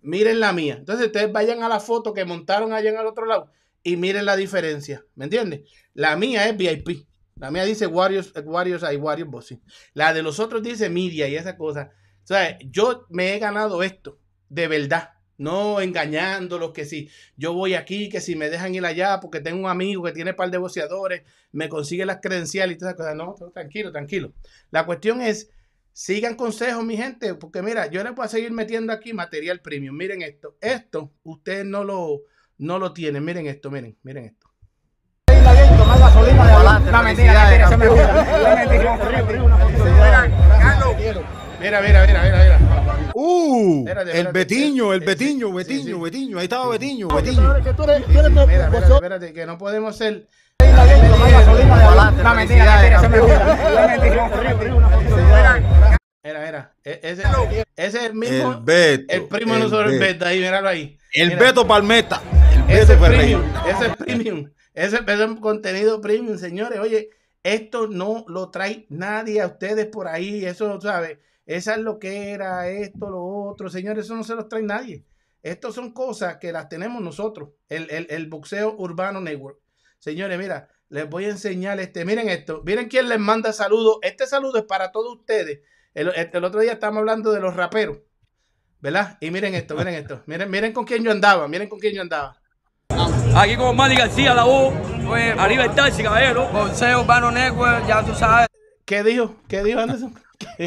[0.00, 0.76] miren la mía.
[0.78, 3.50] Entonces ustedes vayan a la foto que montaron allá en el otro lado
[3.82, 5.04] y miren la diferencia.
[5.14, 5.68] ¿Me entiendes?
[5.94, 7.06] La mía es VIP.
[7.36, 9.62] La mía dice Warriors, Warriors hay Warriors Boxing.
[9.92, 11.92] La de los otros dice Media y esa cosa.
[12.22, 15.15] O sea, yo me he ganado esto, de verdad.
[15.38, 19.60] No engañándolos que si yo voy aquí, que si me dejan ir allá porque tengo
[19.60, 21.22] un amigo que tiene un par de boxeadores,
[21.52, 23.16] me consigue las credenciales y todas esas cosas.
[23.16, 24.32] No, tranquilo, tranquilo.
[24.70, 25.50] La cuestión es,
[25.92, 29.96] sigan consejos, mi gente, porque mira, yo les voy a seguir metiendo aquí material premium.
[29.96, 30.56] Miren esto.
[30.60, 32.22] Esto, ustedes no lo,
[32.58, 33.24] no lo tienen.
[33.24, 34.46] Miren esto, miren, miren esto.
[41.60, 42.75] Mira, mira, mira, mira.
[43.18, 44.38] Uh, Espérate, el espérate.
[44.38, 46.00] Betiño, el Sí, Betiño, sí, Betiño, sí, sí.
[46.02, 46.38] Betiño.
[46.38, 47.56] Ahí estaba Betiño, Betiño.
[47.56, 50.26] Espérate, que no podemos ser.
[50.60, 53.70] La mentira, mentira, eso me gusta.
[53.72, 54.30] La mentira.
[56.22, 56.74] Mira, mira.
[56.84, 57.22] e- Ese,
[57.76, 58.52] ese es el mismo.
[58.52, 59.14] El Beto.
[59.14, 60.26] el primo de nosotros, el Beto.
[60.26, 60.98] Ahí, míralo ahí.
[61.14, 61.36] El.
[61.36, 62.20] Beto Palmeta.
[62.68, 63.38] El Ese Beto es Ferreira.
[63.38, 64.50] premium, ese es premium.
[64.74, 66.78] Ese, ese es contenido premium, señores.
[66.80, 67.08] Oye,
[67.42, 70.44] esto no lo trae nadie a ustedes por ahí.
[70.44, 71.16] Eso, ¿sabes?
[71.46, 73.68] Esa es lo que era, esto, lo otro.
[73.70, 75.04] Señores, eso no se los trae nadie.
[75.42, 77.50] Estos son cosas que las tenemos nosotros.
[77.68, 79.58] El, el, el boxeo urbano network.
[79.98, 82.04] Señores, mira, les voy a enseñar este.
[82.04, 82.62] Miren esto.
[82.64, 83.98] Miren quién les manda saludos.
[84.02, 85.60] Este saludo es para todos ustedes.
[85.94, 87.98] El, el- el otro día estábamos hablando de los raperos.
[88.80, 89.16] ¿Verdad?
[89.20, 90.22] Y miren esto, miren esto.
[90.26, 91.46] Miren, miren con quién yo andaba.
[91.48, 92.40] Miren con quién yo andaba.
[93.36, 94.74] Aquí con Manny García, la voz.
[95.38, 96.48] arriba el taxi, caballero.
[96.52, 98.48] Boxeo Urbano Network, ya tú sabes.
[98.84, 99.36] ¿Qué dijo?
[99.48, 100.14] ¿Qué dijo Anderson?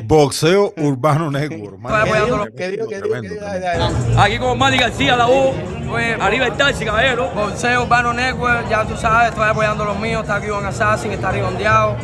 [0.03, 1.79] Boxeo Urbano Network.
[4.17, 5.55] Aquí con Manny García, la voz.
[6.19, 7.29] Arriba el taxi, caballero.
[7.33, 10.21] Boxeo Urbano Network, ya tú sabes, estoy apoyando a los míos.
[10.21, 11.95] Está aquí con Assassin, está redondeado.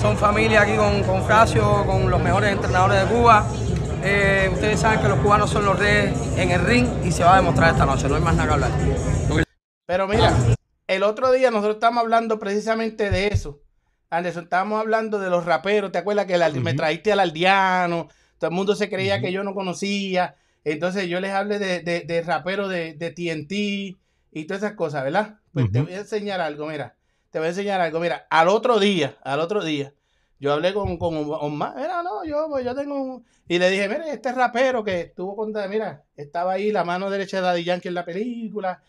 [0.00, 3.46] Son familia aquí con, con Fracio, con los mejores entrenadores de Cuba.
[4.04, 7.34] Eh, ustedes saben que los cubanos son los reyes en el ring y se va
[7.34, 8.08] a demostrar esta noche.
[8.08, 8.70] No hay más nada que hablar.
[9.86, 10.32] Pero mira,
[10.88, 13.61] el otro día nosotros estábamos hablando precisamente de eso.
[14.12, 15.90] Anderson, estábamos hablando de los raperos.
[15.92, 18.08] ¿Te acuerdas que el- me trajiste al aldeano?
[18.38, 20.36] Todo el mundo se creía que yo no conocía.
[20.64, 23.52] Entonces yo les hablé de, de, de rapero de, de TNT
[24.32, 25.38] y todas esas cosas, ¿verdad?
[25.52, 26.96] Pues te voy a enseñar algo, mira.
[27.30, 27.98] Te voy a enseñar algo.
[28.00, 29.92] Mira, al otro día, al otro día,
[30.38, 31.74] yo hablé con, con Omar.
[31.76, 33.24] Mira, no, yo, pues, yo tengo un...
[33.48, 35.52] Y le dije, mira, este rapero que estuvo con...
[35.70, 38.82] Mira, estaba ahí la mano derecha de Daddy Yankee en la película.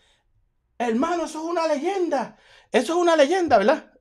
[0.78, 2.36] Hermano, eso es una leyenda.
[2.72, 3.92] Eso es una leyenda, ¿verdad?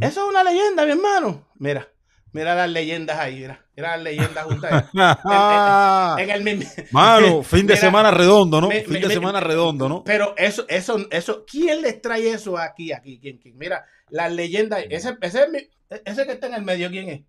[0.00, 1.46] Eso es una leyenda, mi hermano.
[1.56, 1.88] Mira,
[2.32, 3.64] mira las leyendas ahí, mira.
[3.76, 4.72] Mira las leyendas juntas.
[4.72, 4.82] ahí.
[6.18, 8.68] en, en- en el mismo- Mano, fin de Mira, semana redondo, ¿no?
[8.68, 10.04] me- fin me- de me- semana redondo, ¿no?
[10.04, 13.18] Pero eso, eso, eso, ¿quién les trae eso aquí, aquí?
[13.20, 13.56] ¿Quién, quién?
[13.56, 15.68] Mira, las leyendas, ese, ese, es mi-
[16.04, 17.20] ese que está en el medio, ¿quién es?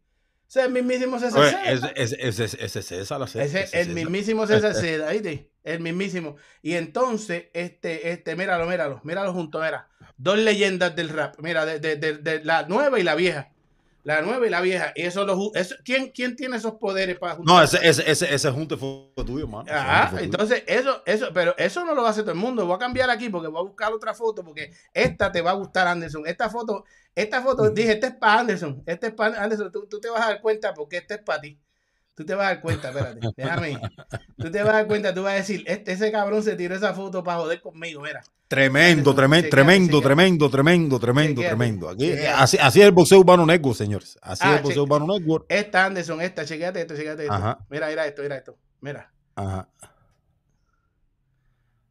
[0.50, 1.72] Ese es el mismísimo César Seda.
[1.72, 5.52] Ese ese- ese- ese es César, la César, Ese es el mismísimo César Seda, ¿viste?
[5.64, 6.38] El mismísimo.
[6.64, 9.88] Y entonces, este, este, míralo, míralo, míralo junto, mira.
[10.22, 13.50] Dos leyendas del rap, mira, de, de- de- de la nueva y la vieja.
[14.04, 14.92] La nueva y la vieja.
[14.96, 17.56] Y eso lo eso- ¿quién, ¿Quién tiene esos poderes para juntar?
[17.56, 19.66] No, ese, ese, ese, ese junte fue tuyo, mano.
[19.72, 20.24] Ajá, tuyo.
[20.24, 22.66] entonces eso, eso, pero eso no lo hacer todo el mundo.
[22.66, 25.56] Voy a cambiar aquí porque voy a buscar otra foto porque esta te va a
[25.56, 26.24] gustar, Anderson.
[26.28, 26.84] Esta foto,
[27.16, 28.84] esta foto, dije, este es para Anderson.
[28.86, 29.72] Este es para Anderson.
[29.72, 31.58] Tú, tú te vas a dar cuenta porque este es para ti.
[32.16, 33.80] Tú te vas a dar cuenta, espérate, déjame.
[34.38, 36.76] Tú te vas a dar cuenta, tú vas a decir, este, ese cabrón se tiró
[36.76, 38.22] esa foto para joder conmigo, mira.
[38.50, 41.88] Tremendo, tremendo, tremendo, tremendo, tremendo, tremendo, tremendo.
[41.90, 44.18] Aquí, así, así es el boxeo urbano network, señores.
[44.24, 45.46] Así Ah, es el boxeo urbano network.
[45.50, 47.34] Esta Anderson, esta, chequéate esto, chequéate esto.
[47.36, 47.60] Ajá.
[47.70, 48.58] Mira, mira esto, mira esto.
[48.82, 49.14] Mira.
[49.36, 49.70] Ajá.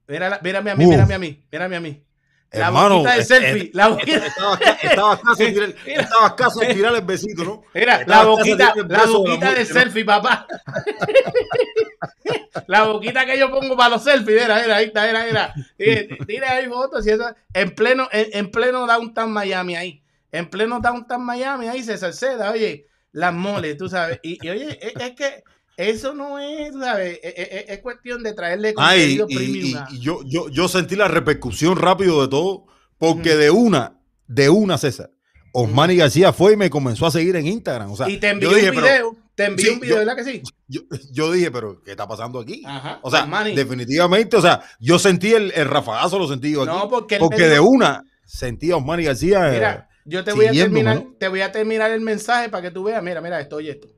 [0.08, 0.90] Mira, la- mírame a mí, Uf.
[0.90, 2.04] mírame a mí, mírame a mí.
[2.50, 4.26] La Hermano, boquita de selfie, eh, la boquita.
[4.26, 7.62] Estaba, ca- estaba casi tirar, estaba casi a tirar el besito, ¿no?
[7.74, 10.46] Mira, la boquita, la de boquita de selfie, papá.
[12.66, 15.54] la boquita que yo pongo para los selfies, mira, mira, ahí está, mira.
[15.78, 20.02] Eh, Tira ahí fotos y eso, en pleno, en, en pleno downtown Miami ahí.
[20.32, 24.20] En pleno downtown Miami, ahí se Seda, oye, las moles, tú sabes.
[24.22, 25.42] Y, y, oye, es, es que
[25.78, 29.84] eso no es, sabes, es, es- es cuestión de traerle Ay, contenido y, premium.
[29.90, 32.66] y- y yo, yo, yo sentí la repercusión rápido de todo,
[32.98, 35.10] porque de una, de una, César,
[35.52, 37.90] Osmani García fue y me comenzó a seguir en Instagram.
[37.92, 40.16] O sea, y te envió un pero- video, te envió Sí, un video, yo- ¿verdad
[40.16, 40.42] que sí?
[40.66, 40.80] yo,
[41.12, 42.62] yo dije, pero ¿qué está pasando aquí?
[42.66, 43.54] Ajá, O sea, Osmani.
[43.54, 46.70] definitivamente, o sea, yo sentí el, el rafagazo, lo sentí yo aquí.
[46.72, 49.48] No, porque porque de una sentí a Osmani García.
[49.48, 51.14] eh, Mira, yo te voy a terminar, ¿no?
[51.18, 53.02] te voy a terminar el mensaje para que tú veas.
[53.02, 53.88] Mira, mira esto, oye esto.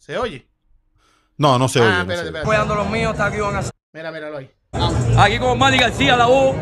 [0.00, 0.48] ¿Se oye?
[1.36, 1.90] No, no se oye.
[1.90, 2.28] Ah, espérate, oye.
[2.28, 2.46] espérate.
[2.46, 3.70] Apoyando a los míos, está aquí con Assassin.
[3.92, 4.50] Mira, míralo ahí.
[5.18, 6.56] Aquí con Manny García, la voz.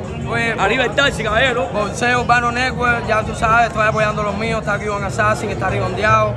[0.59, 1.69] Arriba el taxi, caballero.
[1.73, 5.51] Boxeo Urbano Network, ya tú sabes, estoy apoyando a los míos, está aquí con Assassin,
[5.51, 6.35] está redondeado.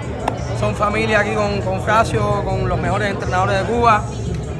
[0.60, 4.06] Son familia aquí con, con Fracio, con los mejores entrenadores de Cuba.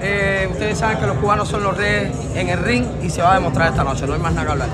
[0.02, 3.34] Eh, ustedes saben que los cubanos son los reyes en el ring y se va
[3.34, 4.08] a demostrar esta noche.
[4.08, 4.70] No hay más nada que hablar.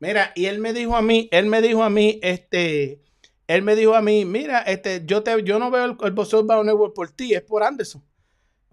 [0.00, 3.02] Mira, y él me dijo a mí, él me dijo a mí, este,
[3.48, 6.38] él me dijo a mí, mira, este, yo te, yo no veo el, el Boxeo
[6.40, 8.04] Urbano Network por ti, es por Anderson.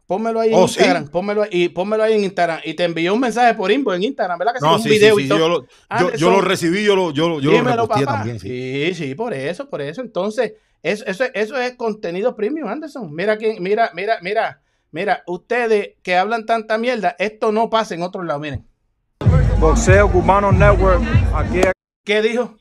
[0.06, 0.80] Pónmelo ahí en Oh, ¿sí?
[0.81, 2.60] Instagram, pónmelo ahí, y pónmelo ahí en Instagram.
[2.64, 4.65] Y te envió un mensaje por inbox en Instagram, ¿verdad que sí?
[4.65, 5.39] No, un sí, video sí, y sí, todo.
[5.39, 8.06] yo, lo, yo, Anderson, yo lo recibí, yo lo, yo, lo- yo lo Dímelo, papá.
[8.06, 8.39] también.
[8.39, 8.47] Sí.
[8.89, 10.02] Sí, sí, por eso, por eso.
[10.02, 10.53] Entonces,
[10.84, 13.11] eso, eso, eso es contenido premium, Anderson.
[13.15, 14.61] Mira quién, mira, mira, mira,
[14.91, 18.64] mira, ustedes que hablan tanta mierda, esto no pasa en otro lado, miren.
[19.60, 21.02] Boxeo Cubano Network,
[21.34, 21.61] aquí
[22.03, 22.56] ¿Qué dijo?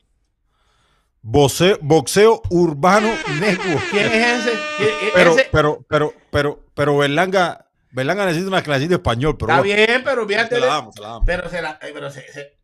[1.27, 3.07] Boxeo, boxeo Urbano
[3.39, 3.81] Network.
[3.89, 4.51] ¿Quién es ese?
[4.77, 9.35] ¿Quién- e- Pero, ese- pero, pero, pero, pero Berlanga, Berlanga necesita una clasita de español,
[9.35, 10.53] pero Está bueno, bien, pero fíjate.
[10.55, 11.23] Se la damos, se la damos.
[11.25, 12.57] Pero se la, eh, pero se, se-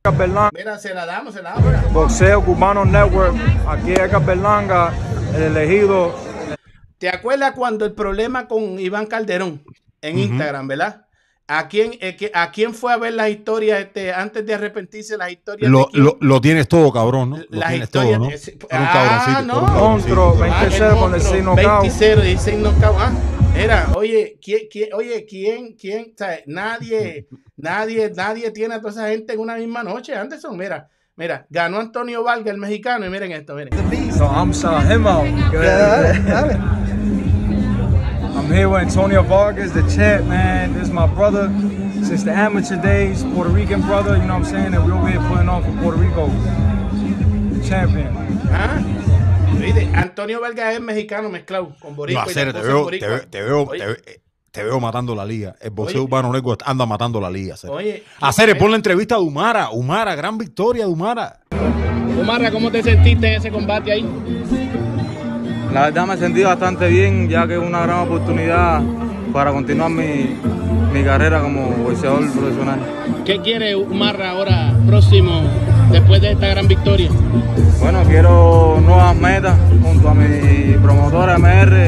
[0.54, 1.92] mira, se la damos, se la damos.
[1.94, 3.34] Boxeo Cubano Network,
[3.68, 4.94] aquí Edgar Berlanga,
[5.36, 6.14] el elegido.
[7.00, 9.64] ¿Te acuerdas cuando el problema con Iván Calderón
[10.04, 10.20] en.
[10.20, 11.06] Instagram, verdad?
[11.54, 15.34] ¿A quién, eh, ¿A quién fue a ver las historias este, antes de arrepentirse las
[15.34, 15.70] historias?
[15.70, 17.38] lo, lo, lo tienes todo, cabrón, ¿no?
[17.50, 18.78] Lo Las tienes historias todo, ¿no?
[18.80, 19.62] un ah, no.
[19.62, 21.84] Monstruo, Ah, el 20-0 con el monstruo, 6 knockout.
[21.84, 22.96] 20-0, 16 knockout.
[22.98, 23.12] Ah,
[23.54, 26.14] era, oye, ¿quién, quién, oye, ¿quién, quién?
[26.14, 30.56] O sea, nadie, nadie, nadie tiene a toda esa gente en una misma noche, Anderson.
[30.56, 30.88] Mira,
[31.18, 33.74] mira, ganó Antonio Valga, el mexicano, y miren esto, miren.
[34.14, 35.26] So I'm uh, him out.
[35.52, 36.81] Dale, dale.
[38.52, 40.74] I'm here with Antonio Vargas, the champ, man.
[40.74, 41.48] This is my brother
[42.04, 44.74] since the amateur days, Puerto Rican brother, you know what I'm saying?
[44.74, 46.28] And we over here putting on for Puerto Rico.
[46.28, 48.12] The champion.
[48.52, 48.84] ¿Ah?
[49.58, 52.26] Viste, Antonio Vargas es mexicano mezclado con No, boricua.
[52.28, 53.96] y hacer, te veo, te veo, te veo, te veo-
[54.52, 55.56] te veo matando la liga.
[55.62, 57.54] El boxeo urbano negro anda matando la liga.
[57.54, 57.70] Hacer.
[57.70, 59.70] Oye, Hacer, pon la entrevista a Humara.
[59.70, 61.40] Humara, gran victoria de Humara.
[62.20, 64.06] Umarra, ¿cómo te sentiste en ese combate ahí?
[65.74, 68.82] La verdad me sentí bastante bien, ya que es una gran oportunidad
[69.32, 70.36] para continuar mi,
[70.94, 72.80] mi carrera como boxeador profesional.
[73.26, 75.42] ¿Qué quiere Umarra ahora próximo
[75.92, 77.10] después de esta gran victoria?
[77.80, 81.88] Bueno, quiero nuevas metas junto a mi promotora MR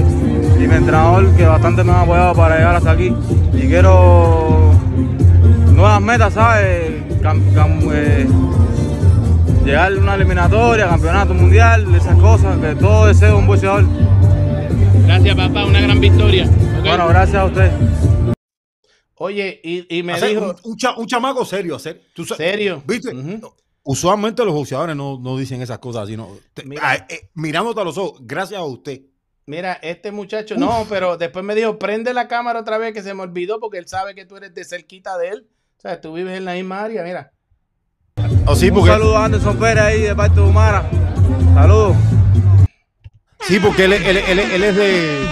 [0.59, 3.13] y mi entrenador que bastante me han apoyado para llegar hasta aquí.
[3.53, 4.71] Y quiero
[5.73, 6.91] nuevas metas, ¿sabes?
[7.21, 8.25] Cam- cam- eh,
[9.65, 13.85] llegar a una eliminatoria, campeonato mundial, esas cosas que todo deseo un boxeador.
[15.05, 16.49] Gracias, papá, una gran victoria.
[16.81, 17.71] Bueno, gracias a usted.
[19.15, 22.01] Oye, y, y me Hacer, dijo, un, un cha- un chamaco serio, hacer.
[22.13, 22.83] Tú sa- serio.
[22.85, 23.11] ¿Viste?
[23.83, 26.17] Usualmente los boxeadores no, no dicen esas cosas así.
[26.17, 26.29] No.
[26.53, 26.81] Te- Mira.
[26.83, 29.01] ah, eh, mirándote a los ojos, gracias a usted.
[29.45, 33.13] Mira, este muchacho, no, pero después me dijo, prende la cámara otra vez que se
[33.13, 35.47] me olvidó porque él sabe que tú eres de cerquita de él.
[35.77, 37.32] O sea, tú vives en la misma área, mira.
[38.45, 40.89] Oh, sí, un porque, saludo a Anderson Pérez ahí de parte de Humara.
[41.53, 41.95] Saludos.
[43.41, 45.27] sí, porque él, él- él- él es de.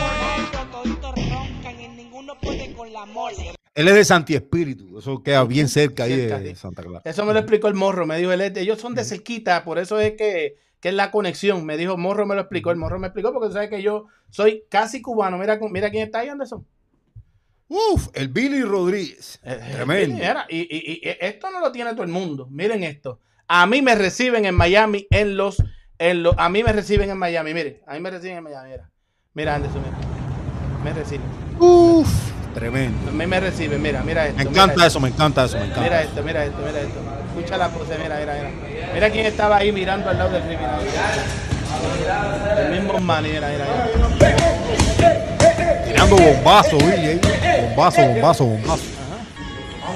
[3.73, 4.99] Él es de Santi Espíritu.
[4.99, 6.55] Eso queda bien cerca ahí de.
[6.55, 7.01] Santa Clara.
[7.05, 9.99] Eso me lo explicó el morro, me dijo él, ellos son de cerquita, por eso
[9.99, 11.65] es que, que es la conexión.
[11.65, 14.07] Me dijo, morro me lo explicó, el morro me explicó porque tú sabes que yo
[14.29, 15.37] soy casi cubano.
[15.37, 16.65] Mira, mira quién está ahí, Anderson.
[17.73, 19.39] Uf, el Billy Rodríguez.
[19.43, 20.15] Eh, eh, Tremendo.
[20.17, 22.47] mira, y, y- y esto no lo tiene todo el mundo.
[22.51, 23.19] Miren esto.
[23.47, 25.63] A mí me reciben en Miami en los,
[25.97, 27.53] en los, a mí me reciben en Miami.
[27.53, 28.71] Miren, a mí me reciben en Miami.
[28.71, 28.89] Mira,
[29.33, 29.97] mira Anderson, mira.
[30.83, 31.25] me reciben.
[31.59, 32.09] Uf,
[32.53, 33.09] tremendo.
[33.09, 34.37] A mí me reciben, mira, mira esto.
[34.37, 34.85] Me encanta esto.
[34.87, 35.81] eso, me encanta eso, me encanta.
[35.81, 36.99] Mira esto, mira esto, mira esto.
[37.29, 38.49] Escucha la pose, mira, mira, mira.
[38.93, 40.77] Mira quién estaba ahí mirando al lado del mira.
[42.65, 45.40] El mismo man, mira, mira, mira.
[45.87, 46.91] Tirando bombazo, Billy.
[46.91, 47.19] ahí.
[47.67, 48.83] Bombazo, bombazo, bombazo.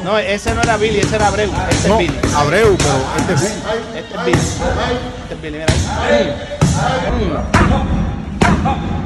[0.04, 1.50] No, ese no era Billy, ese era Abreu.
[1.70, 2.20] Este No, es Billy.
[2.36, 3.54] Abreu, pero este es Billy.
[3.96, 4.38] Este es Billy.
[4.38, 5.80] Este es Billy, mira ahí.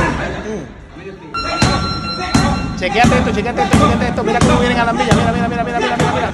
[2.78, 4.22] Chequéate esto, chequéate esto, chequéate esto.
[4.24, 5.14] Mira cómo vienen a la milla.
[5.14, 6.30] Mira, mira, mira, mira, mira, mira, mira.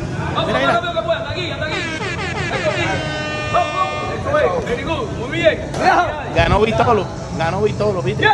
[0.47, 0.81] Mira, mira.
[6.35, 7.07] Ganó Vitolo.
[7.39, 8.27] Ganó Vitolo, ¿viste?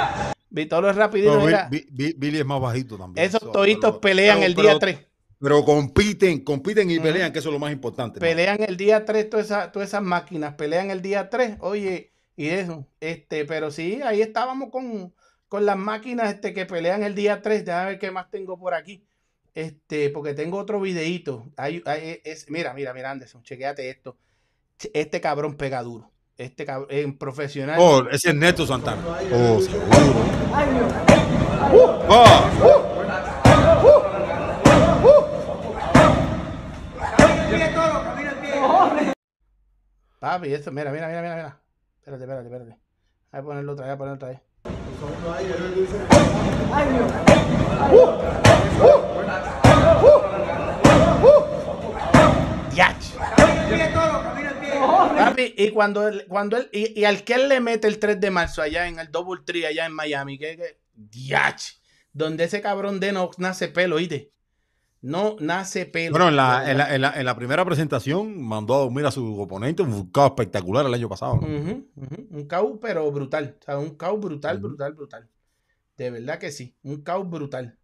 [0.51, 1.41] Vitolo es rapidito.
[1.71, 3.27] Billy es más bajito también.
[3.27, 4.99] Esos Eso, toditos pero- pelean pero- el día pero- 3.
[5.41, 8.19] Pero compiten, compiten y pelean, que eso es lo más importante.
[8.19, 8.27] ¿no?
[8.27, 10.55] Pelean el día 3 todas esas, todas esas máquinas.
[10.55, 11.57] Pelean el día 3.
[11.61, 12.87] Oye, y eso.
[13.01, 15.15] Este, pero sí, ahí estábamos con,
[15.49, 17.65] con las máquinas este, que pelean el día 3.
[17.65, 19.05] Déjame ver qué más tengo por aquí.
[19.55, 21.47] Este, porque tengo otro videíto.
[21.57, 24.17] Hay, hay- es, mira, mira, mira, Anderson, chequéate esto.
[24.93, 26.11] Este cabrón pega duro.
[26.37, 27.77] Este cabrón, en profesional.
[27.81, 29.03] Oh, ese es Neto Santana.
[29.33, 29.89] Oh, seguro.
[32.11, 32.49] Oh,
[40.21, 41.61] Papi, eso, mira, mira, mira, mira, mira.
[41.99, 42.79] Espérate, espérate, espérate.
[43.31, 44.41] Voy a ponerlo otra vez, voy a ponerlo otra vez.
[52.71, 53.15] Diach.
[54.79, 58.21] Papi, y cuando él, cuando él, y, y al que él le mete el 3
[58.21, 61.81] de marzo allá en el Double Tree, allá en Miami, que, que diach,
[62.13, 64.33] donde ese cabrón de no nace pelo, ¿oíste?
[65.01, 66.11] No nace pelo.
[66.11, 69.13] Bueno, en la, en, la, en, la, en la primera presentación mandó a dormir a
[69.13, 71.35] su oponente, un caos espectacular el año pasado.
[71.35, 73.57] Un caos, pero brutal.
[73.61, 75.29] O sea, un caos brutal, brutal, brutal.
[75.97, 76.75] De verdad que sí.
[76.83, 77.79] Un caos brutal.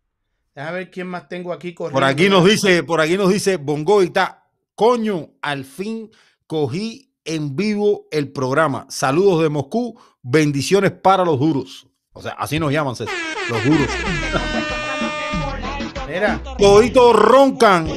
[0.57, 2.01] Déjame ver quién más tengo aquí corriendo.
[2.01, 6.11] Por aquí nos dice, por aquí nos dice Bongoita, coño, al fin
[6.47, 8.87] cogí en vivo el programa.
[8.91, 11.87] Saludos de Moscú, bendiciones para los duros.
[12.13, 13.15] O sea, así nos llaman, César,
[13.49, 13.89] los duros.
[16.09, 17.89] Mira, Toditos roncan.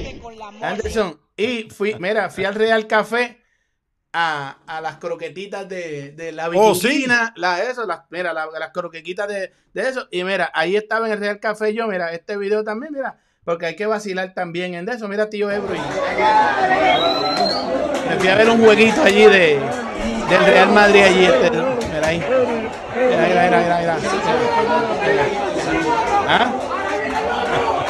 [0.61, 1.19] Anderson.
[1.35, 3.43] Y fui, mira, fui al Real Café
[4.11, 7.05] a, a las croquetitas de, de la Oh, sí.
[7.35, 10.07] la, eso, las, mira, la- las croquetitas de, de eso.
[10.09, 13.19] Y mira, ahí estaba en el Real Café yo, mira, este video también, mira.
[13.47, 15.07] Porque hay que vacilar también en eso.
[15.07, 15.73] Mira, tío Ebro.
[15.73, 15.79] y-
[18.09, 19.57] Me fui a ver un jueguito allí de,
[20.29, 21.23] del Real Madrid allí.
[21.23, 22.19] Este, mira ahí.
[22.19, 23.97] Mira, mira, mira, mira, mira.
[26.27, 26.51] ¿Ah?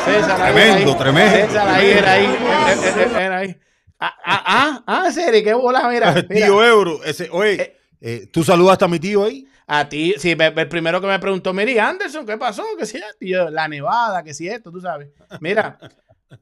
[0.06, 0.98] César, ahí, Tremendo, ahí.
[0.98, 2.26] tremendo, César, ahí, era ahí.
[2.26, 3.56] eh, eh, eh, Era ahí.
[4.00, 6.14] Ah, ah, ah, ah, serio, qué bola, mira.
[6.30, 6.46] mira.
[6.46, 7.74] Tío ese, oye, Eh.
[8.00, 9.48] Eh, ¿Tú saludaste a mi tío ahí?
[9.70, 12.64] A ti, sí, el primero que me preguntó, Miri Anderson, ¿qué pasó?
[12.80, 13.18] ¿Qué si esto?
[13.20, 15.10] Y yo, la nevada, que si esto, tú sabes.
[15.42, 15.78] Mira,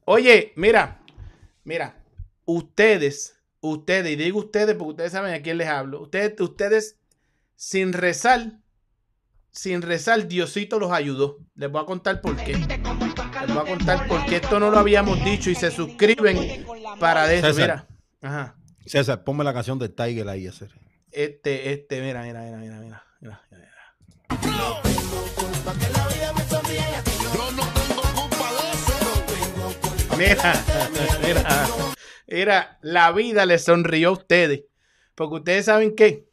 [0.05, 1.01] oye, mira,
[1.63, 1.97] mira,
[2.45, 6.99] ustedes, ustedes, y digo ustedes porque ustedes saben a quién les hablo, ustedes, ustedes,
[7.55, 8.59] sin rezar,
[9.49, 11.39] sin rezar, Diosito los ayudó.
[11.55, 12.53] Les voy a contar por qué.
[12.53, 16.63] Les voy a contar por qué esto no lo habíamos dicho y se suscriben
[16.99, 17.47] para eso.
[17.47, 17.87] César.
[18.21, 18.55] Mira, ajá.
[18.85, 20.69] César, ponme la canción de Tiger ahí, hacer.
[21.11, 23.03] Este, este, mira, mira, mira, mira, mira,
[30.17, 30.63] mira,
[31.21, 31.67] mira.
[32.27, 34.63] Mira, la vida le sonrió a ustedes.
[35.13, 36.27] Porque ustedes saben que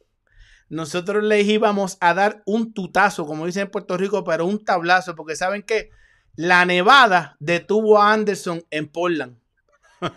[0.69, 5.15] nosotros les íbamos a dar un tutazo, como dicen en Puerto Rico, pero un tablazo,
[5.15, 5.91] porque saben que
[6.35, 9.37] la Nevada detuvo a Anderson en Portland.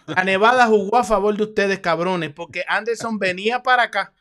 [0.07, 4.12] La Nevada jugó a favor de ustedes, cabrones, porque Anderson venía para acá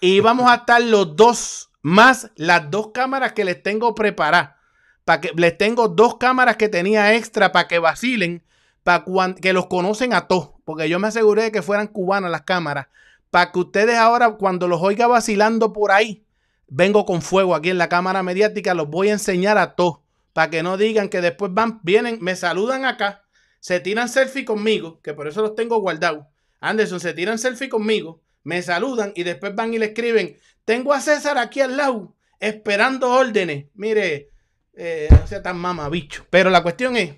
[0.00, 4.56] y íbamos a estar los dos, más las dos cámaras que les tengo preparadas.
[5.04, 8.44] Para que les tengo dos cámaras que tenía extra para que vacilen,
[8.82, 9.04] para
[9.40, 12.88] que los conocen a todos, porque yo me aseguré de que fueran cubanas las cámaras,
[13.30, 16.24] para que ustedes ahora, cuando los oiga vacilando por ahí,
[16.66, 20.00] vengo con fuego aquí en la cámara mediática, los voy a enseñar a todos,
[20.34, 23.24] para que no digan que después van, vienen, me saludan acá,
[23.60, 26.26] se tiran selfie conmigo, que por eso los tengo guardados.
[26.60, 30.36] Anderson, se tiran selfie conmigo, me saludan y después van y le escriben,
[30.68, 33.64] tengo a César aquí al lado, esperando órdenes.
[33.74, 34.28] Mire,
[34.76, 36.26] eh, no sea tan mamabicho.
[36.28, 37.14] Pero la cuestión es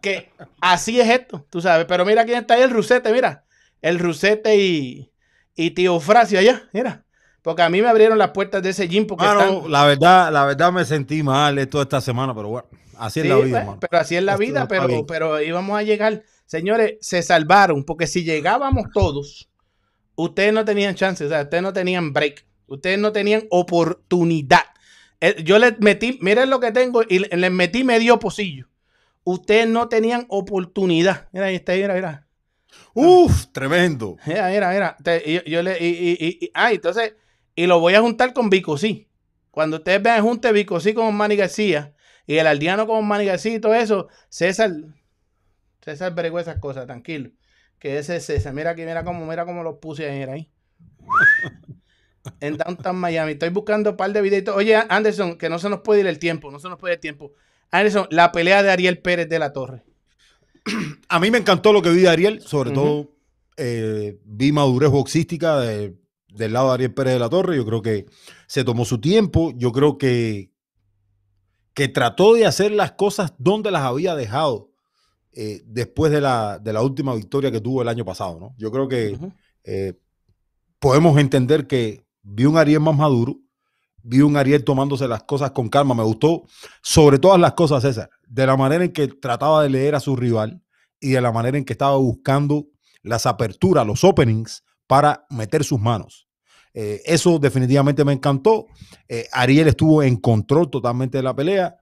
[0.00, 0.30] que
[0.62, 1.84] así es esto, tú sabes.
[1.84, 3.44] Pero mira quién está ahí, el Rusete, mira.
[3.82, 5.12] El Rusete y,
[5.54, 7.04] y Tío Fracio allá, mira.
[7.42, 10.32] Porque a mí me abrieron las puertas de ese gym porque Mano, están- la verdad,
[10.32, 12.66] la verdad me sentí mal esto esta semana, pero bueno,
[12.96, 13.76] así es la vida, pues.
[13.78, 15.04] Pero así es la Esto vida, pero, bien.
[15.06, 16.22] pero íbamos a llegar.
[16.46, 19.50] Señores, se salvaron, porque si llegábamos todos,
[20.14, 24.60] ustedes no tenían chance, o sea, ustedes no tenían break, ustedes no tenían oportunidad.
[25.20, 28.68] Eh, Yo les metí, miren lo que tengo, y le- les metí medio pocillo.
[29.24, 31.28] Ustedes no tenían oportunidad.
[31.32, 32.26] Mira, ahí está, mira, mira.
[32.94, 34.16] Uf, tremendo.
[34.26, 34.96] Mira, mira, mira.
[35.46, 37.14] Yo le, y, y- y- y- ah, entonces,
[37.54, 39.08] y lo voy a juntar con Vico sí.
[39.50, 41.94] Cuando ustedes vean junte Vico sí con Manny García
[42.26, 44.70] y el aldeano con Manny García y todo eso, César,
[45.80, 47.30] César bregó esas cosas, tranquilo.
[47.78, 48.52] Que ese es César.
[48.52, 50.50] Mira aquí, mira cómo, mira cómo los puse ahí, mira ahí.
[52.40, 53.32] En Downtown Miami.
[53.32, 54.54] Estoy buscando un par de videitos.
[54.56, 56.96] Oye, Anderson, que no se nos puede ir el tiempo, no se nos puede ir
[56.96, 57.32] el tiempo.
[57.70, 59.82] Anderson, la pelea de Ariel Pérez de la Torre.
[61.08, 63.10] A mí me encantó lo que vi de Ariel, sobre todo
[63.56, 65.96] eh, vi madurez boxística de-
[66.28, 67.56] del lado de Ariel Pérez de la Torre.
[67.56, 68.06] Yo creo que
[68.46, 69.52] se tomó su tiempo.
[69.56, 70.50] Yo creo que,
[71.74, 74.70] que trató de hacer las cosas donde las había dejado
[75.32, 78.38] eh, después de la, de la última victoria que tuvo el año pasado.
[78.40, 78.54] ¿no?
[78.58, 79.18] Yo creo que
[79.64, 79.94] eh,
[80.78, 83.38] podemos entender que vi un Ariel más maduro,
[84.02, 85.94] vi un Ariel tomándose las cosas con calma.
[85.94, 86.44] Me gustó
[86.82, 90.16] sobre todas las cosas, César, de la manera en que trataba de leer a su
[90.16, 90.62] rival
[91.00, 92.66] y de la manera en que estaba buscando
[93.02, 96.28] las aperturas, los openings para meter sus manos.
[96.74, 98.66] Eh, eso definitivamente me encantó.
[99.08, 101.76] Eh, Ariel estuvo en control totalmente de la pelea.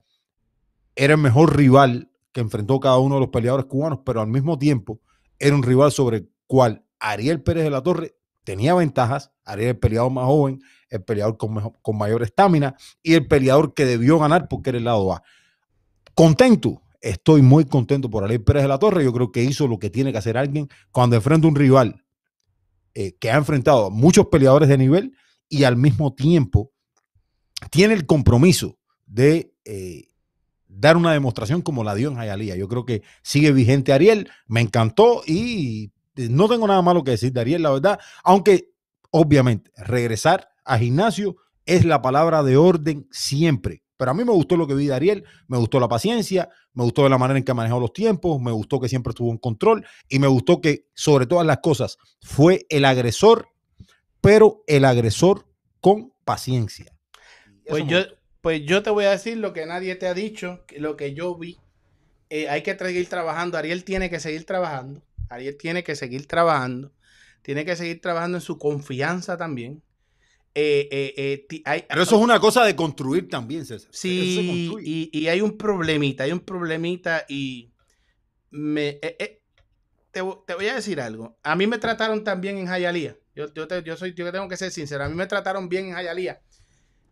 [0.94, 4.58] Era el mejor rival que enfrentó cada uno de los peleadores cubanos, pero al mismo
[4.58, 5.00] tiempo
[5.38, 8.14] era un rival sobre el cual Ariel Pérez de la Torre
[8.44, 9.32] tenía ventajas.
[9.44, 13.74] Ariel el peleador más joven, el peleador con, mejo- con mayor estamina y el peleador
[13.74, 15.22] que debió ganar porque era el lado A.
[16.14, 19.04] Contento, estoy muy contento por Ariel Pérez de la Torre.
[19.04, 22.04] Yo creo que hizo lo que tiene que hacer alguien cuando enfrenta a un rival
[22.94, 25.16] eh, que ha enfrentado a muchos peleadores de nivel
[25.48, 26.70] y al mismo tiempo
[27.70, 30.08] tiene el compromiso de eh,
[30.68, 32.56] dar una demostración como la dio en Hialeah.
[32.56, 37.32] Yo creo que sigue vigente Ariel, me encantó y no tengo nada malo que decir
[37.32, 38.70] de Ariel, la verdad, aunque
[39.10, 41.36] obviamente regresar a gimnasio
[41.66, 43.82] es la palabra de orden siempre.
[43.96, 46.82] Pero a mí me gustó lo que vi de Ariel, me gustó la paciencia, me
[46.82, 49.38] gustó la manera en que ha manejado los tiempos, me gustó que siempre estuvo en
[49.38, 53.48] control y me gustó que sobre todas las cosas fue el agresor,
[54.20, 55.46] pero el agresor
[55.80, 56.92] con paciencia.
[57.68, 58.00] Pues yo,
[58.40, 61.36] pues yo te voy a decir lo que nadie te ha dicho, lo que yo
[61.36, 61.58] vi.
[62.30, 63.56] Eh, hay que seguir trabajando.
[63.56, 65.02] Ariel tiene que seguir trabajando.
[65.28, 66.92] Ariel tiene que seguir trabajando.
[67.42, 69.82] Tiene que seguir trabajando en su confianza también.
[70.54, 73.90] Eh, eh, eh, hay- Pero eso es una cosa de construir también, César.
[73.92, 77.72] Sí, y, y hay un problemita, hay un problemita y
[78.50, 79.00] me,
[80.12, 81.36] te, vo- te voy a decir algo.
[81.42, 83.16] A mí me trataron también en Hialeah.
[83.34, 85.04] Yo, yo, te- yo soy, yo tengo que ser sincero.
[85.04, 86.40] A mí me trataron bien en Hialeah.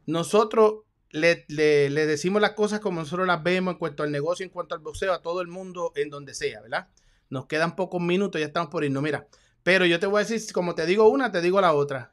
[0.06, 4.44] Nosotros le, le- le decimos las cosas como nosotros las vemos en cuanto al negocio,
[4.44, 6.88] en cuanto al boxeo, a todo el mundo en donde sea, ¿verdad?
[7.32, 9.02] Nos quedan pocos minutos, ya estamos por irnos.
[9.02, 9.26] Mira,
[9.62, 12.12] pero yo te voy a decir, como te digo una, te digo la otra.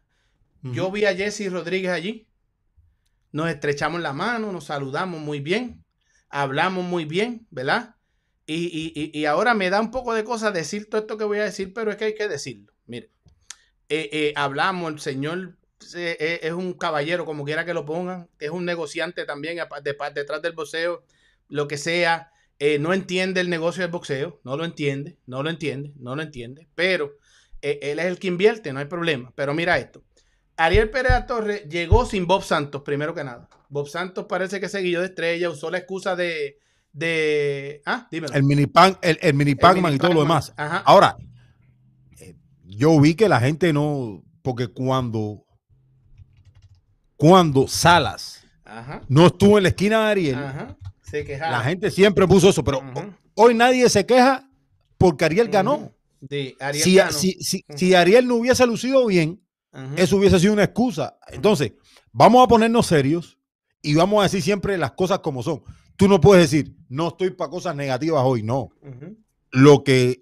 [0.64, 2.26] Yo vi a Jesse Rodríguez allí.
[3.34, 5.84] Nos estrechamos la mano, nos saludamos muy bien,
[6.30, 7.96] hablamos muy bien, ¿verdad?
[8.46, 11.40] Y, y- y- ahora me da un poco de cosa decir todo esto que voy
[11.40, 12.72] a decir, pero es que hay que decirlo.
[12.88, 13.12] Mire,
[13.90, 15.58] eh, eh, hablamos, el señor
[15.96, 20.42] eh, es un caballero, como quiera que lo pongan, es un negociante también de- detrás
[20.42, 21.04] del boxeo,
[21.50, 22.32] lo que sea.
[22.60, 26.22] Eh, no entiende el negocio del boxeo, no lo entiende, no lo entiende, no lo
[26.22, 27.14] entiende, pero
[27.62, 29.32] eh, él es el que invierte, no hay problema.
[29.34, 30.04] Pero mira esto.
[30.58, 33.48] Ariel Pérez Torres llegó sin Bob Santos, primero que nada.
[33.70, 36.60] Bob Santos parece que se guió de estrella, usó la excusa de.
[36.92, 38.34] de ah, dímelo.
[38.34, 40.54] El mini pan, el, el mini Pac-Man y todo lo demás.
[40.58, 40.84] Ajá.
[40.86, 41.16] Ahora,
[42.20, 45.46] eh, yo vi que la gente no, porque cuando,
[47.16, 49.02] cuando Salas Ajá.
[49.08, 50.78] no estuvo en la esquina de Ariel, Ajá.
[51.10, 51.52] Se quejaba.
[51.52, 52.82] la gente siempre puso eso, pero
[53.36, 54.50] hoy nadie se queja
[54.98, 55.92] porque Ariel ganó.
[56.60, 57.12] Ariel Si, ganó.
[57.12, 59.42] si- si- si Ariel no hubiese lucido bien,
[59.96, 61.18] eso hubiese sido una excusa.
[61.32, 61.74] Entonces,
[62.12, 63.38] vamos a ponernos serios
[63.82, 65.64] y vamos a decir siempre las cosas como son.
[65.96, 68.70] Tú no puedes decir, no estoy para cosas negativas hoy, no.
[69.52, 70.22] Lo que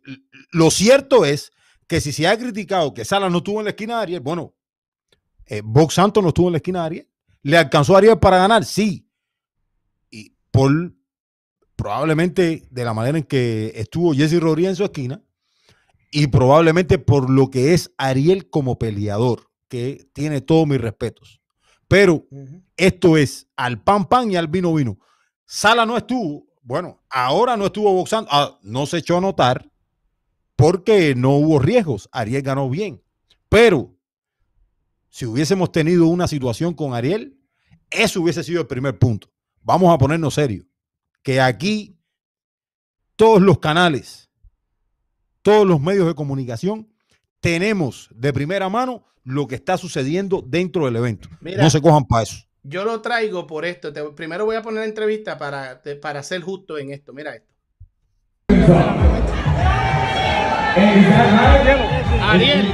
[0.51, 1.51] lo cierto es
[1.87, 4.53] que si se ha criticado que Sala no estuvo en la esquina de Ariel, bueno,
[5.45, 7.09] eh, Box Santos no estuvo en la esquina de Ariel.
[7.43, 8.65] ¿Le alcanzó a Ariel para ganar?
[8.65, 9.06] Sí.
[10.57, 10.91] Por
[11.75, 15.21] probablemente de la manera en que estuvo Jesse Rodríguez en su esquina
[16.09, 21.41] y probablemente por lo que es Ariel como peleador, que tiene todos mis respetos.
[21.87, 22.25] Pero
[22.75, 24.97] esto es al pan pan y al vino vino.
[25.45, 29.71] Sala no estuvo, bueno, ahora no estuvo boxando, ah, no se echó a notar
[30.55, 32.09] porque no hubo riesgos.
[32.11, 33.03] Ariel ganó bien.
[33.47, 33.95] Pero
[35.09, 37.39] si hubiésemos tenido una situación con Ariel,
[37.91, 39.29] eso hubiese sido el primer punto.
[39.67, 40.65] Vamos a ponernos serios.
[41.21, 41.99] Que aquí
[43.17, 44.29] todos los canales,
[45.41, 46.87] todos los medios de comunicación,
[47.41, 51.27] tenemos de primera mano lo que está sucediendo dentro del evento.
[51.41, 51.61] Mira.
[51.63, 52.37] no se cojan para eso.
[52.63, 53.91] Yo lo traigo por esto.
[53.91, 57.11] Te- primero voy a poner la entrevista para, te- para ser justo en esto.
[57.11, 57.53] Mira esto.
[62.21, 62.71] Ariel,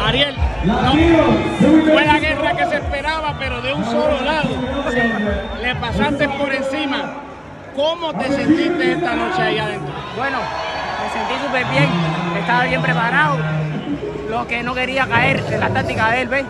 [0.00, 0.23] Ariel,
[0.64, 4.48] fue la guerra que se esperaba, pero de un solo lado.
[5.62, 7.04] Le pasaste por encima.
[7.76, 9.92] ¿Cómo te sentiste esta noche ahí adentro?
[10.16, 10.38] Bueno,
[11.02, 11.88] me sentí súper bien,
[12.38, 13.38] estaba bien preparado.
[14.30, 16.44] Lo que no quería caer en la táctica de él, ¿ves?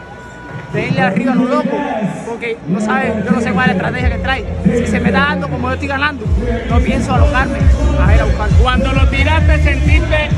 [0.72, 1.80] De irle arriba a los locos,
[2.28, 4.44] porque no sabe, yo no sé cuál es la estrategia que trae.
[4.64, 6.24] Si se me está dando como yo estoy ganando,
[6.68, 7.58] no pienso alocarme
[8.04, 8.48] a ir a buscar.
[8.60, 10.28] Cuando lo tiraste, sentiste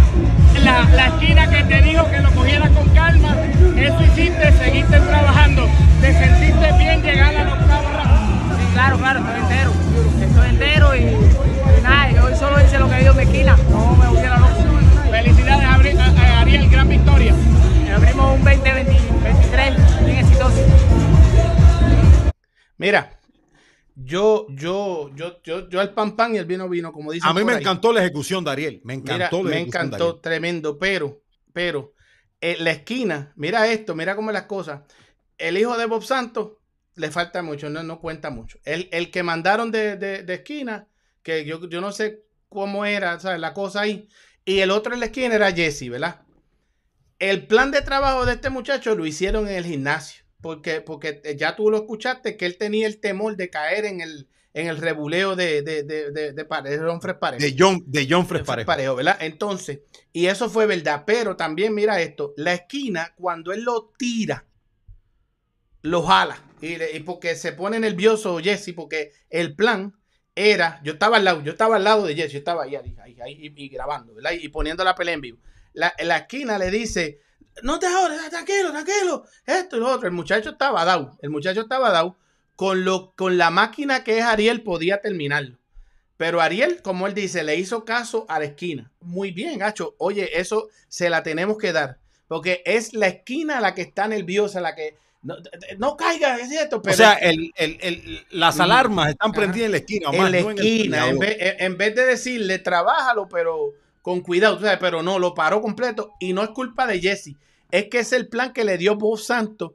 [0.67, 3.35] la, la esquina que te dijo que lo cogieras con calma.
[3.77, 5.69] Eso hiciste, seguiste trabajando.
[6.01, 8.61] Te sentiste bien llegar a round.
[8.61, 9.73] Sí, claro, claro, estoy entero.
[10.21, 10.99] Estoy entero y,
[11.79, 14.53] y nada, yo hoy solo hice lo que dio mi esquina, no me volviera loco.
[15.11, 17.35] Felicidades, Abri- a- a Ariel, gran victoria.
[17.95, 20.57] Abrimos un 2023 bien exitoso.
[22.79, 23.11] Mira,
[23.97, 27.29] yo, yo, yo, yo, yo al pan pan y el vino vino, como dice.
[27.29, 28.81] A mí me encantó la ejecución de Ariel.
[28.85, 31.95] Me Mira, encantó la me de encantó, tremendo, pero, pero,
[32.41, 34.83] en la esquina, mira esto, mira cómo es las cosas.
[35.39, 36.53] El hijo de Bob Santos
[36.95, 38.59] le falta mucho, no, no cuenta mucho.
[38.65, 40.89] El, el que mandaron de, de- de esquina,
[41.23, 43.41] que yo, yo no sé cómo era ¿sabes?
[43.41, 44.09] la cosa ahí,
[44.45, 46.23] y el otro en la esquina era Jesse, ¿verdad?
[47.19, 51.57] El plan de trabajo de este muchacho lo hicieron en el gimnasio, porque, porque ya
[51.57, 55.35] tú lo escuchaste, que él tenía el temor de caer en el, en el rebuleo
[55.35, 57.43] de, de, de, de, de de Humphrey Parejo.
[57.43, 58.67] De John, de John Fres Fres Parejo.
[58.67, 59.17] Parejo, ¿verdad?
[59.19, 59.81] Entonces,
[60.13, 64.47] y eso fue verdad, pero también mira esto, la esquina, cuando él lo tira,
[65.83, 69.97] lo jala, y, porque se pone nervioso Jesse, porque el plan
[70.37, 72.95] era, yo estaba al lado, yo estaba al lado de Jesse, yo estaba ahí, ahí,
[73.03, 74.31] ahí, ahí, y, y grabando, ¿verdad?
[74.31, 75.39] Y, poniendo la pelea en vivo.
[75.73, 77.19] La, la esquina le dice,
[77.63, 80.07] no te jodes, tranquilo, tranquilo, esto y lo otro.
[80.09, 82.17] El muchacho estaba dado, el muchacho estaba dado,
[82.55, 85.57] con, lo, con la máquina que es Ariel podía terminarlo.
[86.17, 88.91] Pero Ariel, como él dice, le hizo caso a la esquina.
[89.01, 89.95] Muy bien, Gacho.
[89.99, 91.99] Oye, eso se la tenemos que dar.
[92.27, 94.97] Porque es la esquina la que está nerviosa, la que.
[95.23, 95.37] No,
[95.79, 96.81] no caiga, es cierto.
[96.81, 100.09] Pero o sea, el, el- el- las alarmas están prendidas en la esquina.
[100.11, 101.19] en la no en esquina, en, peleador.
[101.19, 105.61] vez, en- en vez de decirle, trabájalo, pero con cuidado, sabes, pero no, lo paró
[105.61, 106.13] completo.
[106.19, 107.35] Y no es culpa de Jesse.
[107.71, 109.73] Es que es el plan que le dio Bob Santos.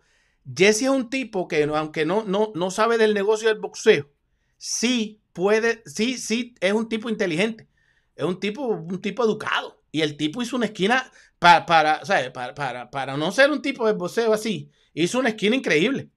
[0.55, 4.09] Jesse es un tipo que, aunque no, no, no sabe del negocio del boxeo,
[4.57, 7.67] sí puede, sí, sí, es un tipo inteligente.
[8.15, 9.81] Es un tipo, un tipo educado.
[9.91, 12.01] Y el tipo hizo una esquina para, para,
[12.33, 14.71] para, para, para no ser un tipo de boxeo así.
[14.93, 16.09] Hizo una esquina increíble.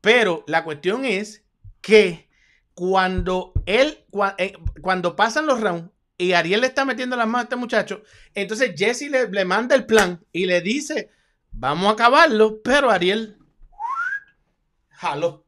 [0.00, 1.44] Pero la cuestión es
[1.80, 2.28] que
[2.74, 4.04] cuando él,
[4.38, 8.02] eh, cuando pasan los rounds y Ariel le está metiendo las manos a este muchacho,
[8.34, 11.10] entonces Jesse le, le manda el plan y le dice,
[11.50, 13.36] vamos a acabarlo, pero Ariel
[14.90, 15.42] jaló.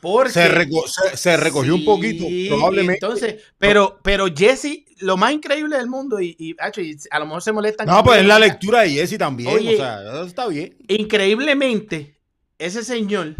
[0.00, 3.04] Porque, se, reco- se- se recogió un poquito, probablemente.
[3.04, 7.24] Entonces, pero, pero Jesse, lo más increíble del mundo, y, y, hacho, y a lo
[7.26, 7.86] mejor se molestan.
[7.88, 9.48] No, pues es la lectura de Jesse también.
[9.54, 10.76] Oye, o sea, eso está bien.
[10.86, 12.20] Increíblemente,
[12.58, 13.34] ese señor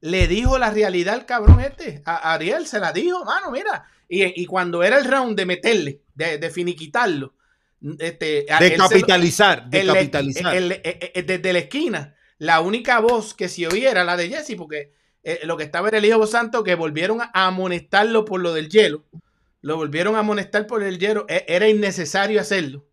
[0.00, 2.02] le dijo la realidad al cabrón este.
[2.04, 3.84] A a Ariel se la dijo, mano, mira.
[4.08, 7.34] Y, y cuando era el round de meterle, de, de finiquitarlo,
[7.98, 10.54] este, De capitalizar, de capitalizar.
[10.56, 14.28] el- el- el- desde la esquina, la única voz que se oía era la de
[14.28, 14.92] Jesse, porque
[15.22, 18.68] eh, lo que estaba era el hijo santo que volvieron a amonestarlo por lo del
[18.68, 19.04] hielo.
[19.62, 21.24] Lo volvieron a amonestar por el hielo.
[21.28, 22.84] E- Era innecesario hacerlo.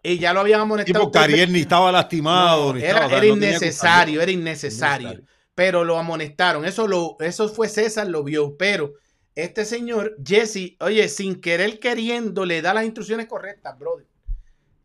[0.00, 1.00] Y ya lo habían amonestado.
[1.00, 2.66] Tipo, Cariel ni estaba lastimado.
[2.68, 5.20] no, ni era, estaba, o sea, era innecesario, era innecesario.
[5.56, 6.64] Pero lo amonestaron.
[6.64, 8.56] Eso, lo, eso fue César, lo vio.
[8.56, 8.94] Pero
[9.34, 14.06] este señor, Jesse, oye, sin querer queriendo, le da las instrucciones correctas, brother.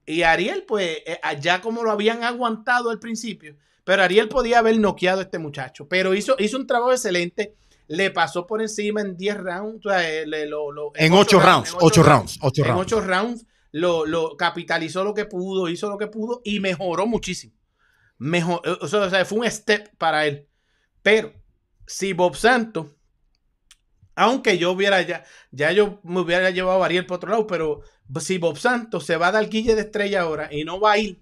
[0.05, 4.80] Y Ariel, pues, eh, ya como lo habían aguantado al principio, pero Ariel podía haber
[4.80, 5.88] noqueado a este muchacho.
[5.88, 7.55] Pero hizo, hizo un trabajo excelente.
[7.88, 9.85] Le pasó por encima en 10 rounds.
[9.85, 12.81] o sea, eh, le- lo- lo- En ocho rounds, en ocho rounds, ocho en rounds.
[12.93, 17.53] ocho rounds lo, lo capitalizó lo que pudo, hizo lo que pudo y mejoró muchísimo.
[18.17, 20.47] Mejor, sea, o sea, fue un step para él.
[21.01, 21.34] Pero
[21.88, 22.88] si Bob Santos,
[24.19, 27.81] aunque yo hubiera ya, ya yo me hubiera llevado a Ariel por otro lado, pero
[28.19, 30.97] si Bob Santos se va a dar guille de estrella ahora y no va a
[30.97, 31.19] ir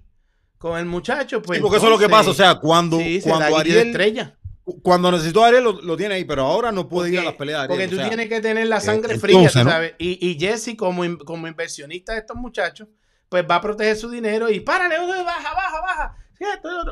[0.57, 1.57] con el muchacho, pues.
[1.57, 2.31] Sí, porque eso es lo que pasa.
[2.31, 3.87] O sea, cuando, sí, se da cuando guille de Ariel.
[3.87, 4.33] estrella.
[4.81, 7.35] Cuando necesitó a Ariel lo, lo tiene ahí, pero ahora no puede ir a las
[7.35, 7.59] peleas.
[7.61, 9.69] Ariel, Porque o tú sea, tienes que tener la sangre eh, fría, tú ¿no?
[9.71, 9.93] sabes.
[9.97, 12.87] Y, y Jesse, como, in- como inversionista de estos muchachos,
[13.29, 16.17] pues va a proteger su dinero y párale, baja, baja, baja.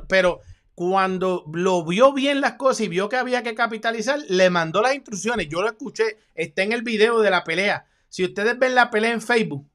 [0.07, 0.40] Pero
[0.76, 4.94] cuando lo vio bien las cosas y vio que había que capitalizar, le mandó las
[4.94, 5.48] instrucciones.
[5.50, 7.86] Yo lo escuché, está en el video de la pelea.
[8.10, 9.66] Si ustedes ven la pelea en Facebook,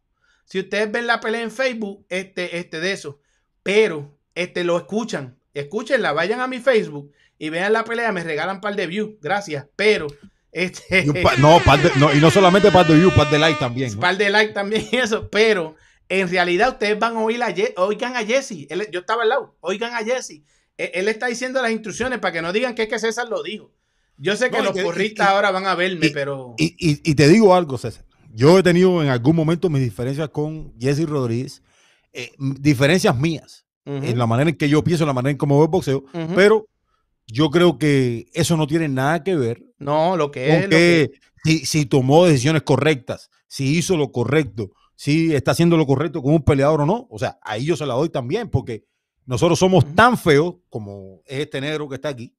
[0.45, 3.19] si ustedes ven la pelea en Facebook, este, este de eso,
[3.63, 8.57] pero este lo escuchan, escúchenla, vayan a mi Facebook y vean la pelea, me regalan
[8.57, 10.07] un par de views, gracias, pero
[10.53, 11.07] este y
[11.41, 13.95] no, par de- no, y no solamente par de views, par de like también.
[13.95, 14.01] ¿no?
[14.01, 15.77] par de like también y eso, pero
[16.09, 19.57] en realidad ustedes van a oír a Ye- oigan a Jesse, yo estaba al lado,
[19.61, 20.43] oigan a Jesse,
[20.85, 23.43] él, él está diciendo las instrucciones para que no digan que es que César lo
[23.43, 23.71] dijo.
[24.17, 27.29] Yo sé que No, los que- porristas ahora van a verme, pero Y, y- te
[27.29, 28.05] digo algo, César.
[28.33, 31.63] Yo he tenido en algún momento mis diferencias con Jesse Rodríguez,
[32.13, 35.57] eh, diferencias mías, en la manera en que yo pienso, en la manera en cómo
[35.57, 36.05] veo el boxeo,
[36.37, 36.69] pero
[37.27, 40.69] yo creo que eso no tiene nada que ver no, lo que con es lo
[40.71, 41.11] que
[41.45, 46.35] si, si tomó decisiones correctas, si hizo lo correcto, si está haciendo lo correcto con
[46.35, 47.09] un peleador o no.
[47.11, 48.85] O sea, ahí yo se la doy también, porque
[49.31, 52.35] nosotros somos tan feos como es este negro que está aquí,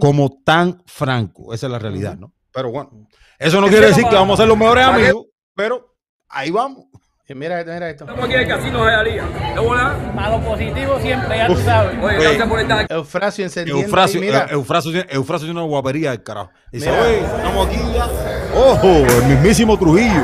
[0.00, 1.54] como tan franco.
[1.54, 2.32] Esa es la realidad, ¿no?
[2.52, 2.90] Pero bueno,
[3.38, 5.94] eso no quiere decir que va- vamos a ser los mejores amigos, pero
[6.28, 6.86] ahí vamos.
[7.28, 8.04] Mira, mira esto.
[8.04, 9.24] Estamos aquí en el casino de Jalía.
[9.54, 10.12] ¿De bola?
[10.14, 11.98] Para lo positivo siempre, ya tú sabes.
[12.02, 12.92] Oye, gracias por estar aquí.
[12.94, 13.82] Eufrasio encendiendo.
[13.84, 16.50] Eufrasio, Eufrasio, tiene- Eufrasio tiene una guapería del carajo.
[16.72, 18.08] Dice, oye, estamos aquí ya.
[18.56, 20.22] Ojo, el mismísimo Trujillo.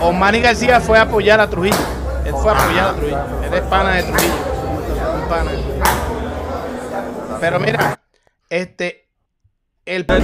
[0.00, 1.76] Osmani García fue a apoyar a Trujillo.
[2.30, 3.42] Él fue a apoyar a Trujillo.
[3.44, 4.34] Él es pana de Trujillo.
[5.22, 5.50] Un pana.
[7.40, 8.00] Pero mira,
[8.48, 9.08] este.
[9.86, 10.20] El puli,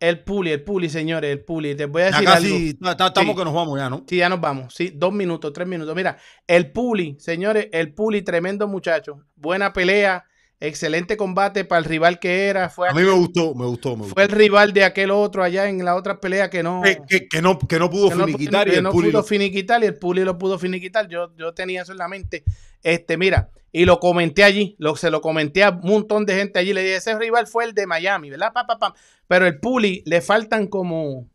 [0.00, 1.74] el puli, el puli, señores, el puli.
[1.76, 2.56] Te voy a decir algo.
[2.82, 3.38] ta- ta- estamos Sí.
[3.38, 4.04] que nos vamos ya, ¿no?
[4.08, 4.74] Sí, ya nos vamos.
[4.74, 5.94] Sí, dos minutos, tres minutos.
[5.94, 6.16] Mira,
[6.46, 9.20] el Puli, señores, el Puli, tremendo muchacho.
[9.36, 10.24] Buena pelea,
[10.60, 12.68] excelente combate para el rival que era.
[12.68, 14.14] Fue, A mí me gustó, me gustó, me gustó.
[14.14, 16.82] fue el rival de aquel otro allá en la otra pelea que no.
[16.82, 19.08] Que, que- que no, que no pudo que no, finiquitar y que el no Puli
[19.10, 21.08] pudo lo- finiquitar y el Puli lo pudo finiquitar.
[21.08, 22.44] Yo, yo tenía eso en la mente.
[22.82, 26.58] Este, mira, y lo comenté allí, lo, se lo comenté a un montón de gente
[26.58, 26.72] allí.
[26.72, 28.52] Le dije, ese rival fue el de Miami, ¿verdad?
[28.54, 28.94] Pa, pa, pa.
[29.28, 31.26] Pero el Puli le faltan como.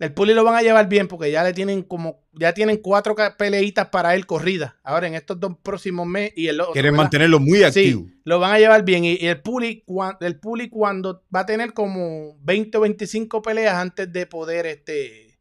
[0.00, 2.22] El Puli lo van a llevar bien porque ya le tienen como.
[2.32, 4.72] Ya tienen cuatro peleitas para él corridas.
[4.82, 6.72] Ahora en estos dos próximos meses y el otro.
[6.72, 7.04] Quieren ¿verdad?
[7.04, 8.06] mantenerlo muy activo.
[8.06, 9.04] Sí, lo van a llevar bien.
[9.04, 9.84] Y, y el, Puli,
[10.20, 15.38] el Puli cuando va a tener como 20 o 25 peleas antes de poder este,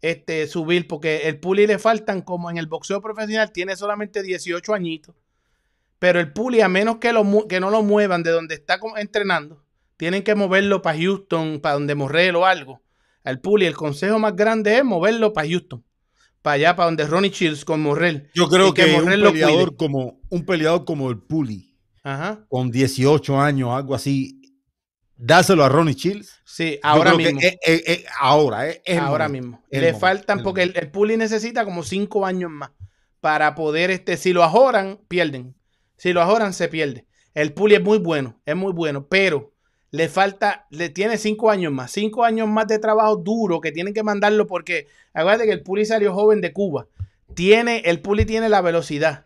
[0.00, 4.74] este, subir, porque el Puli le faltan como en el boxeo profesional, tiene solamente 18
[4.74, 5.14] añitos.
[6.00, 9.62] Pero el Puli, a menos que, lo, que no lo muevan de donde está entrenando,
[9.96, 12.82] tienen que moverlo para Houston, para donde Morrell o algo.
[13.24, 15.84] Al Puli, el consejo más grande es moverlo para Houston.
[16.42, 18.30] Para allá, para donde Ronnie Shields con Morrell.
[18.34, 19.44] Yo creo que, un Morrell lo cuide.
[19.46, 22.46] peleador como un peleador como el Puli, Ajá.
[22.48, 24.40] con 18 años, algo así,
[25.16, 26.40] dáselo a Ronnie Chills.
[26.46, 27.38] Sí, ahora mismo.
[27.42, 28.64] es- es- es- ahora,
[28.98, 29.64] ahora momento, mismo.
[29.70, 32.70] Le momento, faltan, porque el, el Puli necesita como cinco años más
[33.20, 35.54] para poder, este, si lo ajoran, pierden.
[35.98, 37.06] Si lo ajoran, se pierde.
[37.34, 39.49] El Puli es muy bueno, es muy bueno, pero
[39.90, 43.92] le falta, le tiene cinco años más, cinco años más de trabajo duro que tienen
[43.94, 46.86] que mandarlo porque, acuérdate que el Puli salió joven de Cuba.
[47.34, 49.22] Tiene, el Puli tiene la velocidad,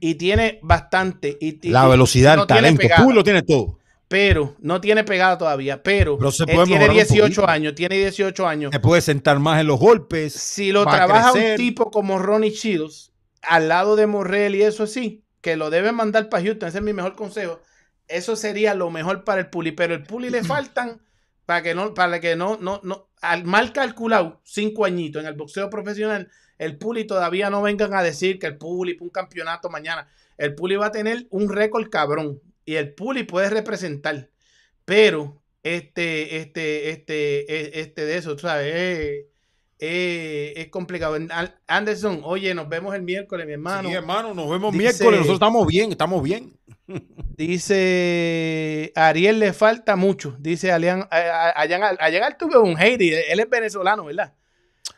[0.00, 1.36] y tiene bastante.
[1.40, 3.78] Y, y- La velocidad, no el talento, pegada, Puy lo tiene todo.
[4.08, 5.82] Pero no tiene pegada todavía.
[5.82, 7.48] Pero, Pero se él puede tiene mejorar un 18 poquito.
[7.48, 7.74] años.
[7.74, 8.70] Tiene 18 años.
[8.72, 10.32] Se puede sentar más en los golpes.
[10.32, 13.12] Si lo trabaja un tipo como Ronnie Shields
[13.42, 16.84] al lado de Morrell y eso sí, que lo deben mandar para Houston, ese es
[16.84, 17.60] mi mejor consejo.
[18.08, 21.00] Eso sería lo mejor para el Puli, pero el Puli le faltan
[21.44, 25.34] para que no, para que no, no, no, al mal calculado, cinco añitos en el
[25.34, 30.08] boxeo profesional, el Puli todavía no vengan a decir que el Puli un campeonato mañana.
[30.38, 34.30] El Puli va a tener un récord cabrón y el Puli puede representar,
[34.84, 39.26] pero este, este, este, e- este de eso, sabes,
[39.78, 41.16] eh, es complicado.
[41.66, 43.88] Anderson, oye, nos vemos el miércoles, mi hermano.
[43.88, 45.12] Sí, hermano, nos vemos Dice- miércoles.
[45.20, 46.52] Nosotros estamos bien, estamos bien.
[47.36, 50.36] Dice Ariel le falta mucho.
[50.38, 53.24] Dice Alian, en Altuve un hater.
[53.28, 54.32] Él es venezolano, ¿verdad?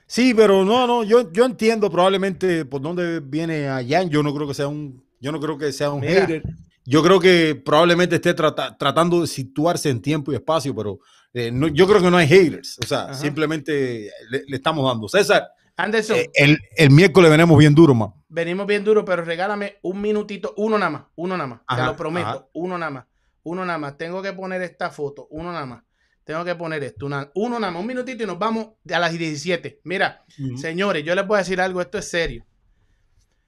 [0.07, 4.09] Sí, pero no, no, yo, yo entiendo probablemente por dónde viene a Jan.
[4.09, 6.21] Yo no creo que sea un, yo no creo que sea un Mira.
[6.23, 6.43] hater.
[6.85, 11.01] Yo creo que probablemente esté trata- tratando de situarse en tiempo y espacio, pero
[11.35, 12.79] eh, no- yo creo que no hay haters.
[12.83, 13.15] O sea, Ajá.
[13.15, 15.09] simplemente le, le estamos dando.
[15.09, 18.13] César, Anderson, eh, el, el miércoles venimos bien duro, man.
[18.29, 21.61] venimos bien duro, pero regálame un minutito, uno nada más, uno nada más.
[21.67, 22.47] Ajá, te lo prometo, ajá.
[22.55, 23.05] uno nada más,
[23.45, 23.97] uno nada más.
[23.97, 25.85] Tengo que poner esta foto, uno nada más.
[26.25, 29.13] Tengo que poner esto, una- uno nada más, un minutito y nos vamos a las
[29.17, 29.81] 17.
[29.85, 30.25] Mira,
[30.57, 32.45] señores, yo les voy a decir algo, esto es serio.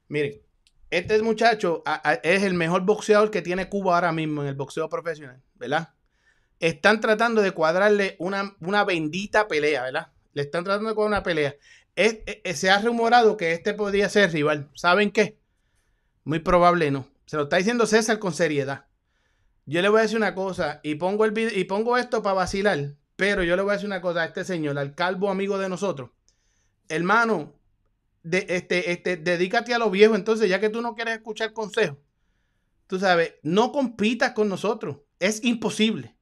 [0.08, 0.40] Miren,
[0.90, 4.54] este muchacho a- a- es el mejor boxeador que tiene Cuba ahora mismo en el
[4.54, 5.90] boxeo profesional, ¿verdad?
[6.60, 10.12] Están tratando de cuadrarle una, una bendita pelea, ¿verdad?
[10.34, 11.56] Le están tratando de cuadrar una pelea.
[11.96, 14.70] Es- es- se ha rumorado que este podría ser rival.
[14.74, 15.38] ¿Saben qué?
[16.24, 17.08] Muy probable no.
[17.26, 18.86] Se lo está diciendo César con seriedad.
[19.66, 22.34] Yo le voy a decir una cosa y pongo, el vide- y pongo esto para
[22.34, 25.58] vacilar, pero yo le voy a decir una cosa a este señor, al calvo amigo
[25.58, 26.10] de nosotros.
[26.88, 27.54] Hermano,
[28.22, 31.98] de, este, este, dedícate a lo viejo entonces, ya que tú no quieres escuchar consejos.
[32.86, 34.98] Tú sabes, no compitas con nosotros.
[35.20, 36.16] Es imposible.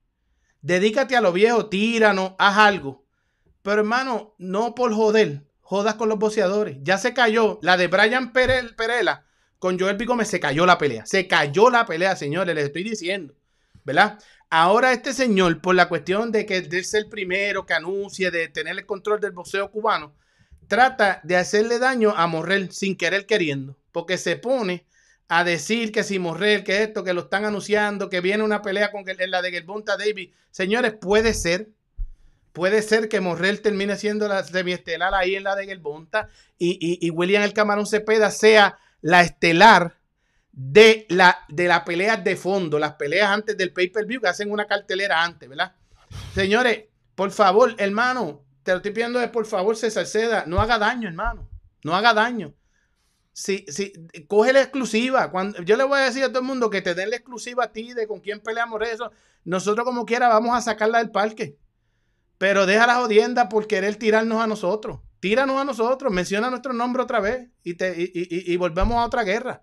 [0.61, 3.05] Dedícate a lo viejo, tíranos, haz algo.
[3.63, 6.79] Pero hermano, no por joder, jodas con los boxeadores.
[6.83, 7.59] Ya se cayó.
[7.63, 9.25] La de Brian Perel- Perela
[9.59, 11.05] con Joel Pico se cayó la pelea.
[11.07, 13.35] Se cayó la pelea, señores, les estoy diciendo.
[13.85, 14.19] ¿Verdad?
[14.51, 18.49] Ahora este señor, por la cuestión de que de ser el primero que anuncie, de
[18.49, 20.15] tener el control del boxeo cubano,
[20.69, 23.77] trata de hacerle daño a Morrel sin querer queriendo.
[23.93, 24.87] Porque se pone
[25.29, 28.91] a decir que si Morrel, que esto, que lo están anunciando, que viene una pelea
[28.91, 30.31] con la de Gelbonta Davis.
[30.51, 31.69] Señores, puede ser.
[32.53, 37.07] Puede ser que Morrel termine siendo la semiestelar ahí en la de Gelbonta y, y,
[37.07, 39.99] y William el Camarón Cepeda sea la estelar
[40.51, 44.67] de la, de las peleas de fondo, las peleas antes del pay-per-view, que hacen una
[44.67, 45.73] cartelera antes, ¿verdad?
[46.35, 51.07] Señores, por favor, hermano, te lo estoy pidiendo por favor, César Seda, no haga daño,
[51.07, 51.49] hermano,
[51.85, 52.55] no haga daño.
[53.41, 53.93] Si, si,
[54.27, 55.31] coge la exclusiva.
[55.31, 57.65] Cuando, yo le voy a decir a todo el mundo que te den la exclusiva
[57.65, 59.13] a ti de con quién peleamos eso.
[59.45, 61.57] Nosotros como quiera vamos a sacarla del parque.
[62.37, 64.99] Pero deja la jodienda por querer tirarnos a nosotros.
[65.21, 69.05] Tíranos a nosotros, menciona nuestro nombre otra vez y, te, y, y- y volvemos a
[69.07, 69.63] otra guerra.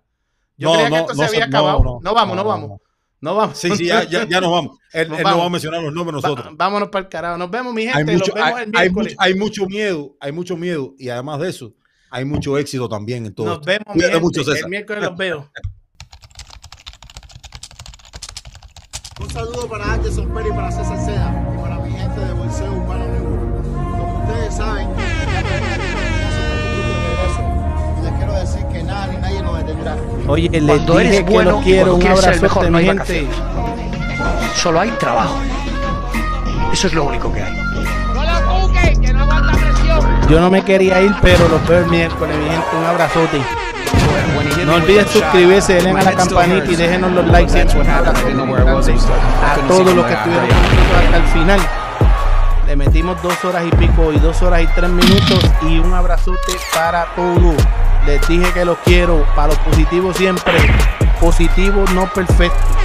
[0.56, 1.82] Yo No, creía que no, esto no se había no, acabado.
[1.84, 2.80] no, No, vamos, no, no, vamos.
[3.20, 3.58] No vamos.
[3.58, 4.78] Sí, sí, ya, ya, ya nos vamos.
[4.94, 5.42] Él, Nos él no vamos.
[5.42, 6.46] va a mencionar los nombres nosotros.
[6.48, 7.36] Va- vámonos para el carajo.
[7.36, 7.98] Nos vemos, mi gente.
[7.98, 11.10] hay mucho, Nos vemos hay- el hay mucho- hay mucho miedo, hay mucho miedo y
[11.10, 11.74] además de eso,
[12.16, 13.46] hay mucho éxito también en todo.
[13.46, 13.66] Nos esto.
[13.66, 14.24] vemos, mi Cuídate gente.
[14.24, 14.62] mucho, César.
[14.64, 15.50] El miércoles los veo.
[19.20, 22.72] Un saludo para Anderson Pérez y para César Seda y para mi gente de Bolseo
[22.72, 23.62] Urbano Network.
[23.98, 25.40] Como ustedes saben, ya
[27.98, 29.96] y les quiero decir que nada ni nadie nos detendrá.
[30.28, 31.94] Oye, les Cuando dije eres que bueno los quiero.
[31.94, 33.22] Un quieres ser mejor, no mi hay gente.
[33.22, 34.56] vacaciones.
[34.56, 35.38] Solo hay trabajo.
[36.72, 37.65] Eso es lo único que hay.
[40.28, 42.66] Yo no me quería ir, pero los veo el miércoles, mi gente.
[42.76, 43.40] Un abrazote.
[44.66, 47.60] No olviden suscribirse, denle a la campanita y déjenos los likes.
[47.60, 47.66] A
[49.68, 51.60] todos los que estuvieron hasta el final.
[52.66, 56.56] Le metimos dos horas y pico y dos horas y tres minutos y un abrazote
[56.74, 57.54] para todos.
[58.04, 60.54] Les dije que los quiero, para los positivos siempre,
[61.20, 62.76] positivos no perfectos.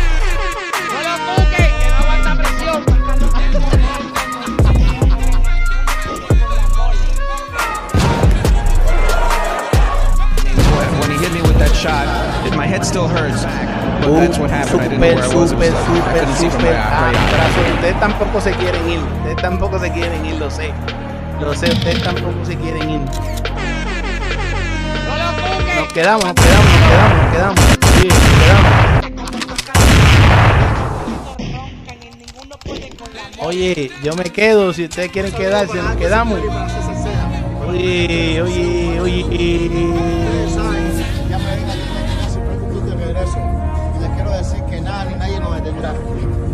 [12.72, 13.44] Head still hurts.
[14.02, 14.82] But that's what happened.
[14.82, 15.54] I didn't know super, where I was.
[15.54, 17.28] Like, I super, couldn't see from my super eye- right eye.
[17.28, 17.60] abrazo.
[17.76, 19.00] Ustedes tampoco se quieren ir.
[19.00, 20.74] Ustedes tampoco se quieren ir, lo sé.
[21.40, 23.00] Lo sé, ustedes tampoco se quieren ir.
[25.78, 27.60] Nos quedamos, nos quedamos, nos quedamos, nos quedamos.
[28.00, 29.82] Sí, nos quedamos.
[33.44, 34.72] Oye, yo me quedo.
[34.74, 36.40] Si ustedes quieren quedarse, nos quedamos.
[37.68, 40.81] Oye, oye, oye.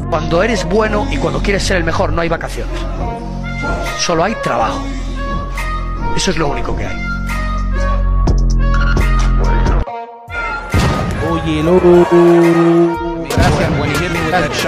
[0.09, 2.73] Cuando eres bueno y cuando quieres ser el mejor no hay vacaciones.
[3.99, 4.79] Solo hay trabajo.
[6.15, 6.97] Eso es lo único que hay.
[11.29, 11.79] Oye, lo.
[14.27, 14.67] Gracias.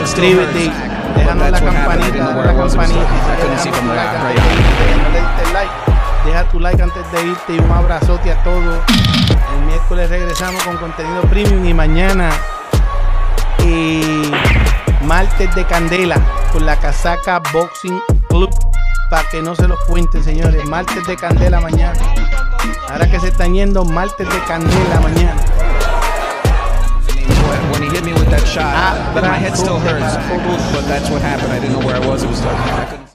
[0.00, 0.70] Suscríbete,
[1.16, 3.06] déjanos la campanita, la campanita.
[6.24, 8.78] Deja tu like antes de irte y un abrazote a todos.
[9.54, 12.30] El miércoles regresamos con contenido premium y mañana
[13.72, 14.30] eh,
[15.02, 16.16] martes de candela
[16.52, 18.50] con la casaca Boxing Club
[19.08, 21.98] para que no se los cuenten señores martes de candela mañana
[22.88, 25.40] ahora que se están yendo martes de candela mañana
[27.72, 30.16] When he hit me with that shot, my head still hurts.
[30.74, 31.52] But that's what happened.
[31.52, 32.24] I didn't know where I was.
[32.24, 33.09] It was like I couldn't.